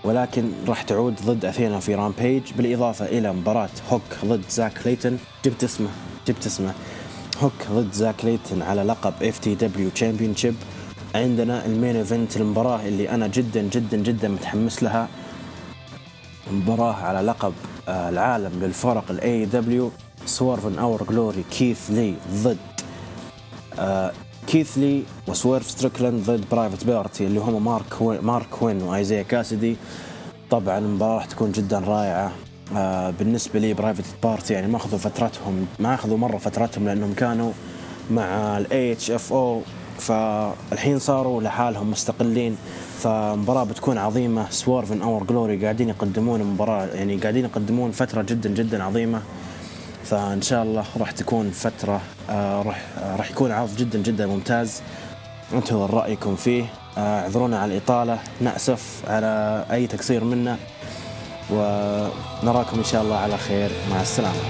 ولكن 0.05 0.53
راح 0.69 0.83
تعود 0.83 1.15
ضد 1.27 1.45
أثينا 1.45 1.81
في 1.81 1.95
Rampage 1.95 2.43
بالإضافة 2.57 3.05
إلى 3.05 3.33
مباراة 3.33 3.69
هوك 3.91 4.03
ضد 4.25 4.43
زاك 4.51 4.87
كليتن. 4.87 5.19
جبت 5.45 5.65
اسمه 5.65 5.89
جبت 6.29 6.47
اسمه. 6.47 6.75
هوك 7.43 7.53
ضد 7.73 7.93
زاك 7.93 8.25
كليتن 8.25 8.63
على 8.63 8.83
لقب 8.83 9.15
FTW 9.23 9.91
champion 9.91 10.35
عندنا 11.15 11.67
ال 11.67 11.73
main 11.73 11.97
event 11.97 12.37
المباراة 12.37 12.81
اللي 12.87 13.11
أنا 13.11 13.27
جدا 13.27 13.63
جدا 13.63 13.97
جدا 13.97 14.29
متحمس 14.29 14.83
لها. 14.83 15.09
مباراة 16.53 16.95
على 16.95 17.21
لقب 17.21 17.53
آه، 17.89 18.09
العالم 18.09 18.53
للفرق 18.63 19.05
ال 19.11 19.45
AEW 19.45 19.91
Swerve 20.27 20.66
in 20.66 20.79
Our 20.79 21.03
Glory 21.11 21.45
كيث 21.51 21.91
لي 21.91 22.15
ضد 22.35 22.59
آه، 23.79 24.13
كيث 24.47 24.84
لي 24.84 25.03
وسويرف 25.29 25.71
ستريكلاند 25.71 26.31
ضد 26.31 26.45
Private 26.53 26.85
Party 26.85 27.27
اللي 27.27 27.41
هم 27.41 27.65
مارك 27.65 28.03
مارك 28.03 28.63
كوين 28.63 28.83
وايزيا 28.83 29.23
كاسدي 29.23 29.77
طبعا 30.51 30.79
المباراة 30.79 31.15
راح 31.15 31.25
تكون 31.25 31.53
جدا 31.53 31.79
رائعة. 31.79 32.33
آه 32.77 33.11
بالنسبة 33.11 33.61
لي 33.61 33.75
Private 33.75 34.05
Party 34.23 34.55
يعني 34.55 34.69
ما 34.69 34.77
أخذوا 34.77 34.99
فترتهم 34.99 35.67
ما 35.79 35.95
أخذوا 35.95 36.19
مرة 36.19 36.39
فترتهم 36.39 36.85
لأنهم 36.85 37.15
كانوا 37.15 37.53
مع 38.11 38.59
ال 38.59 38.93
AHFO 38.93 39.61
فالحين 39.99 40.99
صاروا 40.99 41.43
لحالهم 41.43 41.91
مستقلين. 41.91 42.57
فمباراة 42.99 43.65
بتكون 43.65 43.99
عظيمة. 43.99 44.51
Swerve 44.51 44.93
in 44.93 45.03
Our 45.03 45.25
Glory 45.25 45.63
قاعدين 45.63 45.89
يقدمون 45.89 46.43
مباراة 46.43 46.87
يعني 46.87 47.17
قاعدين 47.17 47.45
يقدمون 47.45 47.91
فترة 47.91 48.23
جدا 48.23 48.51
جدا 48.51 48.83
عظيمة. 48.83 49.23
فإن 50.11 50.43
شاء 50.43 50.63
الله 50.63 50.85
راح 50.97 51.11
تكون 51.11 51.51
فترة 51.51 52.01
آه 52.31 52.63
راح 52.63 52.83
آه 52.99 53.17
راح 53.17 53.31
يكون 53.31 53.53
عرض 53.53 53.77
جدا 53.77 53.99
جدا 53.99 54.27
ممتاز. 54.27 54.83
انتظر 55.53 55.95
رأيكم 55.95 56.37
فيه. 56.37 56.65
آه، 56.99 57.21
اعذرونا 57.21 57.59
على 57.59 57.73
الإطالة. 57.77 58.19
نأسف 58.41 59.03
على 59.09 59.65
أي 59.71 59.87
تقصير 59.87 60.25
منا 60.25 60.57
ونراكم 61.51 62.79
إن 62.79 62.85
شاء 62.85 63.03
الله 63.03 63.17
على 63.17 63.39
خير. 63.39 63.71
مع 63.91 64.01
السلامة. 64.01 64.41